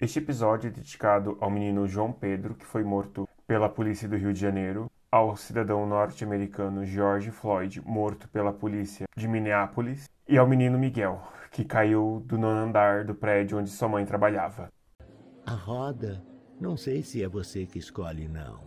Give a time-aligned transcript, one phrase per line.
[0.00, 4.32] Este episódio é dedicado ao menino João Pedro, que foi morto pela polícia do Rio
[4.32, 10.78] de Janeiro, ao cidadão norte-americano George Floyd, morto pela polícia de Minneapolis, e ao menino
[10.78, 14.68] Miguel, que caiu do nono andar do prédio onde sua mãe trabalhava.
[15.46, 16.22] A roda,
[16.60, 18.60] não sei se é você que escolhe, não.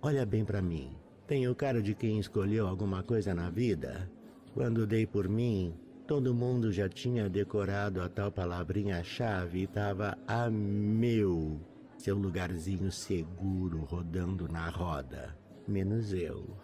[0.00, 0.96] Olha bem para mim.
[1.26, 4.10] Tenho cara de quem escolheu alguma coisa na vida?
[4.54, 5.74] Quando dei por mim,
[6.06, 11.60] todo mundo já tinha decorado a tal palavrinha-chave e estava a meu,
[11.98, 15.36] seu lugarzinho seguro rodando na roda.
[15.66, 16.56] Menos eu.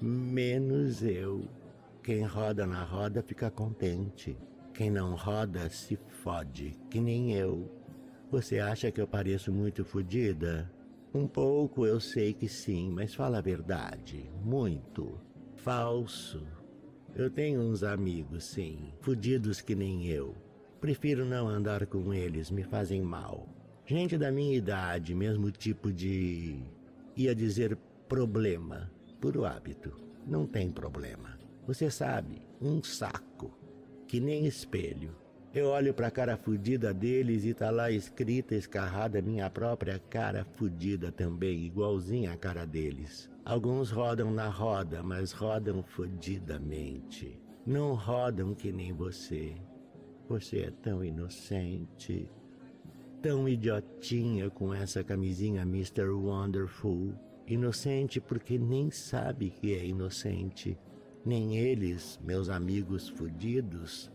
[0.00, 1.48] Menos eu.
[2.02, 4.36] Quem roda na roda fica contente.
[4.72, 7.70] Quem não roda se fode, que nem eu.
[8.30, 10.72] Você acha que eu pareço muito fodida?
[11.12, 14.30] Um pouco eu sei que sim, mas fala a verdade.
[14.42, 15.20] Muito.
[15.56, 16.46] Falso.
[17.14, 20.34] Eu tenho uns amigos, sim, fudidos que nem eu.
[20.80, 23.48] Prefiro não andar com eles, me fazem mal.
[23.90, 26.62] Gente da minha idade, mesmo tipo de.
[27.16, 27.76] ia dizer
[28.08, 28.88] problema,
[29.20, 29.92] puro hábito.
[30.24, 31.36] Não tem problema.
[31.66, 33.50] Você sabe, um saco,
[34.06, 35.16] que nem espelho.
[35.52, 40.46] Eu olho para a cara fudida deles e tá lá escrita, escarrada minha própria cara
[40.52, 43.28] fudida também, igualzinha a cara deles.
[43.44, 47.42] Alguns rodam na roda, mas rodam fudidamente.
[47.66, 49.56] Não rodam que nem você.
[50.28, 52.30] Você é tão inocente,
[53.22, 56.08] tão idiotinha com essa camisinha Mr.
[56.08, 57.14] Wonderful.
[57.46, 60.78] Inocente porque nem sabe que é inocente.
[61.24, 64.10] Nem eles, meus amigos fudidos,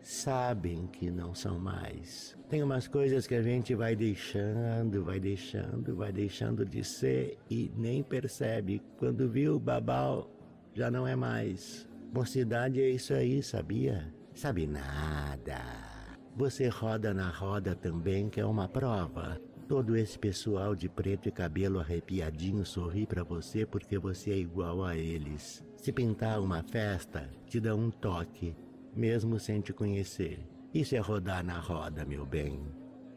[0.00, 2.36] sabem que não são mais.
[2.48, 7.72] Tem umas coisas que a gente vai deixando, vai deixando, vai deixando de ser e
[7.76, 8.80] nem percebe.
[8.98, 10.30] Quando viu babau,
[10.74, 11.88] já não é mais.
[12.12, 14.14] Mocidade é isso aí, sabia?
[14.34, 15.93] Sabe nada.
[16.36, 19.40] Você roda na roda também, que é uma prova.
[19.68, 24.84] Todo esse pessoal de preto e cabelo arrepiadinho sorri para você porque você é igual
[24.84, 25.64] a eles.
[25.76, 28.56] Se pintar uma festa, te dá um toque,
[28.96, 30.44] mesmo sem te conhecer.
[30.74, 32.60] Isso é rodar na roda, meu bem.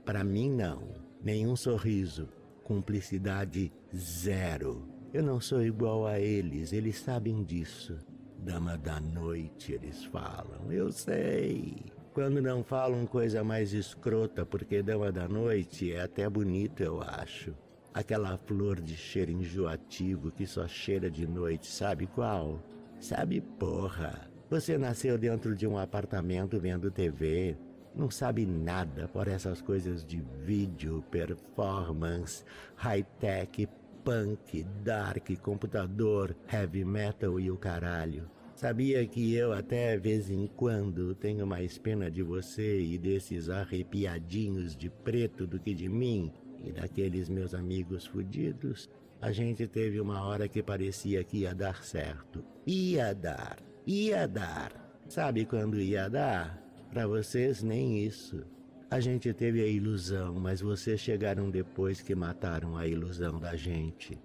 [0.06, 0.94] Para mim, não.
[1.24, 2.30] Nenhum sorriso.
[2.64, 4.88] Cumplicidade zero.
[5.12, 7.98] Eu não sou igual a eles, eles sabem disso.
[8.38, 10.72] Dama da noite, eles falam.
[10.72, 11.97] Eu sei.
[12.18, 17.54] Quando não falam coisa mais escrota, porque dama da noite é até bonito, eu acho.
[17.94, 22.60] Aquela flor de cheiro enjoativo que só cheira de noite, sabe qual?
[23.00, 24.32] Sabe porra.
[24.50, 27.56] Você nasceu dentro de um apartamento vendo TV,
[27.96, 32.44] não sabe nada por essas coisas de vídeo, performance,
[32.78, 33.70] high-tech,
[34.04, 38.28] punk, dark, computador, heavy metal e o caralho.
[38.58, 44.76] Sabia que eu até vez em quando tenho mais pena de você e desses arrepiadinhos
[44.76, 46.34] de preto do que de mim?
[46.64, 48.90] e daqueles meus amigos fudidos,
[49.22, 52.44] a gente teve uma hora que parecia que ia dar certo.
[52.66, 54.72] Ia dar, ia dar.
[55.08, 56.62] Sabe quando ia dar?
[56.92, 58.44] Para vocês, nem isso.
[58.90, 64.18] A gente teve a ilusão, mas vocês chegaram depois que mataram a ilusão da gente.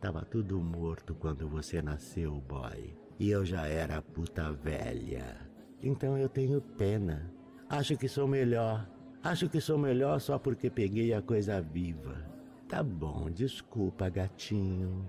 [0.00, 3.07] Tava tudo morto quando você nasceu, boy.
[3.18, 5.36] E eu já era puta velha.
[5.82, 7.32] Então eu tenho pena.
[7.68, 8.88] Acho que sou melhor
[9.22, 12.24] Acho que sou melhor só porque peguei a coisa viva.
[12.68, 15.04] Tá bom, desculpa, gatinho.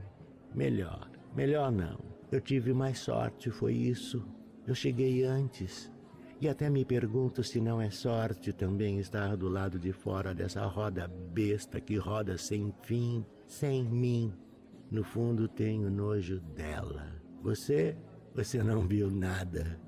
[0.53, 1.99] Melhor, melhor não.
[2.31, 4.25] Eu tive mais sorte, foi isso.
[4.65, 5.91] Eu cheguei antes.
[6.41, 10.65] E até me pergunto se não é sorte também estar do lado de fora dessa
[10.65, 14.33] roda besta que roda sem fim, sem mim.
[14.89, 17.18] No fundo tenho nojo dela.
[17.41, 17.95] Você,
[18.35, 19.79] você não viu nada.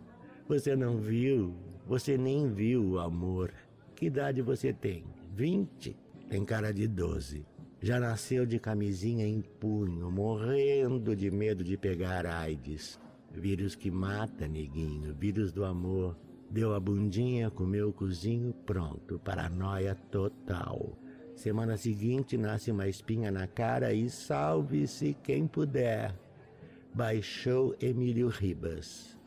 [0.48, 1.54] Você não viu,
[1.86, 3.52] você nem viu o amor.
[3.96, 5.04] Que idade você tem?
[5.36, 5.96] 20?
[6.30, 7.46] Tem cara de 12.
[7.82, 13.00] Já nasceu de camisinha em punho, morrendo de medo de pegar AIDS.
[13.34, 16.18] Vírus que mata, neguinho, vírus do amor.
[16.50, 20.98] Deu a bundinha, comeu o cozinho, pronto, paranoia total.
[21.36, 26.14] Semana seguinte nasce uma espinha na cara e salve-se quem puder.
[26.94, 29.22] Baixou Emílio Ribas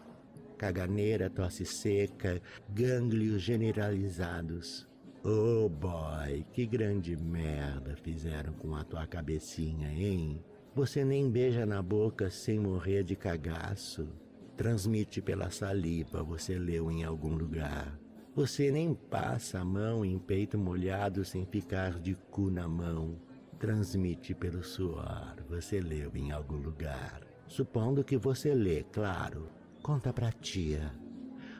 [0.64, 2.40] caganeira, tosse seca,
[2.70, 4.88] gânglios generalizados.
[5.22, 10.42] Oh boy, que grande merda fizeram com a tua cabecinha, hein?
[10.74, 14.08] Você nem beija na boca sem morrer de cagaço.
[14.56, 17.98] Transmite pela saliva, você leu em algum lugar.
[18.34, 23.16] Você nem passa a mão em peito molhado sem ficar de cu na mão.
[23.58, 25.36] Transmite pelo suor.
[25.48, 27.23] Você leu em algum lugar.
[27.46, 29.48] Supondo que você lê, claro.
[29.82, 30.92] Conta pra tia.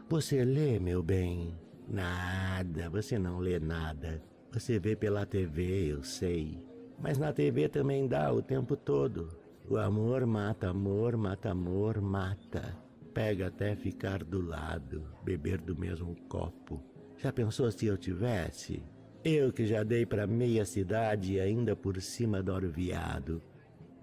[0.08, 1.54] Você lê, meu bem?
[1.88, 4.22] Nada, você não lê nada.
[4.52, 6.62] Você vê pela TV, eu sei.
[6.98, 9.36] Mas na TV também dá o tempo todo.
[9.68, 12.76] O amor mata amor, mata amor, mata.
[13.12, 16.82] Pega até ficar do lado, beber do mesmo copo.
[17.16, 18.82] Já pensou se eu tivesse?
[19.24, 23.40] Eu que já dei para meia cidade e ainda por cima adoro viado.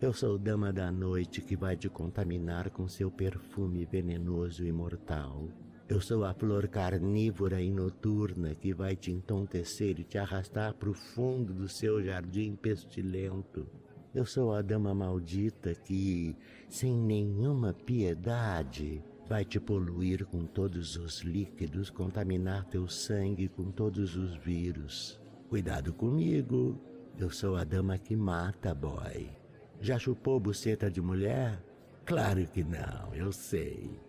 [0.01, 5.47] Eu sou dama da noite que vai te contaminar com seu perfume venenoso e mortal.
[5.87, 10.89] Eu sou a flor carnívora e noturna que vai te entontecer e te arrastar para
[10.89, 13.67] o fundo do seu jardim pestilento.
[14.11, 16.35] Eu sou a dama maldita que,
[16.67, 24.15] sem nenhuma piedade, vai te poluir com todos os líquidos, contaminar teu sangue com todos
[24.15, 25.21] os vírus.
[25.47, 26.81] Cuidado comigo,
[27.19, 29.40] eu sou a dama que mata, boy.
[29.83, 31.59] Já chupou buceta de mulher?
[32.05, 33.99] Claro que não, eu sei.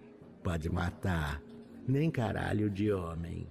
[0.42, 1.42] Pode matar.
[1.88, 3.48] Nem caralho de homem.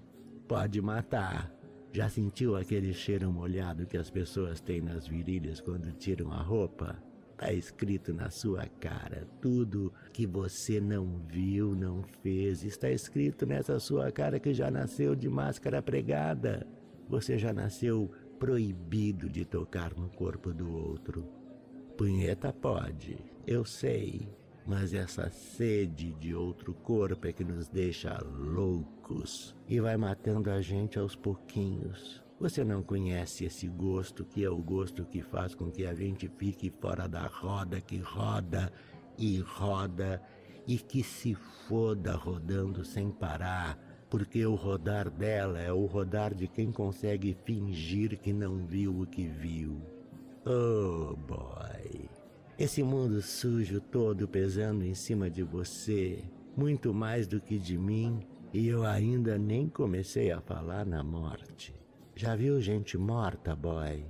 [0.47, 1.51] Pode matar.
[1.91, 7.01] Já sentiu aquele cheiro molhado que as pessoas têm nas virilhas quando tiram a roupa?
[7.35, 9.27] Tá escrito na sua cara.
[9.41, 15.15] Tudo que você não viu, não fez, está escrito nessa sua cara que já nasceu
[15.15, 16.67] de máscara pregada.
[17.09, 21.40] Você já nasceu proibido de tocar no corpo do outro.
[21.97, 24.27] Punheta pode, eu sei,
[24.65, 30.61] mas essa sede de outro corpo é que nos deixa loucos e vai matando a
[30.61, 32.23] gente aos pouquinhos.
[32.39, 36.27] Você não conhece esse gosto que é o gosto que faz com que a gente
[36.37, 38.71] fique fora da roda que roda
[39.17, 40.21] e roda
[40.65, 41.35] e que se
[41.67, 43.77] foda rodando sem parar,
[44.09, 49.05] porque o rodar dela é o rodar de quem consegue fingir que não viu o
[49.05, 49.90] que viu.
[50.43, 52.09] Oh, boy.
[52.57, 56.23] Esse mundo sujo todo pesando em cima de você,
[56.57, 61.75] muito mais do que de mim, e eu ainda nem comecei a falar na morte.
[62.15, 64.03] Já viu gente morta, boy?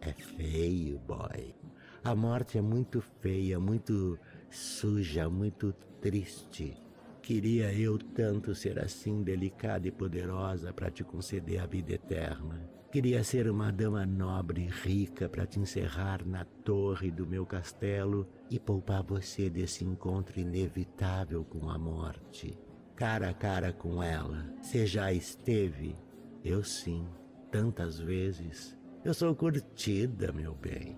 [0.00, 1.54] É feio, boy.
[2.02, 4.18] A morte é muito feia, muito
[4.50, 6.78] suja, muito triste.
[7.20, 12.73] Queria eu tanto ser assim delicada e poderosa para te conceder a vida eterna.
[12.94, 18.24] Queria ser uma dama nobre e rica para te encerrar na torre do meu castelo
[18.48, 22.56] e poupar você desse encontro inevitável com a morte.
[22.94, 24.48] Cara a cara com ela.
[24.62, 25.96] Você já esteve?
[26.44, 27.04] Eu sim,
[27.50, 28.78] tantas vezes.
[29.04, 30.96] Eu sou curtida, meu bem.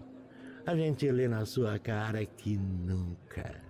[0.66, 3.62] A gente lê na sua cara que nunca.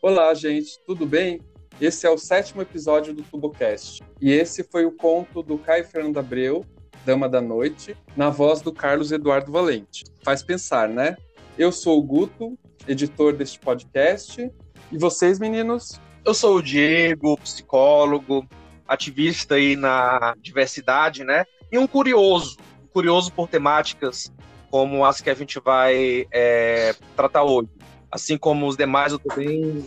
[0.00, 1.40] Olá, gente, tudo bem?
[1.80, 4.04] Esse é o sétimo episódio do TuboCast.
[4.20, 6.64] E esse foi o conto do Caio Fernando Abreu,
[7.08, 10.04] Dama da Noite, na voz do Carlos Eduardo Valente.
[10.22, 11.16] Faz pensar, né?
[11.56, 14.52] Eu sou o Guto, editor deste podcast.
[14.92, 15.98] E vocês, meninos?
[16.22, 18.46] Eu sou o Diego, psicólogo,
[18.86, 21.46] ativista aí na diversidade, né?
[21.72, 22.58] E um curioso,
[22.92, 24.30] curioso por temáticas
[24.70, 27.70] como as que a gente vai é, tratar hoje.
[28.12, 29.82] Assim como os demais, eu tô bem,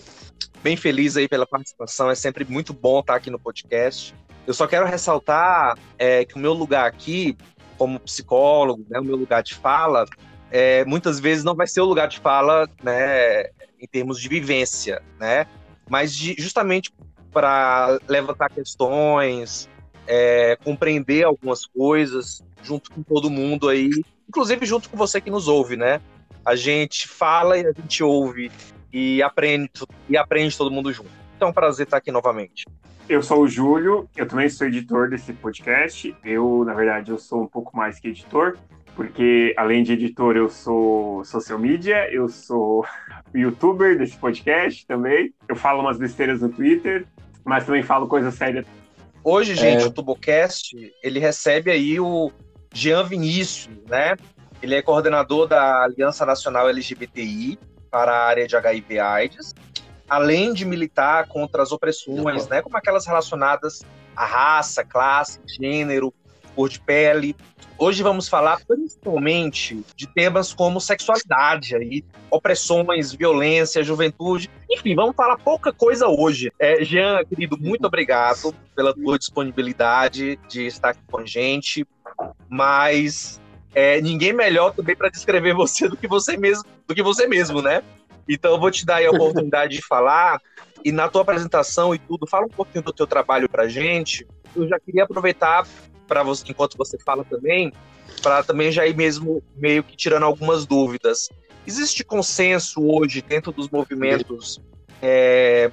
[0.63, 2.09] bem feliz aí pela participação.
[2.09, 4.15] É sempre muito bom estar aqui no podcast.
[4.47, 7.37] Eu só quero ressaltar é, que o meu lugar aqui,
[7.77, 10.05] como psicólogo, né, o meu lugar de fala,
[10.49, 13.43] é, muitas vezes não vai ser o lugar de fala né,
[13.79, 15.45] em termos de vivência, né?
[15.91, 16.89] mas de, justamente
[17.33, 19.69] para levantar questões,
[20.07, 23.89] é, compreender algumas coisas junto com todo mundo aí,
[24.27, 25.99] inclusive junto com você que nos ouve, né?
[26.45, 28.49] A gente fala e a gente ouve
[28.91, 29.69] e aprende
[30.07, 31.11] e aprende todo mundo junto.
[31.41, 32.65] Então, é um prazer estar aqui novamente.
[33.09, 36.15] Eu sou o Júlio, eu também sou editor desse podcast.
[36.23, 38.59] Eu, na verdade, eu sou um pouco mais que editor,
[38.95, 42.85] porque além de editor, eu sou social media, eu sou
[43.33, 45.33] youtuber desse podcast também.
[45.49, 47.07] Eu falo umas besteiras no Twitter,
[47.43, 48.67] mas também falo coisas sérias.
[49.23, 49.87] Hoje, gente, é...
[49.87, 52.31] o Tubocast, ele recebe aí o
[52.71, 54.15] Jean Vinícius, né?
[54.61, 57.57] Ele é coordenador da Aliança Nacional LGBTI
[57.89, 59.55] para a área de HIV AIDS
[60.11, 63.81] além de militar contra as opressões, né, como aquelas relacionadas
[64.13, 66.13] à raça, classe, gênero,
[66.53, 67.33] cor de pele.
[67.77, 74.49] Hoje vamos falar principalmente de temas como sexualidade, aí, opressões, violência, juventude.
[74.69, 76.51] Enfim, vamos falar pouca coisa hoje.
[76.59, 81.87] É, Jean, querido, muito obrigado pela tua disponibilidade de estar aqui com a gente.
[82.49, 83.39] Mas
[83.73, 87.61] é, ninguém melhor também para descrever você do que você mesmo, do que você mesmo,
[87.61, 87.81] né?
[88.27, 90.41] Então eu vou te dar a oportunidade de falar
[90.83, 94.25] e na tua apresentação e tudo, fala um pouquinho do teu trabalho pra gente
[94.55, 95.67] eu já queria aproveitar
[96.07, 97.71] para você, enquanto você fala também,
[98.21, 101.29] para também já ir mesmo meio que tirando algumas dúvidas.
[101.65, 104.59] Existe consenso hoje dentro dos movimentos
[105.01, 105.71] é,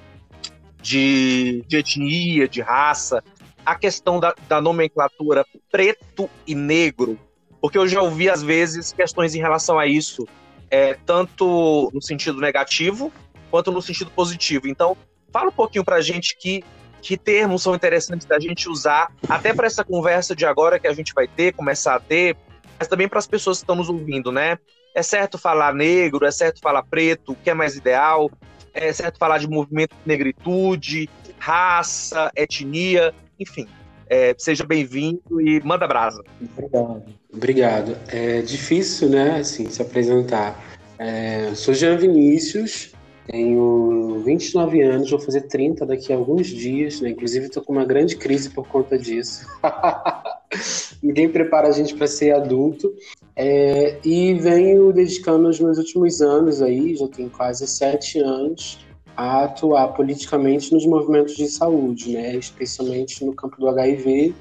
[0.81, 3.23] de, de, etnia, de raça,
[3.65, 7.19] a questão da, da nomenclatura preto e negro?
[7.61, 10.27] Porque eu já ouvi, às vezes, questões em relação a isso,
[10.71, 13.13] é, tanto no sentido negativo
[13.51, 14.69] quanto no sentido positivo.
[14.69, 14.97] Então,
[15.33, 16.63] fala um pouquinho para a gente que,
[17.01, 20.93] que termos são interessantes da gente usar, até para essa conversa de agora que a
[20.93, 22.37] gente vai ter, começar a ter,
[22.79, 24.59] mas também para as pessoas que estão nos ouvindo, né?
[24.95, 28.31] É certo falar negro, é certo falar preto, o que é mais ideal,
[28.73, 31.09] é certo falar de movimento de negritude,
[31.39, 33.67] raça, etnia, enfim.
[34.11, 36.23] É, seja bem-vindo e manda brasa.
[36.41, 37.03] Obrigado.
[37.33, 37.97] Obrigado.
[38.09, 40.59] É difícil, né, assim, se apresentar.
[40.99, 42.93] É, sou Jean Vinícius,
[43.27, 47.11] tenho 29 anos, vou fazer 30 daqui a alguns dias, né?
[47.11, 49.47] Inclusive estou com uma grande crise por conta disso.
[51.03, 52.93] Ninguém prepara a gente para ser adulto.
[53.37, 58.79] É, e venho dedicando os meus últimos anos aí, já tenho quase sete anos,
[59.19, 62.37] a atuar politicamente nos movimentos de saúde, né?
[62.37, 64.33] Especialmente no campo do HIV.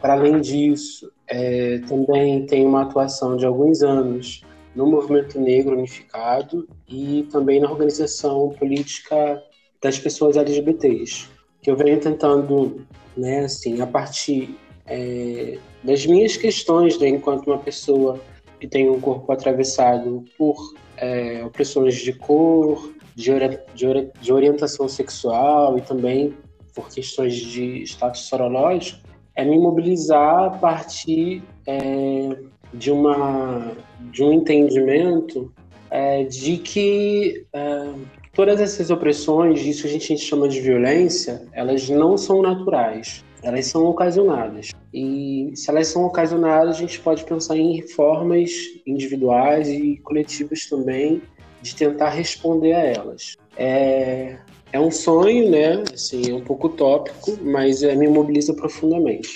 [0.00, 4.42] Para além disso, é, também tenho uma atuação de alguns anos
[4.74, 9.40] no movimento negro unificado e também na organização política
[9.80, 11.28] das pessoas LGBTs,
[11.62, 12.84] que eu venho tentando,
[13.16, 18.20] né, assim, a partir é, das minhas questões, né, enquanto uma pessoa
[18.58, 23.32] que tem um corpo atravessado por é, opressões de cor, de,
[23.74, 26.34] de, de orientação sexual e também
[26.74, 29.00] por questões de status sorológico,
[29.34, 32.36] é me mobilizar a partir é,
[32.72, 33.72] de, uma,
[34.10, 35.52] de um entendimento
[35.90, 37.92] é, de que é,
[38.32, 43.86] todas essas opressões, isso a gente chama de violência, elas não são naturais, elas são
[43.86, 44.70] ocasionadas.
[44.92, 48.50] E se elas são ocasionadas, a gente pode pensar em formas
[48.86, 51.22] individuais e coletivas também
[51.62, 53.36] de tentar responder a elas.
[53.56, 54.36] É,
[54.72, 55.82] é um sonho, né?
[55.92, 59.28] Assim, é um pouco utópico, mas é, me mobiliza profundamente.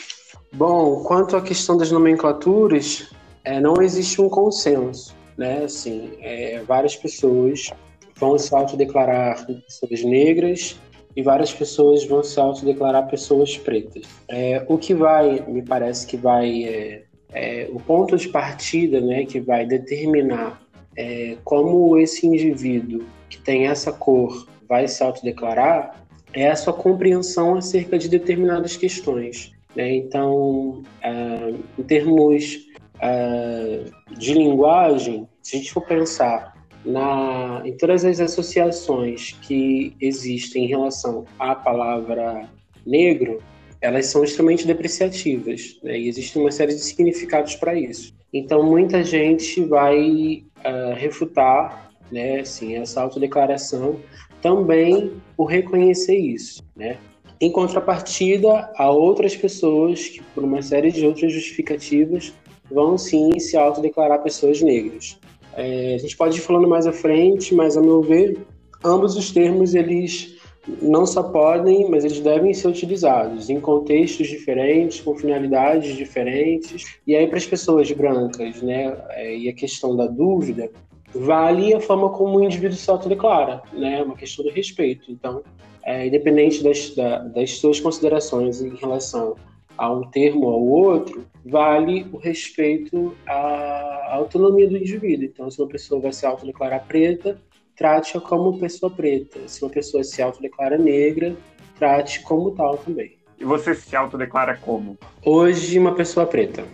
[0.52, 3.10] Bom, quanto à questão das nomenclaturas,
[3.42, 5.64] é, não existe um consenso, né?
[5.64, 7.70] Assim, é, várias pessoas
[8.16, 10.78] vão se autodeclarar pessoas negras
[11.16, 14.04] e várias pessoas vão se autodeclarar pessoas pretas.
[14.28, 17.02] É, o que vai, me parece que vai, é,
[17.32, 20.63] é, o ponto de partida, né, que vai determinar
[20.96, 27.56] é, como esse indivíduo que tem essa cor vai se autodeclarar é a sua compreensão
[27.56, 29.52] acerca de determinadas questões.
[29.74, 29.96] Né?
[29.96, 38.04] Então, é, em termos uh, de linguagem, se a gente for pensar na, em todas
[38.04, 42.48] as associações que existem em relação à palavra
[42.86, 43.42] negro,
[43.80, 45.98] elas são extremamente depreciativas, né?
[45.98, 48.14] e existe uma série de significados para isso.
[48.32, 53.96] Então, muita gente vai uh, refutar né, assim, essa autodeclaração
[54.40, 56.62] também por reconhecer isso.
[56.76, 56.98] Né?
[57.40, 62.32] Em contrapartida, há outras pessoas que, por uma série de outras justificativas,
[62.70, 65.18] vão sim se autodeclarar pessoas negras.
[65.56, 68.38] É, a gente pode ir falando mais à frente, mas a meu ver,
[68.84, 70.36] ambos os termos eles
[70.80, 76.98] não só podem, mas eles devem ser utilizados em contextos diferentes, com finalidades diferentes.
[77.06, 80.70] E aí para as pessoas brancas, né, é, e a questão da dúvida,
[81.14, 85.10] vale a forma como o indivíduo se autodeclara, né, uma questão de respeito.
[85.10, 85.42] Então,
[85.84, 89.36] é, independente das, da, das suas considerações em relação
[89.76, 95.24] a um termo ou ao outro, vale o respeito à autonomia do indivíduo.
[95.24, 97.38] Então, se uma pessoa vai se autodeclarar preta,
[97.76, 99.40] trate-a como pessoa preta.
[99.46, 101.36] Se uma pessoa se autodeclara negra,
[101.78, 103.16] trate como tal também.
[103.38, 104.96] E você se autodeclara como?
[105.24, 106.64] Hoje, uma pessoa preta.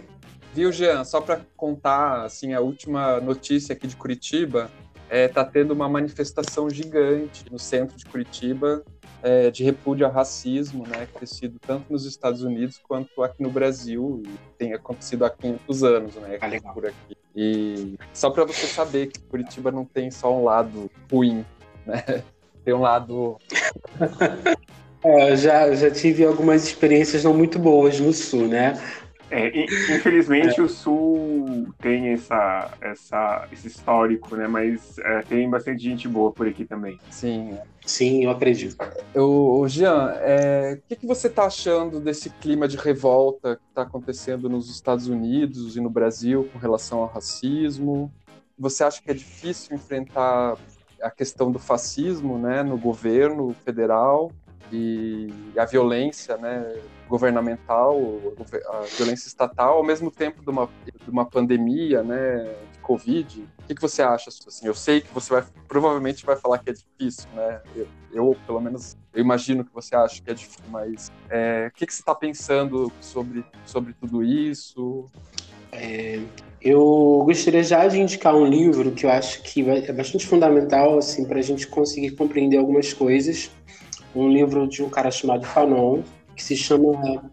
[0.53, 1.05] Viu, Jean?
[1.05, 4.71] Só para contar assim a última notícia aqui de Curitiba,
[5.09, 8.85] é, tá tendo uma manifestação gigante no centro de Curitiba
[9.23, 14.23] é, de repúdio ao racismo, né, crescido tanto nos Estados Unidos quanto aqui no Brasil,
[14.25, 17.17] e tem acontecido há 500 anos, né, ah, por aqui.
[17.35, 21.45] E só para você saber que Curitiba não tem só um lado ruim,
[21.87, 22.23] né,
[22.65, 23.37] tem um lado...
[25.05, 28.75] é, já, já tive algumas experiências não muito boas no Sul, né,
[29.31, 30.63] é, infelizmente é.
[30.63, 34.49] o Sul tem essa, essa, esse histórico, né?
[34.49, 36.99] Mas é, tem bastante gente boa por aqui também.
[37.11, 37.57] Sim.
[37.87, 38.77] Sim, eu acredito.
[39.15, 43.83] O, Jean, é, o que, que você está achando desse clima de revolta que está
[43.83, 48.13] acontecendo nos Estados Unidos e no Brasil com relação ao racismo?
[48.59, 50.57] Você acha que é difícil enfrentar
[51.01, 54.31] a questão do fascismo, né, no governo federal?
[54.73, 56.77] E a violência, né,
[57.09, 57.99] governamental,
[58.69, 63.41] a violência estatal, ao mesmo tempo de uma, de uma pandemia, né, de Covid.
[63.59, 64.31] O que, que você acha?
[64.31, 67.61] Assim, eu sei que você vai, provavelmente vai falar que é difícil, né?
[67.75, 71.77] Eu, eu pelo menos, eu imagino que você acha que é difícil, mas é, o
[71.77, 75.07] que, que você está pensando sobre, sobre tudo isso?
[75.73, 76.21] É,
[76.61, 81.25] eu gostaria já de indicar um livro que eu acho que é bastante fundamental assim,
[81.25, 83.51] para a gente conseguir compreender algumas coisas.
[84.15, 86.03] Um livro de um cara chamado Fanon,
[86.37, 87.31] que se chama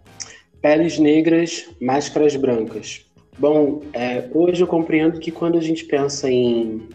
[0.62, 3.06] Peles Negras, Máscaras Brancas.
[3.38, 6.90] Bom, é, hoje eu compreendo que quando a gente pensa em,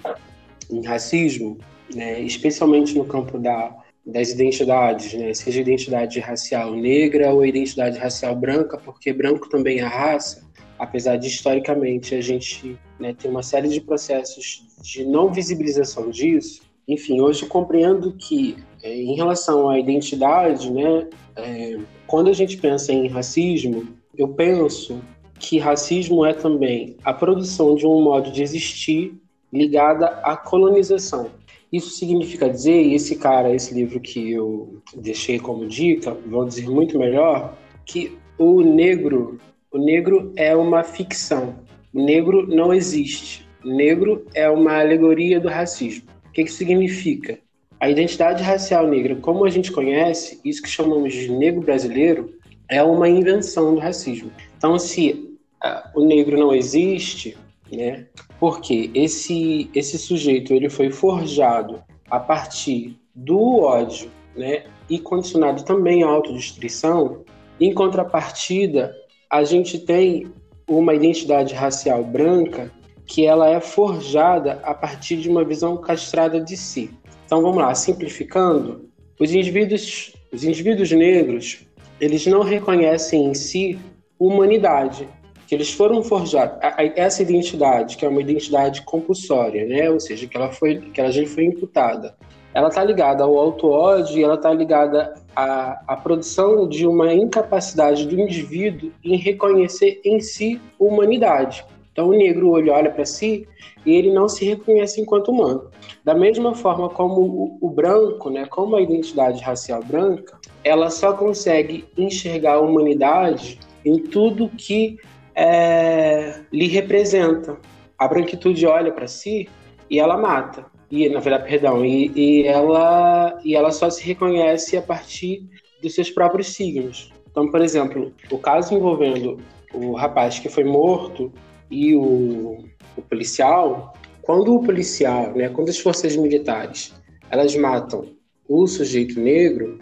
[0.70, 1.58] em racismo,
[1.94, 8.34] né, especialmente no campo da, das identidades, né, seja identidade racial negra ou identidade racial
[8.34, 10.44] branca, porque branco também é raça,
[10.78, 16.62] apesar de historicamente a gente né, ter uma série de processos de não visibilização disso,
[16.88, 22.92] enfim, hoje compreendo que é, em relação à identidade, né, é, quando a gente pensa
[22.92, 23.86] em racismo,
[24.16, 25.00] eu penso
[25.38, 29.14] que racismo é também a produção de um modo de existir
[29.52, 31.30] ligada à colonização.
[31.72, 36.68] Isso significa dizer, e esse cara, esse livro que eu deixei como dica, vão dizer
[36.68, 39.38] muito melhor, que o negro,
[39.70, 41.56] o negro é uma ficção.
[41.92, 43.48] O negro não existe.
[43.64, 46.04] O negro é uma alegoria do racismo.
[46.28, 47.38] O que, que significa?
[47.82, 52.32] A identidade racial negra, como a gente conhece, isso que chamamos de negro brasileiro,
[52.68, 54.30] é uma invenção do racismo.
[54.56, 57.36] Então, se uh, o negro não existe,
[57.72, 58.06] né,
[58.38, 66.04] porque esse, esse sujeito ele foi forjado a partir do ódio né, e condicionado também
[66.04, 67.24] à autodestruição,
[67.60, 68.94] em contrapartida,
[69.28, 70.30] a gente tem
[70.68, 72.70] uma identidade racial branca
[73.04, 76.92] que ela é forjada a partir de uma visão castrada de si.
[77.32, 81.66] Então vamos lá, simplificando, os indivíduos, os indivíduos negros,
[81.98, 83.78] eles não reconhecem em si
[84.18, 85.08] humanidade,
[85.46, 86.58] que eles foram forjados.
[86.94, 89.88] Essa identidade, que é uma identidade compulsória, né?
[89.88, 92.14] ou seja, que ela, foi, que ela já foi imputada,
[92.52, 98.06] ela está ligada ao auto-ódio e ela está ligada à, à produção de uma incapacidade
[98.06, 101.64] do indivíduo em reconhecer em si humanidade.
[101.92, 103.48] Então o negro olha para si
[103.86, 105.70] e ele não se reconhece enquanto humano.
[106.04, 111.12] Da mesma forma como o, o, branco, né, como a identidade racial branca, ela só
[111.12, 114.98] consegue enxergar a humanidade em tudo que
[115.34, 117.56] é, lhe representa.
[117.96, 119.48] A branquitude olha para si
[119.88, 120.66] e ela mata.
[120.90, 125.48] E na verdade, perdão, e, e, ela e ela só se reconhece a partir
[125.80, 127.12] dos seus próprios signos.
[127.30, 129.38] Então, por exemplo, o caso envolvendo
[129.72, 131.32] o rapaz que foi morto
[131.70, 132.58] e o,
[132.96, 136.92] o policial, quando o policial, né, quando as forças militares,
[137.30, 138.08] elas matam
[138.48, 139.78] o sujeito negro,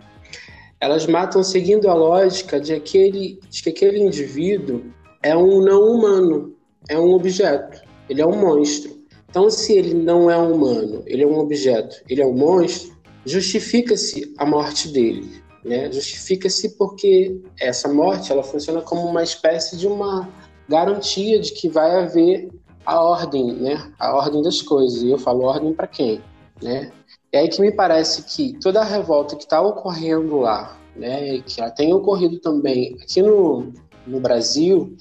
[0.81, 4.83] elas matam seguindo a lógica de, aquele, de que aquele indivíduo
[5.23, 6.57] é um não humano,
[6.89, 8.99] é um objeto, ele é um monstro.
[9.29, 12.97] Então, se ele não é um humano, ele é um objeto, ele é um monstro,
[13.25, 15.31] justifica-se a morte dele,
[15.65, 15.93] né?
[15.93, 20.29] Justifica-se porque essa morte ela funciona como uma espécie de uma
[20.69, 22.49] garantia de que vai haver
[22.85, 23.93] a ordem, né?
[23.99, 25.03] A ordem das coisas.
[25.03, 26.21] E eu falo ordem para quem,
[26.63, 26.93] né?
[27.33, 31.61] É aí que me parece que toda a revolta que está ocorrendo lá, né, que
[31.61, 33.73] ela tem ocorrido também aqui no,
[34.05, 34.97] no Brasil,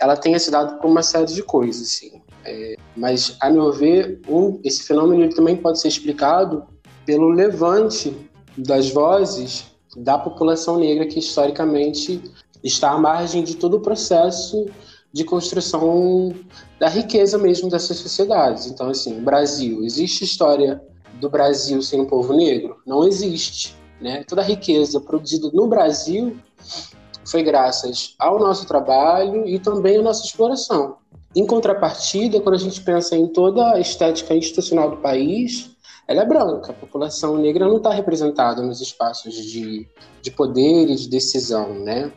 [0.00, 2.22] ela tenha se dado por uma série de coisas, assim.
[2.46, 6.64] É, mas, a meu ver, um, esse fenômeno também pode ser explicado
[7.04, 8.16] pelo levante
[8.56, 12.22] das vozes da população negra que historicamente
[12.64, 14.66] está à margem de todo o processo
[15.12, 16.34] de construção
[16.78, 18.66] da riqueza mesmo dessas sociedades.
[18.66, 20.80] Então, assim, Brasil, existe história
[21.20, 22.76] do Brasil sem um povo negro?
[22.86, 23.76] Não existe.
[24.00, 24.24] Né?
[24.24, 26.38] Toda a riqueza produzida no Brasil
[27.24, 30.96] foi graças ao nosso trabalho e também à nossa exploração.
[31.34, 35.70] Em contrapartida, quando a gente pensa em toda a estética institucional do país,
[36.08, 36.72] ela é branca.
[36.72, 39.86] A população negra não está representada nos espaços de,
[40.20, 42.12] de poder e de decisão, né?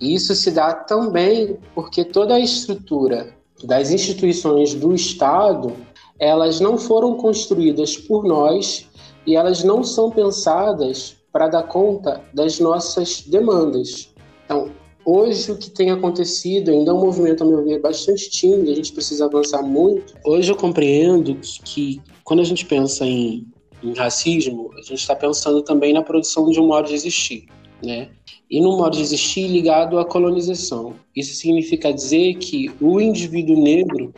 [0.00, 5.76] E isso se dá também porque toda a estrutura das instituições do Estado,
[6.18, 8.88] elas não foram construídas por nós
[9.26, 14.12] e elas não são pensadas para dar conta das nossas demandas.
[14.44, 14.70] Então,
[15.04, 18.74] hoje o que tem acontecido ainda é um movimento, a meu ver, bastante tímido, a
[18.74, 20.14] gente precisa avançar muito.
[20.24, 23.46] Hoje eu compreendo que quando a gente pensa em,
[23.82, 27.46] em racismo, a gente está pensando também na produção de um modo de existir,
[27.84, 28.08] né?
[28.50, 30.94] e no modo de existir ligado à colonização.
[31.14, 34.12] Isso significa dizer que o indivíduo negro,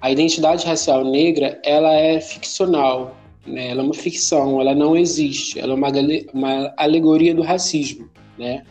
[0.00, 3.14] a identidade racial negra, ela é ficcional,
[3.46, 3.68] né?
[3.68, 5.88] ela é uma ficção, ela não existe, ela é uma,
[6.32, 8.64] uma alegoria do racismo, né?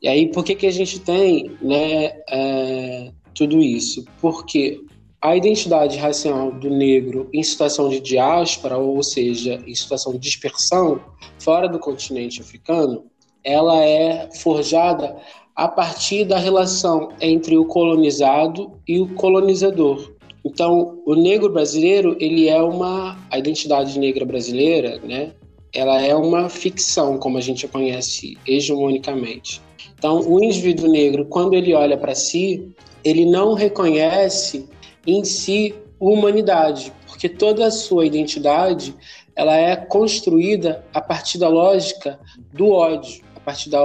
[0.00, 4.04] E aí, por que, que a gente tem né, é, tudo isso?
[4.20, 4.80] Porque
[5.20, 11.00] a identidade racial do negro em situação de diáspora, ou seja, em situação de dispersão,
[11.38, 13.04] fora do continente africano,
[13.44, 15.16] ela é forjada
[15.54, 20.12] a partir da relação entre o colonizado e o colonizador.
[20.44, 25.32] Então, o negro brasileiro, ele é uma a identidade negra brasileira, né?
[25.72, 29.62] Ela é uma ficção, como a gente a conhece hegemonicamente.
[29.96, 32.74] Então, o indivíduo negro, quando ele olha para si,
[33.04, 34.68] ele não reconhece
[35.06, 38.94] em si humanidade, porque toda a sua identidade
[39.36, 42.18] ela é construída a partir da lógica
[42.52, 43.80] do ódio, partir da,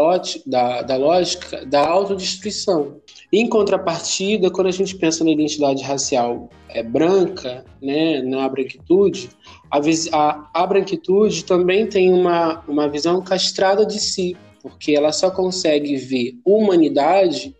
[0.46, 2.98] da, da lógica da autodestruição.
[3.32, 9.30] Em contrapartida, quando a gente pensa na identidade racial é, branca, né, na branquitude,
[9.70, 9.80] a,
[10.14, 15.96] a, a branquitude também tem uma, uma visão castrada de si, porque ela só consegue
[15.98, 17.56] ver humanidade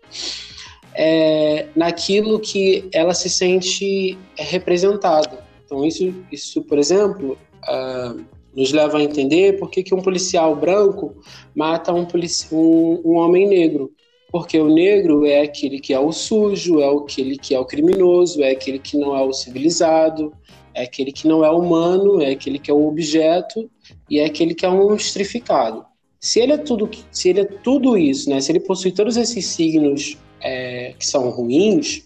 [0.94, 5.44] é, naquilo que ela se sente representada.
[5.64, 8.24] Então, isso, isso por exemplo, uh,
[8.58, 11.14] nos leva a entender por que, que um policial branco
[11.54, 13.92] mata um, polici um, um homem negro.
[14.32, 18.42] Porque o negro é aquele que é o sujo, é aquele que é o criminoso,
[18.42, 20.32] é aquele que não é o civilizado,
[20.74, 23.70] é aquele que não é humano, é aquele que é um objeto
[24.10, 25.86] e é aquele que é um monstrificado.
[26.20, 28.40] Se ele é tudo, se ele é tudo isso, né?
[28.40, 32.02] Se ele possui todos esses signos é, que são ruins,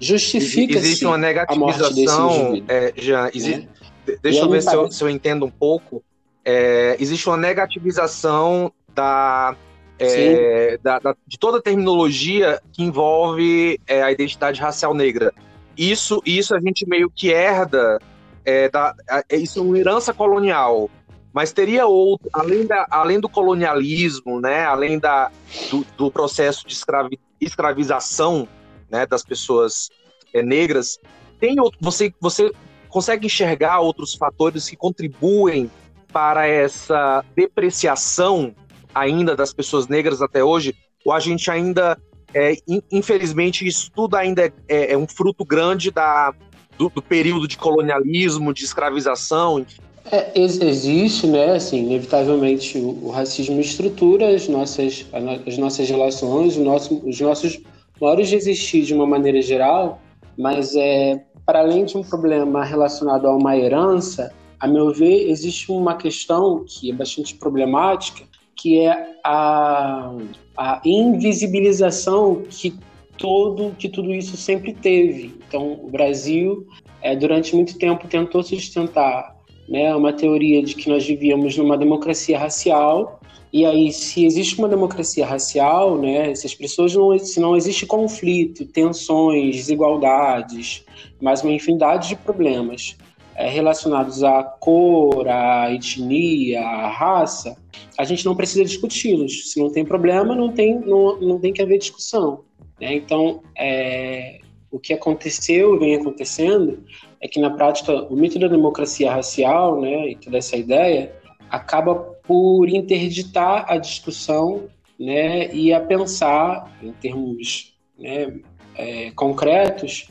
[0.00, 3.30] justifica existe uma negativização, é, já né?
[3.34, 3.79] existe, né?
[4.22, 6.02] Deixa eu ver se eu, se eu, entendo um pouco.
[6.44, 9.54] É, existe uma negativização da,
[9.98, 15.32] é, da, da, de toda a terminologia que envolve é, a identidade racial negra.
[15.76, 17.98] Isso, isso a gente meio que herda,
[18.44, 18.94] é, da,
[19.30, 20.90] isso é uma herança colonial.
[21.32, 25.30] Mas teria outro, além, da, além do colonialismo, né, além da,
[25.70, 28.48] do, do processo de escravi, escravização
[28.90, 29.90] né, das pessoas
[30.34, 30.98] é, negras,
[31.38, 32.50] tem outro, você, você
[32.90, 35.70] consegue enxergar outros fatores que contribuem
[36.12, 38.54] para essa depreciação
[38.94, 40.74] ainda das pessoas negras até hoje?
[41.04, 41.96] Ou a gente ainda,
[42.34, 42.56] é,
[42.90, 46.34] infelizmente, isso tudo ainda é, é, é um fruto grande da,
[46.76, 49.64] do, do, período de colonialismo, de escravização?
[50.10, 55.06] É, existe, né, assim, inevitavelmente o, o, racismo estrutura as nossas,
[55.46, 57.60] as nossas relações, nosso, os nossos
[58.00, 60.00] modos de existir de uma maneira geral,
[60.36, 65.72] mas é, para além de um problema relacionado a uma herança, a meu ver, existe
[65.72, 68.22] uma questão que é bastante problemática,
[68.54, 70.12] que é a,
[70.56, 72.72] a invisibilização que
[73.18, 75.34] todo que tudo isso sempre teve.
[75.48, 76.68] Então, o Brasil,
[77.02, 79.34] é, durante muito tempo, tentou sustentar
[79.70, 83.20] né, uma teoria de que nós vivíamos numa democracia racial.
[83.52, 87.86] E aí, se existe uma democracia racial, né, se as pessoas não, se não existe
[87.86, 90.84] conflito, tensões, desigualdades,
[91.20, 92.96] mas uma infinidade de problemas
[93.36, 97.56] é, relacionados à cor, à etnia, à raça,
[97.96, 99.52] a gente não precisa discuti-los.
[99.52, 102.40] Se não tem problema, não tem, não, não tem que haver discussão.
[102.80, 102.94] Né?
[102.94, 106.82] Então, é, o que aconteceu vem acontecendo
[107.20, 111.12] é que na prática o mito da democracia racial, né, e toda essa ideia
[111.50, 118.40] acaba por interditar a discussão, né, e a pensar em termos né,
[118.76, 120.08] é, concretos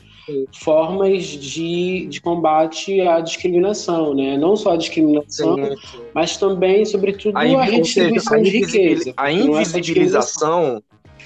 [0.52, 4.36] formas de, de combate à discriminação, né?
[4.36, 6.00] Não só a discriminação, sim, sim.
[6.14, 9.14] mas também, sobretudo, a, a redistribuição seja, a de riqueza.
[9.16, 10.82] A é invisibilização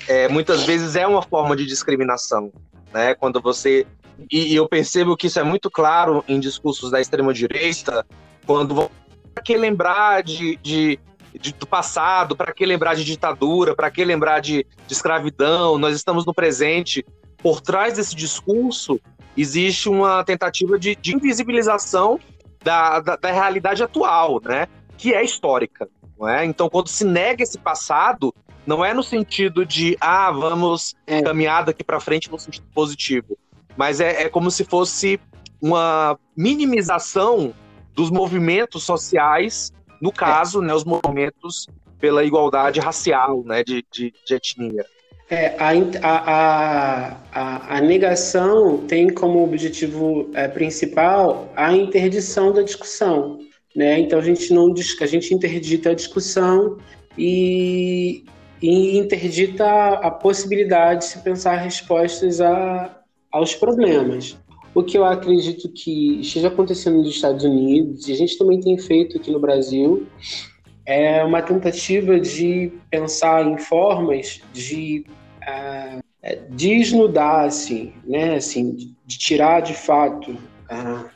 [0.08, 2.52] é, muitas vezes é uma forma de discriminação,
[2.92, 3.14] né?
[3.14, 3.86] Quando você
[4.30, 8.06] e, eu percebo que isso é muito claro em discursos da extrema-direita,
[8.46, 8.90] quando
[9.34, 10.98] para que lembrar de, de,
[11.38, 15.96] de, do passado, para que lembrar de ditadura, para que lembrar de, de escravidão, nós
[15.96, 17.04] estamos no presente.
[17.42, 19.00] Por trás desse discurso
[19.36, 22.18] existe uma tentativa de, de invisibilização
[22.62, 24.66] da, da, da, realidade atual, né?
[24.96, 25.88] que é histórica.
[26.18, 26.44] Não é?
[26.44, 28.32] Então, quando se nega esse passado,
[28.64, 31.20] não é no sentido de, ah, vamos é.
[31.20, 33.36] caminhar daqui para frente no sentido positivo
[33.76, 35.20] mas é, é como se fosse
[35.60, 37.54] uma minimização
[37.94, 41.66] dos movimentos sociais, no caso, né, os movimentos
[41.98, 44.84] pela igualdade racial, né, de, de, de etnia.
[45.30, 45.70] É, a,
[46.02, 53.38] a, a, a, negação tem como objetivo é, principal a interdição da discussão.
[53.74, 54.00] Né?
[54.00, 56.76] Então a gente não a gente interdita a discussão
[57.16, 58.24] e,
[58.60, 63.03] e interdita a possibilidade de se pensar respostas a,
[63.34, 64.38] aos problemas.
[64.72, 68.76] o que eu acredito que esteja acontecendo nos Estados Unidos, e a gente também tem
[68.76, 70.06] feito aqui no Brasil,
[70.84, 75.04] é uma tentativa de pensar em formas de
[75.42, 76.02] uh,
[76.50, 81.08] desnudar, assim, né, assim, de tirar de fato uh,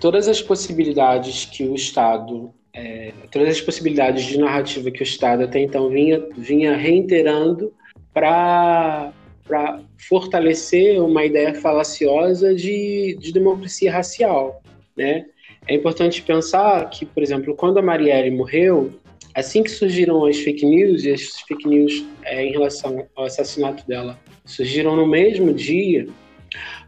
[0.00, 5.44] todas as possibilidades que o Estado, é, todas as possibilidades de narrativa que o Estado
[5.44, 7.72] até então vinha, vinha reiterando
[8.12, 9.12] para
[9.48, 14.62] para fortalecer uma ideia falaciosa de, de democracia racial,
[14.96, 15.24] né?
[15.66, 18.92] É importante pensar que, por exemplo, quando a Marielle morreu,
[19.34, 23.86] assim que surgiram as fake news, e as fake news é, em relação ao assassinato
[23.86, 26.06] dela surgiram no mesmo dia,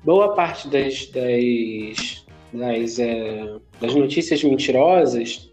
[0.04, 5.50] boa parte das, das, das, é, das notícias mentirosas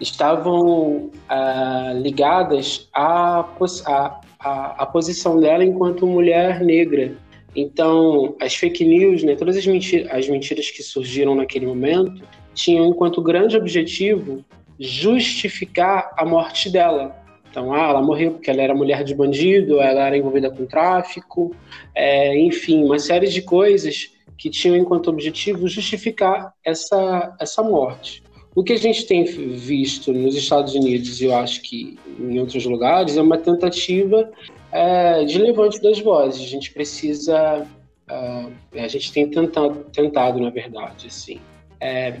[0.00, 3.40] estavam ah, ligadas à,
[3.86, 7.16] à, a, a posição dela enquanto mulher negra.
[7.56, 12.86] Então, as fake news, né, todas as, mentiras, as mentiras que surgiram naquele momento, tinham
[12.86, 14.44] enquanto grande objetivo
[14.78, 17.16] justificar a morte dela.
[17.48, 21.54] Então, ah, ela morreu porque ela era mulher de bandido, ela era envolvida com tráfico,
[21.94, 28.24] é, enfim, uma série de coisas que tinham enquanto objetivo justificar essa, essa morte.
[28.56, 32.64] O que a gente tem visto nos Estados Unidos, e eu acho que em outros
[32.64, 34.30] lugares, é uma tentativa
[34.72, 36.42] é, de levante das vozes.
[36.42, 37.66] A gente precisa.
[38.10, 41.40] Uh, a gente tem tentado, tentado na verdade, assim,
[41.80, 42.18] é,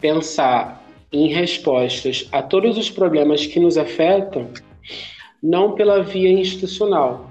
[0.00, 4.48] pensar em respostas a todos os problemas que nos afetam,
[5.40, 7.30] não pela via institucional,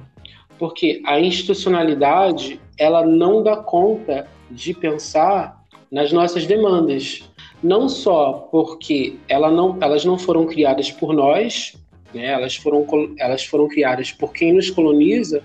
[0.57, 5.61] porque a institucionalidade ela não dá conta de pensar
[5.91, 7.23] nas nossas demandas,
[7.63, 11.75] não só porque ela não, elas não foram criadas por nós,
[12.13, 12.27] né?
[12.27, 12.85] elas, foram,
[13.17, 15.41] elas foram criadas por quem nos coloniza,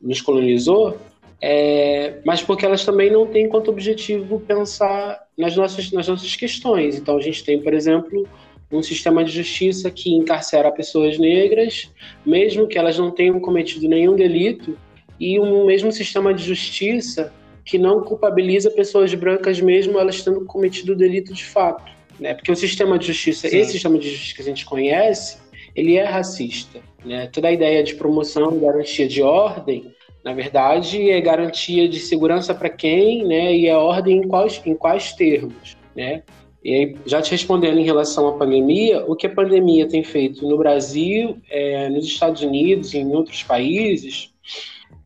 [0.00, 0.98] nos colonizou,
[1.40, 6.96] é, mas porque elas também não têm quanto objetivo pensar nas nossas, nas nossas questões.
[6.96, 8.28] Então a gente tem, por exemplo,
[8.70, 11.90] um sistema de justiça que encarcera pessoas negras,
[12.24, 14.78] mesmo que elas não tenham cometido nenhum delito,
[15.18, 17.32] e um mesmo sistema de justiça
[17.64, 22.34] que não culpabiliza pessoas brancas mesmo elas tendo cometido o delito de fato, né?
[22.34, 23.58] Porque o sistema de justiça, Sim.
[23.58, 25.38] esse sistema de justiça que a gente conhece,
[25.74, 27.28] ele é racista, né?
[27.28, 29.92] Toda a ideia de promoção e garantia de ordem,
[30.24, 33.54] na verdade, é garantia de segurança para quem, né?
[33.54, 36.22] E é ordem em quais, em quais termos, né?
[36.64, 40.46] E aí, já te respondendo em relação à pandemia, o que a pandemia tem feito
[40.46, 44.32] no Brasil, é, nos Estados Unidos e em outros países,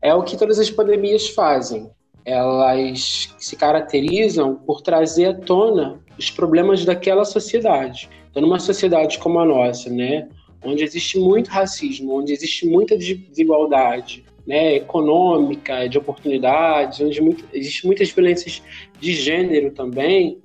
[0.01, 1.89] é o que todas as pandemias fazem
[2.27, 8.09] elas se caracterizam por trazer à tona os problemas daquela sociedade.
[8.29, 10.27] Então, numa sociedade como a nossa, né,
[10.63, 17.43] onde existe muito racismo, onde existe muita desigualdade, né, econômica, de oportunidades, onde muito,
[17.83, 18.63] muitas violências
[18.99, 20.39] de gênero também,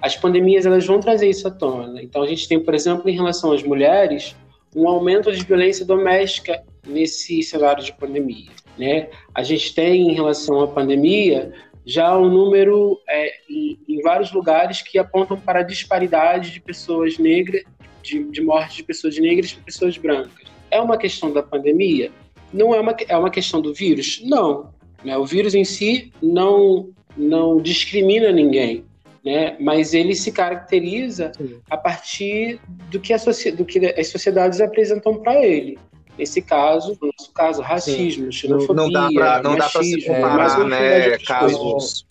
[0.00, 2.02] as pandemias elas vão trazer isso à tona.
[2.02, 4.36] Então a gente tem, por exemplo, em relação às mulheres,
[4.74, 8.50] um aumento de violência doméstica nesse cenário de pandemia.
[8.78, 9.08] Né?
[9.34, 11.50] A gente tem, em relação à pandemia,
[11.86, 17.16] já um número é, em, em, vários lugares que apontam para a disparidade de pessoas
[17.16, 17.62] negras,
[18.06, 20.46] de, de morte de pessoas negras e pessoas brancas.
[20.70, 22.10] É uma questão da pandemia?
[22.52, 24.22] Não é uma, é uma questão do vírus?
[24.24, 24.70] Não.
[25.04, 25.16] Né?
[25.16, 28.84] O vírus em si não, não discrimina ninguém.
[29.24, 29.56] Né?
[29.60, 31.32] Mas ele se caracteriza
[31.68, 33.16] a partir do que, a,
[33.56, 35.78] do que as sociedades apresentam para ele.
[36.16, 38.32] Nesse caso, no nosso caso, racismo, Sim.
[38.32, 42.06] xenofobia, não não dá para se comparar, né, casos,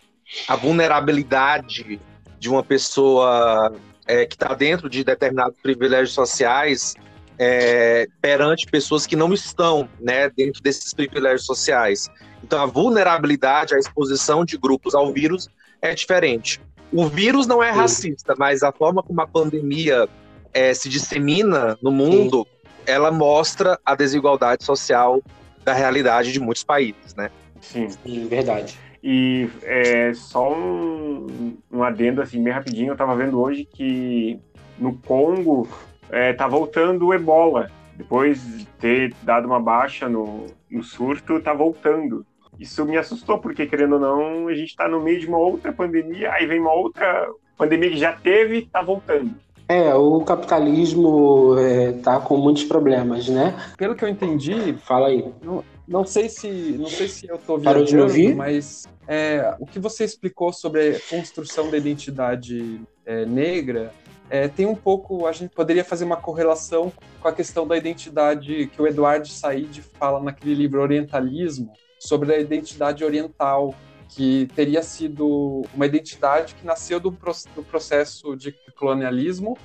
[0.48, 2.00] a vulnerabilidade
[2.38, 3.74] de uma pessoa
[4.08, 6.96] é, que está dentro de determinados privilégios sociais
[7.38, 12.10] é, perante pessoas que não estão né, dentro desses privilégios sociais.
[12.44, 15.50] Então, a vulnerabilidade, a exposição de grupos ao vírus
[15.82, 16.62] é diferente.
[16.92, 20.08] O vírus não é racista, mas a forma como a pandemia
[20.54, 22.48] é, se dissemina no mundo
[22.86, 25.22] ela mostra a desigualdade social
[25.64, 27.32] da realidade de muitos países, né?
[27.60, 28.78] Sim, Sim verdade.
[29.08, 34.40] E é, só um, um adendo assim, bem rapidinho, eu estava vendo hoje que
[34.80, 35.70] no Congo
[36.10, 37.70] é, tá voltando o ebola.
[37.96, 42.26] Depois de ter dado uma baixa no, no surto, tá voltando.
[42.60, 45.72] Isso me assustou, porque querendo ou não, a gente está no meio de uma outra
[45.72, 49.36] pandemia, aí vem uma outra pandemia que já teve, tá voltando.
[49.68, 53.56] É, o capitalismo é, tá com muitos problemas, né?
[53.78, 55.34] Pelo que eu entendi, fala aí.
[55.42, 60.04] Não, não sei se não sei se eu tô viajando, mas é, o que você
[60.04, 63.92] explicou sobre a construção da identidade é, negra
[64.30, 68.68] é, tem um pouco, a gente poderia fazer uma correlação com a questão da identidade
[68.68, 73.74] que o Eduardo Said fala naquele livro Orientalismo, sobre a identidade oriental
[74.10, 79.58] que teria sido uma identidade que nasceu do, do processo de colonialismo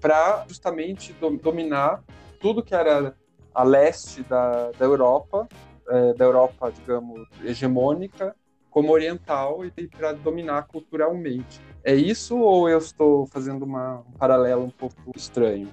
[0.00, 2.02] para justamente do, dominar
[2.40, 3.14] tudo que era
[3.54, 5.48] a leste da, da Europa,
[5.88, 8.34] é, da Europa, digamos, hegemônica,
[8.70, 11.60] como oriental e para dominar culturalmente.
[11.82, 15.68] É isso ou eu estou fazendo uma, um paralelo um pouco estranho?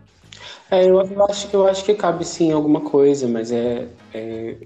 [0.70, 4.58] É, eu, eu, acho, eu acho que cabe sim alguma coisa, mas é, é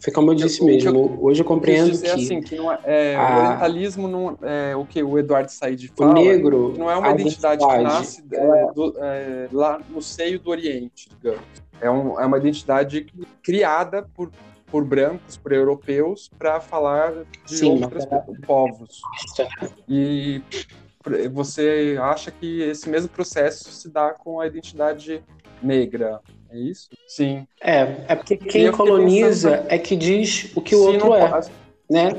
[0.00, 0.90] foi como eu disse eu, mesmo.
[0.90, 4.76] Eu, hoje eu compreendo que, assim, que não é, é a, o orientalismo não é
[4.76, 6.10] o que o Eduardo Said fala.
[6.10, 10.38] O negro não é uma identidade, identidade, que nasce é, do, é, lá no seio
[10.38, 11.42] do Oriente, digamos.
[11.80, 13.06] É, um, é uma identidade
[13.42, 14.30] criada por
[14.70, 18.04] por brancos, por europeus, para falar de Sim, outros
[18.46, 19.00] povos.
[19.88, 20.42] E
[21.32, 25.22] você acha que esse mesmo processo se dá com a identidade
[25.62, 26.88] negra, é isso?
[27.06, 27.46] Sim.
[27.60, 29.72] É, é porque quem coloniza pensando...
[29.72, 31.50] é que diz o que o outro é, pode.
[31.90, 32.16] né?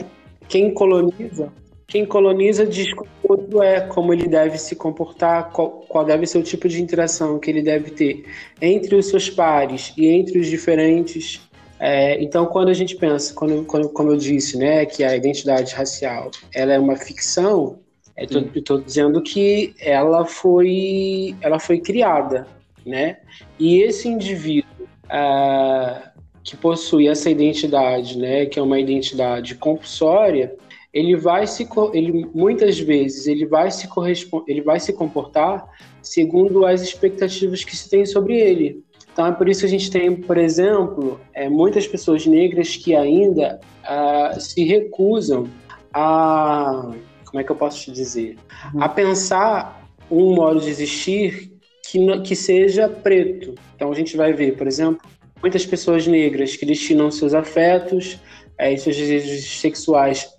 [0.47, 1.51] Quem coloniza,
[1.87, 6.25] quem coloniza diz o o outro é, como ele deve se comportar, qual, qual deve
[6.25, 8.25] ser o tipo de interação que ele deve ter
[8.59, 11.47] entre os seus pares e entre os diferentes
[11.79, 15.73] é, então, quando a gente pensa, quando, quando, como eu disse, né, que a identidade
[15.73, 17.79] racial ela é uma ficção,
[18.19, 22.47] é, estou dizendo que ela foi, ela foi criada,
[22.85, 23.17] né?
[23.57, 26.11] E esse indivíduo ah,
[26.43, 30.55] que possui essa identidade, né, que é uma identidade compulsória,
[30.93, 33.87] ele vai se, ele muitas vezes ele vai se
[34.47, 35.67] ele vai se comportar
[36.01, 38.83] segundo as expectativas que se tem sobre ele.
[39.11, 42.95] Então é por isso que a gente tem, por exemplo, é, muitas pessoas negras que
[42.95, 45.47] ainda uh, se recusam
[45.93, 46.91] a.
[47.29, 48.37] Como é que eu posso te dizer?
[48.73, 48.83] Uhum.
[48.83, 51.51] A pensar um modo de existir
[51.89, 53.55] que, que seja preto.
[53.75, 55.01] Então a gente vai ver, por exemplo,
[55.41, 58.19] muitas pessoas negras que destinam seus afetos
[58.59, 60.29] é, seus desejos sexuais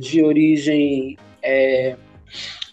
[0.00, 1.96] de origem é,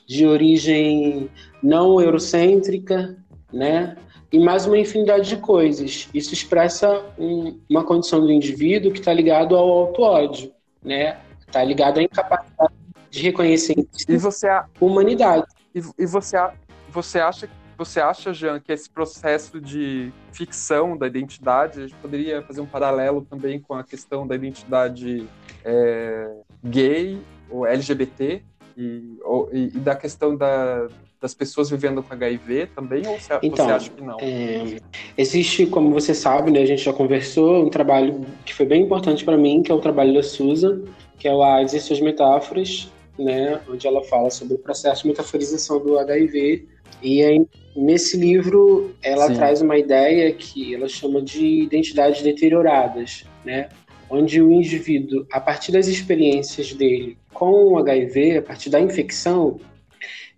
[0.08, 1.30] de origem
[1.62, 3.16] não eurocêntrica,
[3.54, 3.96] né?
[4.32, 6.10] e mais uma infinidade de coisas.
[6.14, 10.52] Isso expressa um, uma condição do indivíduo que está ligado ao auto-ódio,
[10.84, 11.18] né?
[11.48, 12.74] Está ligado à incapacidade
[13.10, 13.76] de reconhecer
[14.08, 14.66] e você a...
[14.80, 15.46] humanidade.
[15.74, 16.54] E, e você, a...
[16.90, 22.42] você acha você acha, Jean, que esse processo de ficção da identidade, a gente poderia
[22.42, 25.26] fazer um paralelo também com a questão da identidade
[25.64, 26.30] é,
[26.62, 28.44] gay ou LGBT
[28.76, 30.90] e, ou, e, e da questão da,
[31.22, 34.18] das pessoas vivendo com HIV também, ou você, então, você acha que não?
[34.20, 34.78] É,
[35.18, 39.24] existe, como você sabe, né, a gente já conversou, um trabalho que foi bem importante
[39.24, 40.82] para mim, que é o trabalho da Susan,
[41.18, 45.10] que é o AIDS e suas metáforas, né, onde ela fala sobre o processo de
[45.10, 46.68] metaforização do HIV.
[47.02, 49.36] E aí, nesse livro, ela Sim.
[49.36, 53.70] traz uma ideia que ela chama de identidades deterioradas, né?
[54.10, 59.60] onde o indivíduo, a partir das experiências dele com o HIV, a partir da infecção,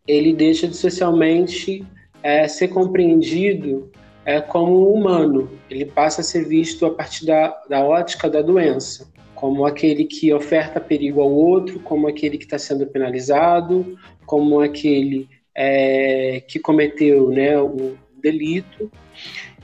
[0.06, 1.86] ele deixa de socialmente
[2.22, 3.90] é, ser compreendido
[4.26, 5.50] é, como humano.
[5.70, 9.11] Ele passa a ser visto a partir da, da ótica da doença,
[9.42, 15.28] como aquele que oferta perigo ao outro, como aquele que está sendo penalizado, como aquele
[15.56, 18.92] é, que cometeu né, o delito.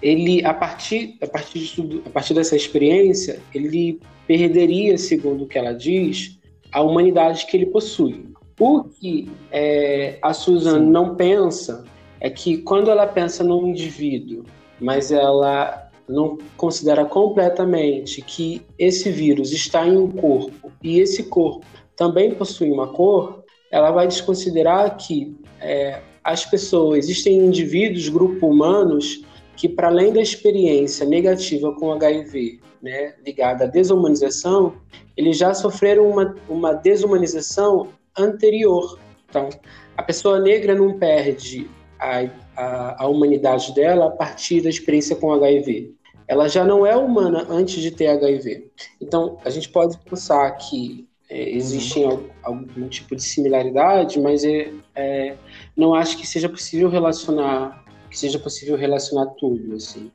[0.02, 5.60] Ele, a partir, a partir de a partir dessa experiência, ele perderia, segundo o que
[5.60, 6.40] ela diz,
[6.72, 8.26] a humanidade que ele possui.
[8.60, 10.90] O que é, a Susan Sim.
[10.90, 11.86] não pensa
[12.20, 14.44] é que quando ela pensa num indivíduo,
[14.80, 21.66] mas ela não considera completamente que esse vírus está em um corpo e esse corpo
[21.96, 29.22] também possui uma cor, ela vai desconsiderar que é, as pessoas, existem indivíduos, grupos humanos,
[29.56, 34.74] que para além da experiência negativa com HIV, né, ligada à desumanização,
[35.16, 39.00] eles já sofreram uma, uma desumanização anterior.
[39.28, 39.50] Então,
[39.98, 41.68] a pessoa negra não perde
[42.00, 45.96] a, a, a humanidade dela a partir da experiência com HIV.
[46.28, 48.70] Ela já não é humana antes de ter HIV.
[49.00, 54.72] Então, a gente pode pensar que é, existe algum, algum, tipo de similaridade, mas é,
[54.96, 55.36] é,
[55.76, 60.10] não acho que seja possível relacionar que seja possível relacionar tudo assim.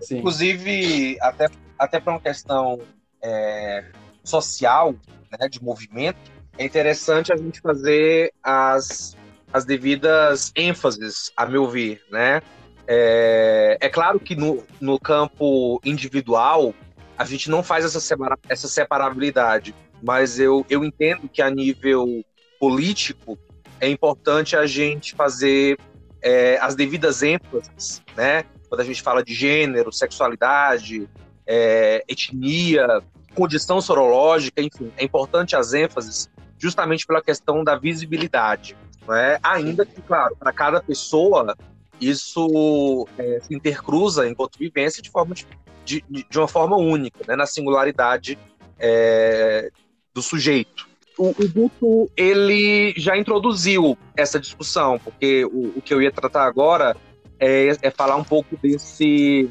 [0.00, 0.18] Sim.
[0.18, 2.80] Inclusive até até para uma questão
[3.20, 3.84] é,
[4.22, 4.94] social,
[5.38, 6.18] né, de movimento,
[6.56, 9.16] é interessante a gente fazer as,
[9.52, 12.40] as devidas ênfases, a meu ver, né?
[12.86, 16.74] É, é claro que no, no campo individual
[17.16, 22.24] a gente não faz essa, separa, essa separabilidade, mas eu, eu entendo que a nível
[22.58, 23.38] político
[23.80, 25.78] é importante a gente fazer
[26.22, 28.44] é, as devidas ênfases, né?
[28.68, 31.08] Quando a gente fala de gênero, sexualidade,
[31.46, 33.02] é, etnia,
[33.34, 36.28] condição sorológica, enfim, é importante as ênfases
[36.58, 38.76] justamente pela questão da visibilidade.
[39.06, 39.38] Né?
[39.42, 41.54] Ainda que, claro, para cada pessoa
[42.00, 45.46] isso é, se intercruza enquanto vivência de, forma de,
[45.84, 47.36] de, de uma forma única, né?
[47.36, 48.38] na singularidade
[48.78, 49.70] é,
[50.12, 50.88] do sujeito.
[51.16, 56.44] O, o Guto, ele já introduziu essa discussão, porque o, o que eu ia tratar
[56.44, 56.96] agora
[57.38, 59.48] é, é falar um pouco desse,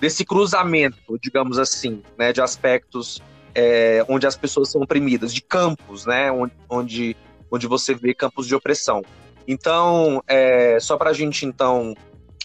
[0.00, 3.20] desse cruzamento, digamos assim, né, de aspectos
[3.54, 6.30] é, onde as pessoas são oprimidas, de campos, né,
[6.68, 7.16] onde,
[7.50, 9.02] onde você vê campos de opressão.
[9.46, 11.94] Então, é, só para a gente então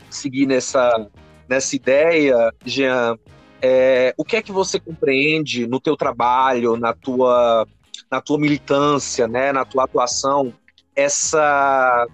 [0.10, 1.08] seguir nessa,
[1.48, 3.18] nessa ideia, Jean,
[3.62, 7.68] é, o que é que você compreende no teu trabalho, na tua,
[8.10, 10.54] na tua militância, né, na tua atuação,
[10.96, 12.08] essa,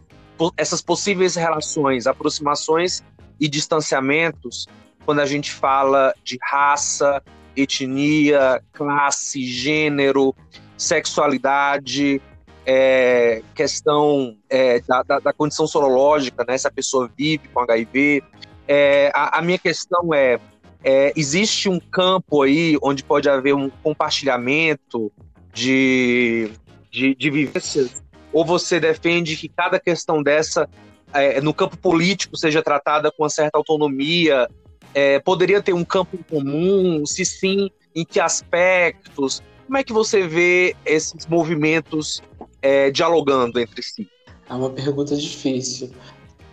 [0.55, 3.03] essas possíveis relações, aproximações
[3.39, 4.67] e distanciamentos
[5.05, 7.23] quando a gente fala de raça,
[7.55, 10.35] etnia, classe, gênero,
[10.77, 12.21] sexualidade,
[12.69, 18.21] é, questão é, da, da, da, condição sorológica, né, se a pessoa vive com HIV.
[18.67, 20.37] É, a, a, minha questão é,
[20.83, 25.09] é, existe um campo aí onde pode haver um compartilhamento
[25.53, 26.51] de,
[26.91, 28.03] de, de vivências?
[28.33, 30.67] Ou você defende que cada questão dessa,
[31.13, 34.45] é, no campo político, seja tratada com uma certa autonomia?
[34.93, 37.05] É, poderia ter um campo em comum?
[37.05, 39.41] Se sim, em que aspectos?
[39.65, 42.21] Como é que você vê esses movimentos
[42.61, 44.07] é, dialogando entre si?
[44.49, 45.89] É uma pergunta difícil.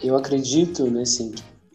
[0.03, 1.35] Eu acredito, né, assim,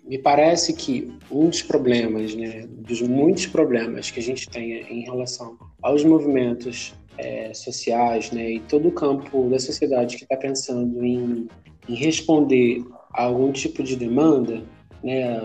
[0.10, 5.02] me parece que um dos problemas, né, dos muitos problemas que a gente tem em
[5.02, 11.06] relação aos movimentos é, sociais, né, e todo o campo da sociedade que está pensando
[11.06, 11.48] em,
[11.88, 14.64] em, responder a algum tipo de demanda,
[15.04, 15.42] né,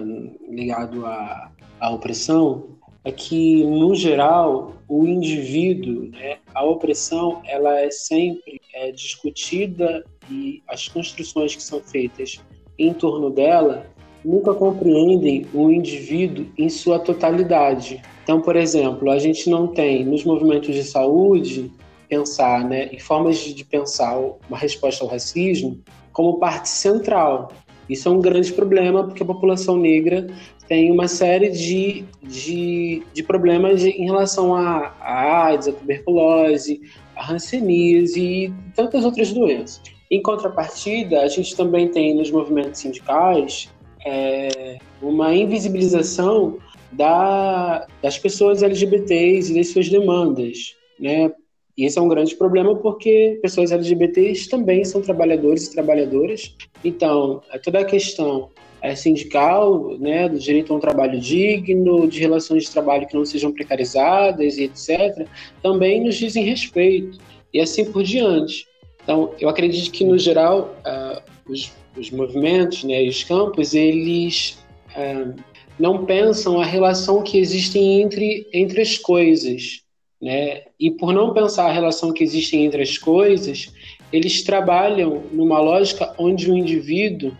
[0.48, 2.74] ligado à, à opressão,
[3.04, 10.62] é que, no geral, o indivíduo, né, a opressão, ela é sempre é, discutida e
[10.68, 12.40] as construções que são feitas
[12.78, 13.86] em torno dela
[14.24, 18.02] nunca compreendem o indivíduo em sua totalidade.
[18.22, 21.70] Então, por exemplo, a gente não tem nos movimentos de saúde
[22.08, 24.18] pensar, né, em formas de pensar
[24.48, 25.78] uma resposta ao racismo
[26.12, 27.52] como parte central.
[27.88, 30.26] Isso é um grande problema porque a população negra
[30.66, 36.80] tem uma série de, de, de problemas em relação a AIDS, a tuberculose,
[37.16, 39.80] hanseníase e tantas outras doenças.
[40.10, 43.70] Em contrapartida, a gente também tem nos movimentos sindicais
[44.04, 46.58] é, uma invisibilização
[46.92, 51.32] da, das pessoas LGBTs e das suas demandas, né?
[51.76, 56.54] E esse é um grande problema porque pessoas LGBTs também são trabalhadores e trabalhadoras.
[56.84, 58.50] Então, é toda a questão
[58.84, 63.24] é, sindical, né, do direito a um trabalho digno, de relações de trabalho que não
[63.24, 65.26] sejam precarizadas e etc.,
[65.62, 67.18] também nos dizem respeito,
[67.50, 68.66] e assim por diante.
[69.02, 74.58] Então, eu acredito que, no geral, uh, os, os, movimentos né, e os campos, eles
[74.90, 75.34] uh,
[75.78, 79.80] não pensam a relação que existe entre, entre as coisas.
[80.20, 80.60] Né?
[80.78, 83.72] E por não pensar a relação que existe entre as coisas,
[84.12, 87.34] eles trabalham numa lógica onde o indivíduo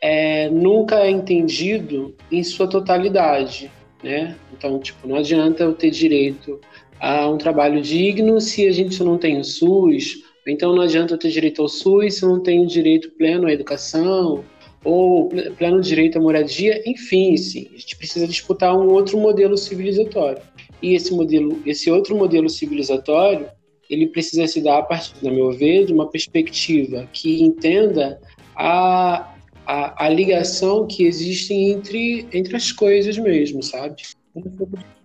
[0.00, 3.70] é, nunca é entendido em sua totalidade,
[4.02, 4.36] né?
[4.52, 6.60] Então, tipo, não adianta eu ter direito
[7.00, 11.18] a um trabalho digno se a gente não tem o SUS, então não adianta eu
[11.18, 14.44] ter direito ao SUS se eu não tenho direito pleno à educação,
[14.84, 20.40] ou pleno direito à moradia, enfim, sim, a gente precisa disputar um outro modelo civilizatório.
[20.80, 23.48] E esse modelo, esse outro modelo civilizatório,
[23.90, 28.20] ele precisa se dar a partir, na meu ver, de uma perspectiva que entenda
[28.54, 29.34] a,
[29.68, 34.02] a, a ligação que existe entre, entre as coisas mesmo, sabe?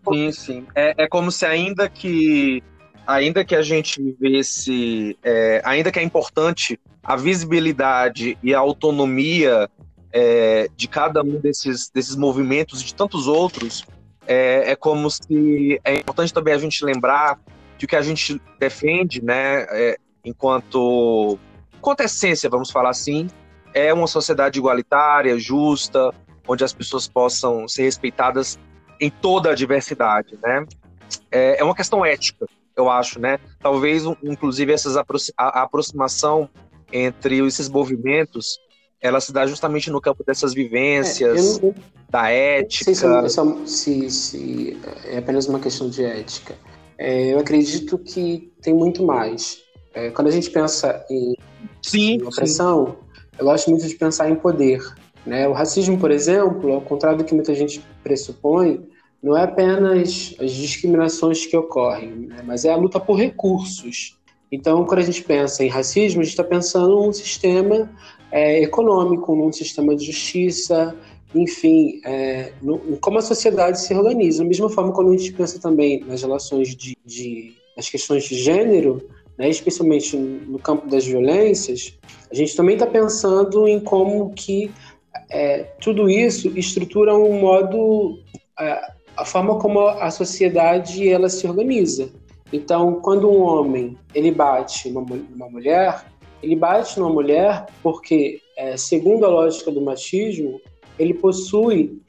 [0.10, 0.66] Sim, sim.
[0.74, 2.64] É, é como se ainda que
[3.06, 9.70] ainda que a gente vivesse, é, ainda que é importante a visibilidade e a autonomia
[10.14, 13.86] é, de cada um desses, desses movimentos e de tantos outros,
[14.26, 17.38] é, é, como se é importante também a gente lembrar
[17.76, 21.38] o que a gente defende, né, é, enquanto,
[21.78, 23.28] enquanto essência, vamos falar assim,
[23.74, 26.14] é uma sociedade igualitária, justa,
[26.48, 28.60] onde as pessoas possam ser respeitadas
[29.00, 30.66] em toda a diversidade, né?
[31.32, 32.46] É, é uma questão ética,
[32.76, 33.40] eu acho, né?
[33.60, 36.50] Talvez, inclusive, essas a aproximação
[36.92, 38.60] entre esses movimentos,
[39.02, 41.76] ela se dá justamente no campo dessas vivências, é, não,
[42.10, 42.92] da ética.
[42.92, 46.56] Não sei se, se, se, é apenas uma questão de ética.
[46.98, 49.62] É, eu acredito que tem muito mais.
[49.94, 51.36] É, quando a gente pensa em,
[51.82, 52.98] sim, em opressão,
[53.38, 54.82] eu gosto muito de pensar em poder.
[55.26, 55.48] Né?
[55.48, 58.86] O racismo, por exemplo, ao contrário do que muita gente pressupõe,
[59.22, 62.44] não é apenas as discriminações que ocorrem, né?
[62.46, 64.18] mas é a luta por recursos.
[64.52, 67.90] Então, quando a gente pensa em racismo, a gente está pensando num sistema
[68.32, 70.96] é, econômico, num sistema de justiça,
[71.34, 74.44] enfim, é, no, como a sociedade se organiza.
[74.44, 78.36] Da mesma forma, quando a gente pensa também nas relações de, de nas questões de
[78.36, 79.02] gênero,
[79.38, 81.98] né, especialmente no campo das violências,
[82.32, 84.72] a gente também está pensando em como que
[85.30, 88.20] é, tudo isso estrutura um modo
[88.60, 88.82] é,
[89.16, 92.10] a forma como a sociedade ela se organiza.
[92.52, 96.06] Então, quando um homem ele bate uma, uma mulher,
[96.42, 100.60] ele bate numa mulher porque, é, segundo a lógica do machismo,
[101.00, 102.00] ele possui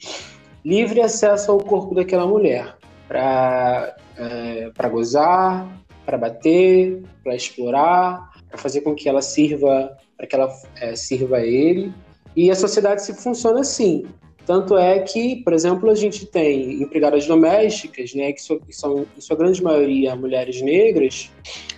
[0.65, 2.77] livre acesso ao corpo daquela mulher
[3.09, 5.67] para é, para gozar,
[6.05, 10.49] para bater, para explorar, para fazer com que ela sirva, para que ela
[10.81, 11.93] é, sirva a ele.
[12.37, 14.05] E a sociedade se funciona assim.
[14.47, 19.37] Tanto é que, por exemplo, a gente tem empregadas domésticas, né, que são, em sua
[19.37, 21.31] grande maioria, mulheres negras,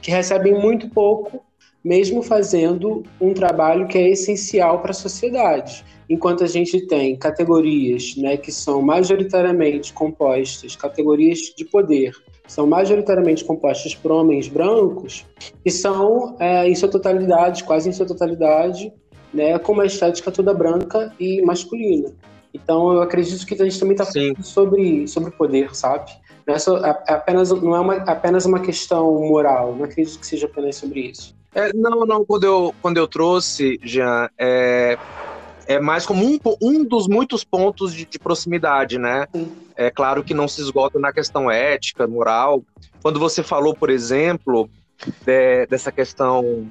[0.03, 1.45] que recebem muito pouco,
[1.85, 5.85] mesmo fazendo um trabalho que é essencial para a sociedade.
[6.11, 12.13] Enquanto a gente tem categorias né, que são majoritariamente compostas, categorias de poder,
[12.47, 15.27] são majoritariamente compostas por homens brancos,
[15.65, 18.93] que são, é, em sua totalidade, quase em sua totalidade,
[19.33, 22.13] né, com uma estética toda branca e masculina.
[22.55, 26.11] Então, eu acredito que a gente também está falando sobre, sobre poder, sabe?
[26.47, 30.27] Não é, só, é apenas, não é uma, apenas uma questão moral, não acredito que
[30.27, 31.35] seja apenas sobre isso.
[31.55, 34.97] É, não, não, quando eu, quando eu trouxe, Jean, é,
[35.67, 39.27] é mais como um, um dos muitos pontos de, de proximidade, né?
[39.35, 39.66] Sim.
[39.77, 42.65] É claro que não se esgota na questão ética, moral.
[43.03, 44.71] Quando você falou, por exemplo,
[45.25, 46.71] de, dessa questão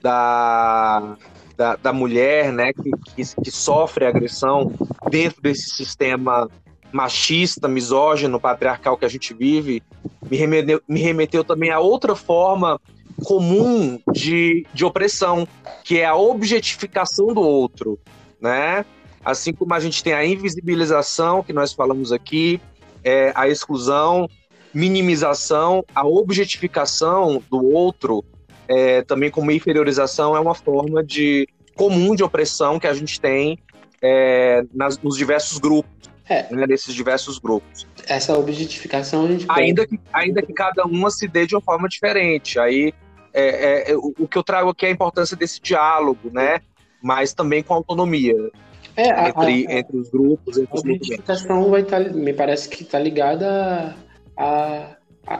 [0.00, 1.16] da,
[1.56, 4.72] da, da mulher, né, que, que, que, sofre agressão
[5.10, 6.48] dentro desse sistema
[6.90, 9.82] machista, misógino, patriarcal que a gente vive,
[10.28, 12.80] me remeteu, me remeteu também a outra forma
[13.24, 15.46] comum de, de opressão,
[15.84, 17.98] que é a objetificação do outro,
[18.40, 18.84] né?
[19.24, 22.60] Assim como a gente tem a invisibilização, que nós falamos aqui,
[23.04, 24.28] é, a exclusão,
[24.72, 28.24] minimização, a objetificação do outro,
[28.68, 33.58] é, também como inferiorização, é uma forma de comum de opressão que a gente tem
[34.02, 35.90] é, nas, nos diversos grupos.
[36.28, 36.46] É.
[36.54, 37.88] Né, nesses diversos grupos.
[38.06, 41.88] Essa objetificação a gente ainda que, ainda que cada uma se dê de uma forma
[41.88, 42.56] diferente.
[42.56, 42.94] Aí
[43.32, 46.60] é, é, o, o, que eu trago aqui é a importância desse diálogo, né?
[47.02, 48.36] Mas também com autonomia.
[49.00, 50.58] É, entre, a, a, entre os grupos.
[50.58, 53.96] Entre a objetificação vai estar, tá, me parece que está ligada
[54.36, 54.96] a,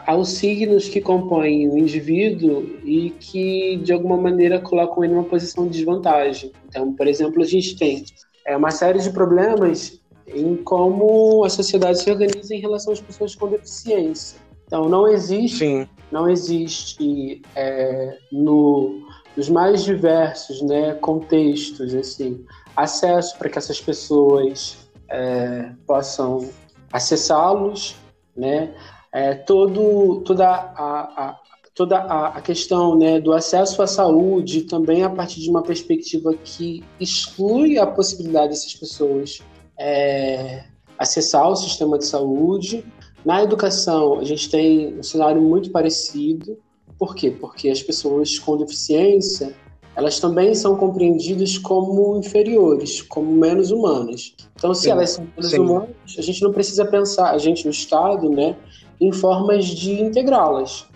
[0.06, 5.66] aos signos que compõem o indivíduo e que, de alguma maneira, colocam ele numa posição
[5.66, 6.52] de desvantagem.
[6.68, 8.04] Então, por exemplo, a gente tem
[8.46, 13.34] é, uma série de problemas em como a sociedade se organiza em relação às pessoas
[13.34, 14.38] com deficiência.
[14.66, 15.88] Então, não existe, Sim.
[16.12, 19.00] não existe é, no,
[19.36, 22.44] nos mais diversos né, contextos assim,
[22.76, 26.48] acesso para que essas pessoas é, possam
[26.92, 27.96] acessá-los,
[28.36, 28.74] né?
[29.12, 31.40] é, todo, toda a, a
[31.74, 36.84] toda a, questão né, do acesso à saúde também a partir de uma perspectiva que
[36.98, 39.40] exclui a possibilidade dessas pessoas
[39.78, 40.64] é,
[40.98, 42.84] acessar o sistema de saúde.
[43.24, 46.58] Na educação, a gente tem um cenário muito parecido.
[46.98, 47.30] Por quê?
[47.30, 49.54] Porque as pessoas com deficiência
[49.96, 54.34] elas também são compreendidas como inferiores, como menos humanas.
[54.54, 55.58] Então, se sim, elas são menos sim.
[55.58, 58.56] humanas, a gente não precisa pensar, a gente no Estado, né,
[59.00, 60.86] em formas de integrá-las.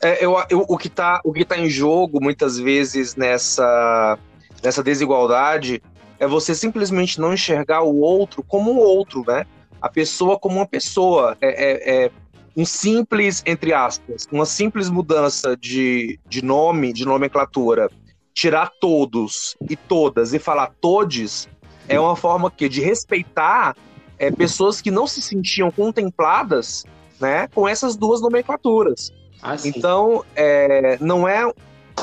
[0.00, 4.18] É, eu, eu, o que está tá em jogo muitas vezes nessa,
[4.62, 5.82] nessa desigualdade
[6.18, 9.46] é você simplesmente não enxergar o outro como um outro, né?
[9.80, 11.36] A pessoa como uma pessoa.
[11.40, 12.10] É, é, é
[12.56, 17.90] um simples, entre aspas, uma simples mudança de, de nome, de nomenclatura,
[18.34, 21.48] tirar todos e todas e falar todes,
[21.88, 23.76] é uma forma que de respeitar
[24.18, 26.84] é, pessoas que não se sentiam contempladas
[27.20, 29.12] né, com essas duas nomenclaturas.
[29.42, 31.42] Ah, então, é, não, é,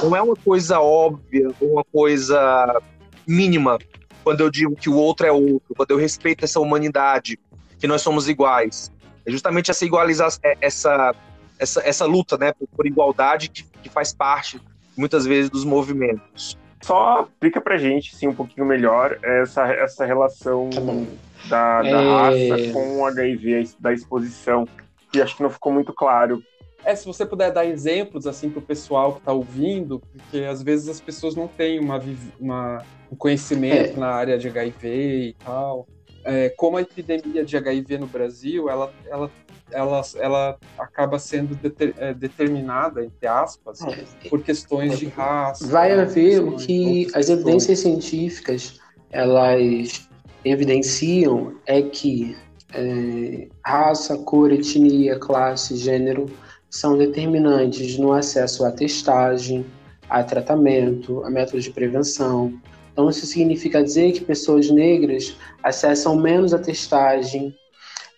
[0.02, 2.82] não é uma coisa óbvia, uma coisa
[3.28, 3.78] mínima,
[4.24, 7.38] quando eu digo que o outro é outro, quando eu respeito essa humanidade,
[7.78, 8.92] que nós somos iguais.
[9.26, 11.16] É justamente essa igualização, é, essa,
[11.60, 14.62] essa, essa luta né, por, por igualdade que, que faz parte,
[14.98, 16.58] muitas vezes, dos movimentos.
[16.82, 22.54] Só explica pra gente, sim, um pouquinho melhor essa, essa relação tá da, da é...
[22.54, 24.68] raça com o HIV, da exposição,
[25.12, 26.44] que acho que não ficou muito claro.
[26.84, 30.62] É, se você puder dar exemplos assim para o pessoal que está ouvindo, porque às
[30.62, 32.00] vezes as pessoas não têm uma,
[32.40, 34.00] uma um conhecimento é.
[34.00, 35.88] na área de HIV e tal.
[36.26, 39.32] É, como a epidemia de HIV no Brasil, ela, ela,
[39.72, 44.28] ela, ela acaba sendo deter, é, determinada, entre aspas, é.
[44.28, 45.68] por questões de raça.
[45.68, 48.80] Vai haver o que as evidências científicas
[49.12, 50.10] elas
[50.44, 52.36] evidenciam é que
[52.74, 56.26] é, raça, cor, etnia, classe, gênero
[56.70, 59.66] são determinantes no acesso à testagem,
[60.10, 62.54] a tratamento, a métodos de prevenção.
[62.96, 67.54] Então, isso significa dizer que pessoas negras acessam menos a testagem,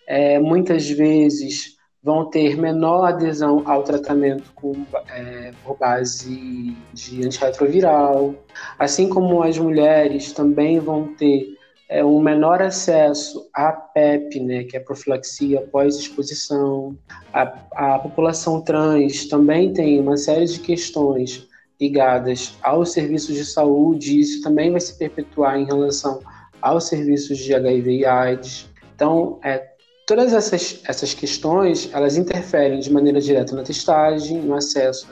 [0.06, 8.36] é, muitas vezes vão ter menor adesão ao tratamento com, é, por base de antirretroviral,
[8.78, 11.48] assim como as mulheres também vão ter
[11.88, 16.96] é, um menor acesso à PEP, né, que é a profilaxia pós-exposição.
[17.32, 21.47] A, a população trans também tem uma série de questões
[21.80, 26.20] ligadas aos serviços de saúde, e isso também vai se perpetuar em relação
[26.60, 28.68] aos serviços de HIV e AIDS.
[28.94, 29.64] Então, é,
[30.06, 35.06] todas essas, essas questões, elas interferem de maneira direta na testagem, no acesso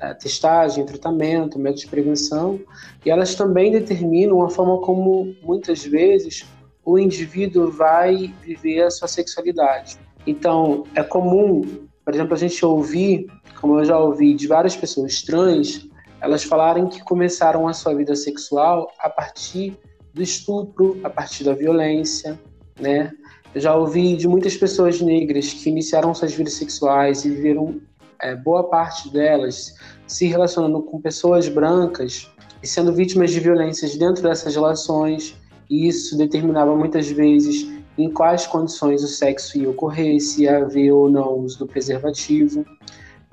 [0.00, 2.60] a, testagem, tratamento, métodos de prevenção,
[3.04, 6.44] e elas também determinam a forma como, muitas vezes,
[6.84, 9.96] o indivíduo vai viver a sua sexualidade.
[10.26, 11.62] Então, é comum,
[12.04, 13.26] por exemplo, a gente ouvir,
[13.60, 15.88] como eu já ouvi de várias pessoas trans,
[16.22, 19.76] elas falarem que começaram a sua vida sexual a partir
[20.14, 22.38] do estupro, a partir da violência,
[22.80, 23.10] né?
[23.52, 27.80] Eu já ouvi de muitas pessoas negras que iniciaram suas vidas sexuais e viveram
[28.20, 29.74] é, boa parte delas
[30.06, 32.30] se relacionando com pessoas brancas
[32.62, 35.36] e sendo vítimas de violências dentro dessas relações,
[35.68, 37.68] e isso determinava muitas vezes
[37.98, 42.64] em quais condições o sexo ia ocorrer, se ia haver ou não uso do preservativo,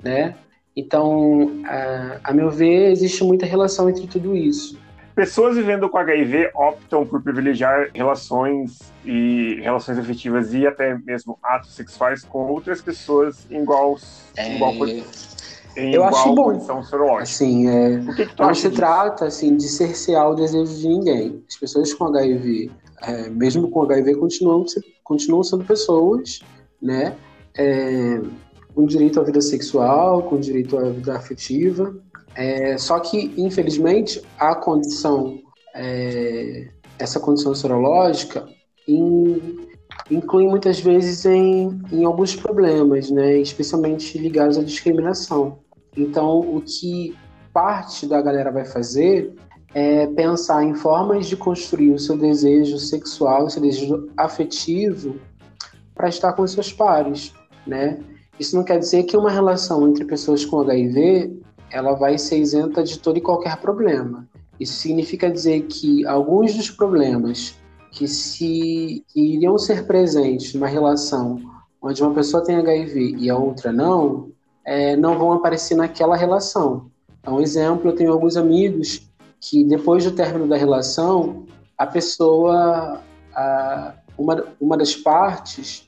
[0.02, 0.34] né?
[0.76, 4.78] Então, a, a meu ver, existe muita relação entre tudo isso.
[5.14, 11.74] Pessoas vivendo com HIV optam por privilegiar relações e relações afetivas e até mesmo atos
[11.74, 13.98] sexuais com outras pessoas em igual,
[14.36, 14.54] é...
[14.54, 15.04] igual em
[15.76, 16.58] eu acho bom.
[17.18, 18.80] Assim, é, que, que não se disso?
[18.80, 21.44] trata assim de cercear o desejo de ninguém.
[21.48, 22.70] As pessoas com HIV,
[23.02, 24.64] é, mesmo com HIV, continuam,
[25.04, 26.40] continuam sendo pessoas,
[26.82, 27.14] né?
[27.56, 28.20] É,
[28.74, 31.94] com direito à vida sexual, com direito à vida afetiva.
[32.34, 35.38] É, só que, infelizmente, a condição,
[35.74, 36.68] é,
[36.98, 38.46] essa condição sorológica,
[38.86, 39.66] in,
[40.10, 45.58] inclui muitas vezes em, em alguns problemas, né, especialmente ligados à discriminação.
[45.96, 47.16] Então, o que
[47.52, 49.34] parte da galera vai fazer
[49.74, 55.16] é pensar em formas de construir o seu desejo sexual, o seu desejo afetivo
[55.94, 57.32] para estar com seus pares,
[57.66, 57.98] né?
[58.40, 61.38] Isso não quer dizer que uma relação entre pessoas com HIV
[61.70, 64.26] ela vai ser isenta de todo e qualquer problema.
[64.58, 67.54] Isso significa dizer que alguns dos problemas
[67.92, 71.38] que se que iriam ser presentes numa relação
[71.82, 74.30] onde uma pessoa tem HIV e a outra não,
[74.64, 76.90] é, não vão aparecer naquela relação.
[77.20, 79.06] Então, exemplo, eu tenho alguns amigos
[79.38, 81.44] que depois do término da relação,
[81.76, 83.02] a pessoa,
[83.34, 85.86] a, uma, uma das partes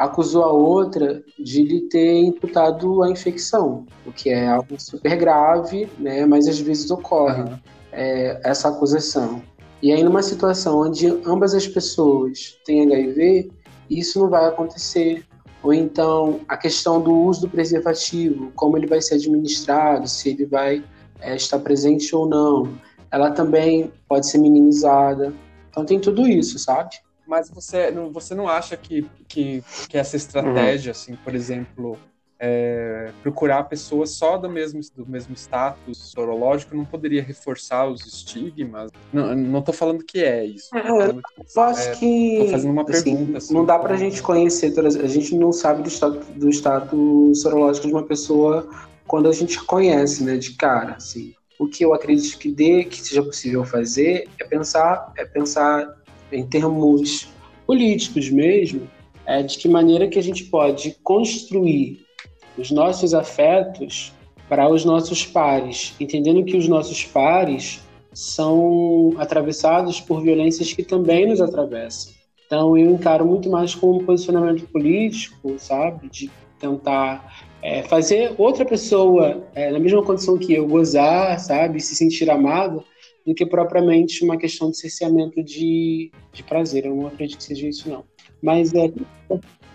[0.00, 5.90] acusou a outra de lhe ter imputado a infecção, o que é algo super grave,
[5.98, 6.24] né?
[6.24, 7.58] Mas às vezes ocorre uhum.
[7.92, 9.42] é, essa acusação.
[9.82, 13.50] E aí, numa situação onde ambas as pessoas têm HIV,
[13.90, 15.22] isso não vai acontecer.
[15.62, 20.46] Ou então, a questão do uso do preservativo, como ele vai ser administrado, se ele
[20.46, 20.82] vai
[21.20, 22.72] é, estar presente ou não,
[23.10, 25.30] ela também pode ser minimizada.
[25.68, 26.96] Então, tem tudo isso, sabe?
[27.30, 30.98] Mas você, você não acha que, que, que essa estratégia, uhum.
[30.98, 31.96] assim, por exemplo,
[32.40, 38.90] é, procurar pessoas só do mesmo, do mesmo status sorológico não poderia reforçar os estigmas?
[39.12, 40.76] Não, não tô falando que é isso.
[40.76, 42.48] É, eu acho é, que.
[42.50, 43.38] Fazendo uma assim, pergunta.
[43.38, 44.74] Assim, não dá pra gente conhecer.
[44.80, 48.68] A gente não sabe do status, do status sorológico de uma pessoa
[49.06, 51.32] quando a gente conhece, né, de cara, assim.
[51.60, 55.99] O que eu acredito que dê, que seja possível fazer, é pensar, é pensar
[56.32, 57.28] em termos
[57.66, 58.88] políticos mesmo,
[59.26, 62.04] é de que maneira que a gente pode construir
[62.58, 64.12] os nossos afetos
[64.48, 67.80] para os nossos pares, entendendo que os nossos pares
[68.12, 72.12] são atravessados por violências que também nos atravessam.
[72.46, 76.28] Então eu encaro muito mais como um posicionamento político, sabe, de
[76.58, 82.28] tentar é, fazer outra pessoa é, na mesma condição que eu gozar, sabe, se sentir
[82.28, 82.82] amada,
[83.26, 86.86] do que propriamente uma questão de cerceamento de, de prazer.
[86.86, 88.04] Eu não acredito que seja isso, não.
[88.42, 88.90] Mas é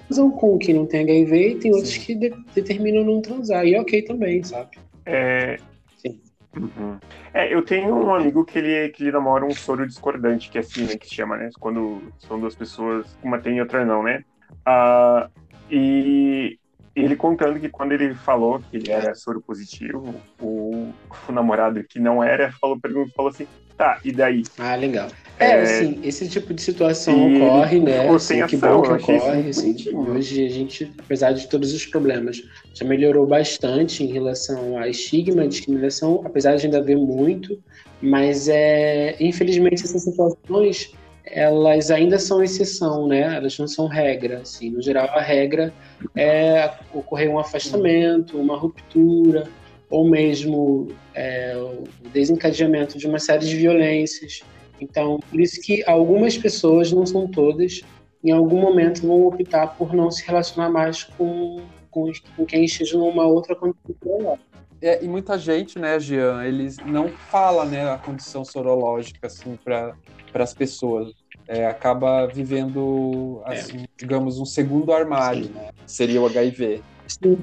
[0.07, 2.01] transam com quem não tem HIV e tem outros Sim.
[2.01, 3.65] que de, determinam não transar.
[3.65, 4.77] E é ok também, sabe?
[5.05, 5.57] É,
[5.97, 6.19] Sim.
[6.55, 6.97] Uhum.
[7.33, 10.61] É, eu tenho um amigo que ele, que ele namora um soro discordante, que é
[10.61, 11.49] assim, né, que chama, né?
[11.59, 14.23] Quando são duas pessoas, uma tem e outra não, né?
[14.67, 15.29] Uh,
[15.69, 16.57] e
[16.95, 20.93] ele contando que quando ele falou que ele era soro positivo, o,
[21.27, 23.45] o namorado que não era falou, perguntou, falou assim,
[23.77, 24.43] tá, e daí?
[24.57, 25.09] Ah, legal.
[25.37, 28.07] É, é assim, esse tipo de situação ocorre, né?
[28.09, 32.41] Assim, que bom que ocorre, assim, hoje a gente, apesar de todos os problemas,
[32.73, 37.61] já melhorou bastante em relação a estigma, a discriminação, apesar de ainda haver muito,
[38.01, 40.93] mas é, infelizmente essas situações
[41.25, 43.35] elas ainda são exceção, né?
[43.35, 44.39] Elas não são regra.
[44.39, 45.73] Assim, no geral, a regra
[46.15, 49.47] é ocorrer um afastamento, uma ruptura,
[49.89, 54.41] ou mesmo é, o desencadeamento de uma série de violências.
[54.79, 57.81] Então, por isso que algumas pessoas, não são todas,
[58.23, 62.97] em algum momento vão optar por não se relacionar mais com, com, com quem esteja
[62.97, 64.37] numa outra condição
[64.81, 69.95] é, e muita gente, né, Jean, eles não fala, né, a condição sorológica, assim, para
[70.43, 71.13] as pessoas.
[71.47, 73.53] É, acaba vivendo, é.
[73.53, 73.87] assim, é.
[73.95, 75.69] digamos, um segundo armário, né?
[75.85, 76.81] Seria o HIV.
[77.07, 77.37] Sim.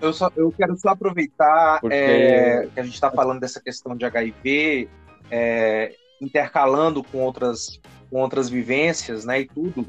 [0.00, 1.96] Eu, só, eu quero só aproveitar Porque...
[1.96, 4.88] é, que a gente está falando dessa questão de HIV,
[5.28, 9.84] é, intercalando com outras, com outras vivências, né, e tudo.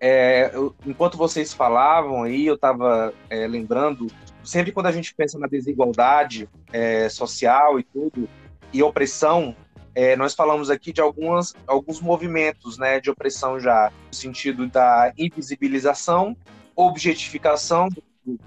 [0.00, 4.06] É, eu, enquanto vocês falavam aí, eu estava é, lembrando,
[4.44, 6.48] sempre quando a gente pensa na desigualdade
[7.10, 8.28] social e tudo,
[8.72, 9.56] e opressão,
[9.98, 15.12] é, nós falamos aqui de algumas, alguns movimentos né, de opressão já, no sentido da
[15.18, 16.36] invisibilização,
[16.76, 17.88] objetificação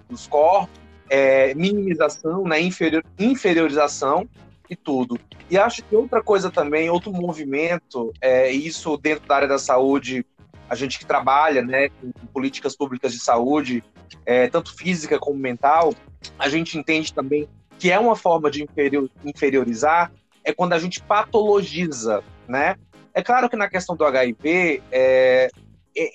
[0.08, 0.80] dos corpos,
[1.10, 4.30] é, minimização, né, inferior, inferiorização
[4.70, 5.20] e tudo.
[5.50, 10.26] E acho que outra coisa também, outro movimento, é, isso dentro da área da saúde,
[10.70, 13.84] a gente que trabalha né, com políticas públicas de saúde,
[14.26, 15.94] é, tanto física como mental,
[16.40, 20.10] a gente entende também que é uma forma de inferior, inferiorizar
[20.44, 22.76] é quando a gente patologiza, né?
[23.14, 25.50] É claro que na questão do HIV é,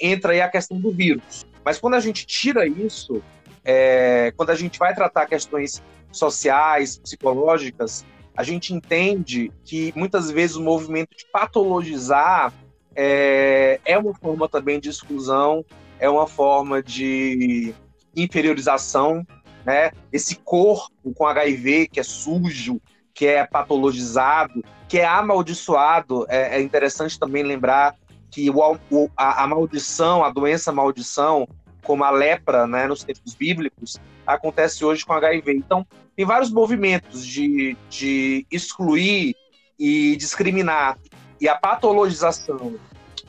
[0.01, 3.22] entra aí a questão do vírus, mas quando a gente tira isso,
[3.64, 8.05] é, quando a gente vai tratar questões sociais, psicológicas,
[8.37, 12.53] a gente entende que muitas vezes o movimento de patologizar
[12.95, 15.64] é, é uma forma também de exclusão,
[15.99, 17.74] é uma forma de
[18.14, 19.27] inferiorização,
[19.64, 19.91] né?
[20.12, 22.81] Esse corpo com HIV que é sujo,
[23.17, 26.27] que é patologizado, que é amaldiçoado.
[26.29, 27.97] É, é interessante também lembrar
[28.31, 31.49] que o, o, a, a, maldição, a doença maldição,
[31.83, 35.55] como a lepra, né, nos tempos bíblicos, acontece hoje com HIV.
[35.55, 39.35] Então, tem vários movimentos de, de excluir
[39.79, 40.99] e discriminar.
[41.41, 42.77] E a patologização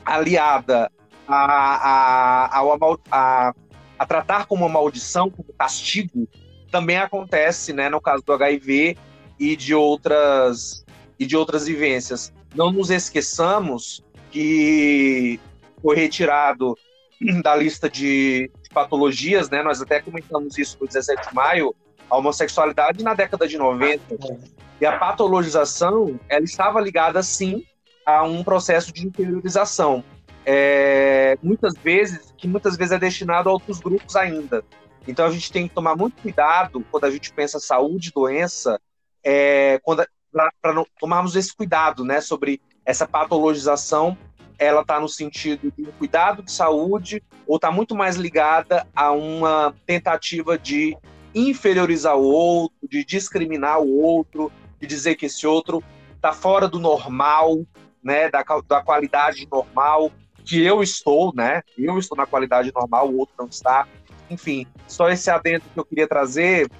[0.04, 0.90] aliada
[1.26, 2.76] a, a, a,
[3.10, 3.54] a,
[3.98, 6.28] a tratar como uma maldição, como castigo,
[6.70, 8.98] também acontece né, no caso do HIV
[9.38, 10.84] e de outras
[11.18, 12.32] e de outras vivências.
[12.54, 15.40] Não nos esqueçamos que
[15.82, 16.76] foi retirado
[17.42, 19.62] da lista de patologias, né?
[19.62, 21.74] Nós até comentamos isso no 17 de maio,
[22.08, 24.02] a homossexualidade na década de 90.
[24.80, 27.64] E a patologização, ela estava ligada sim
[28.06, 30.04] a um processo de interiorização.
[30.46, 34.64] É, muitas vezes, que muitas vezes é destinado a outros grupos ainda.
[35.06, 38.80] Então a gente tem que tomar muito cuidado quando a gente pensa saúde, doença,
[39.24, 39.80] é,
[40.32, 44.16] para tomarmos esse cuidado, né, sobre essa patologização,
[44.58, 49.12] ela está no sentido de um cuidado de saúde ou está muito mais ligada a
[49.12, 50.96] uma tentativa de
[51.34, 54.50] inferiorizar o outro, de discriminar o outro,
[54.80, 55.82] de dizer que esse outro
[56.16, 57.64] está fora do normal,
[58.02, 60.10] né, da, da qualidade normal
[60.44, 61.62] que eu estou, né?
[61.76, 63.86] Eu estou na qualidade normal, o outro não está.
[64.30, 66.70] Enfim, só esse adendo que eu queria trazer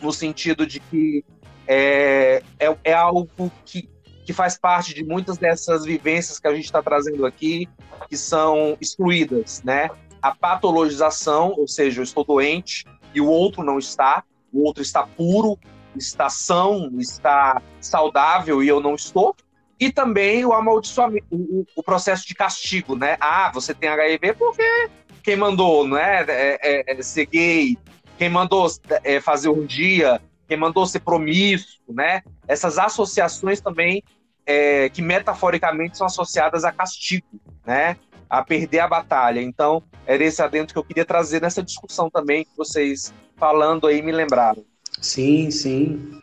[0.00, 1.24] no sentido de que
[1.68, 3.28] é, é, é algo
[3.66, 3.88] que,
[4.24, 7.68] que faz parte de muitas dessas vivências que a gente está trazendo aqui,
[8.08, 9.90] que são excluídas, né?
[10.22, 15.06] A patologização, ou seja, eu estou doente e o outro não está, o outro está
[15.06, 15.58] puro,
[15.94, 19.36] está são, está saudável e eu não estou.
[19.78, 23.16] E também o amaldiçoamento, o, o processo de castigo, né?
[23.20, 24.90] Ah, você tem HIV porque
[25.22, 26.24] quem mandou, né?
[26.26, 27.78] É, é, é ser gay,
[28.16, 28.66] quem mandou
[29.04, 32.22] é, fazer um dia, quem mandou ser promíscuo, né?
[32.46, 34.02] Essas associações também
[34.46, 37.26] é, que metaforicamente são associadas a castigo,
[37.66, 37.96] né?
[38.30, 39.42] A perder a batalha.
[39.42, 44.00] Então, era esse adentro que eu queria trazer nessa discussão também que vocês falando aí
[44.00, 44.64] me lembraram.
[45.00, 46.20] Sim, sim.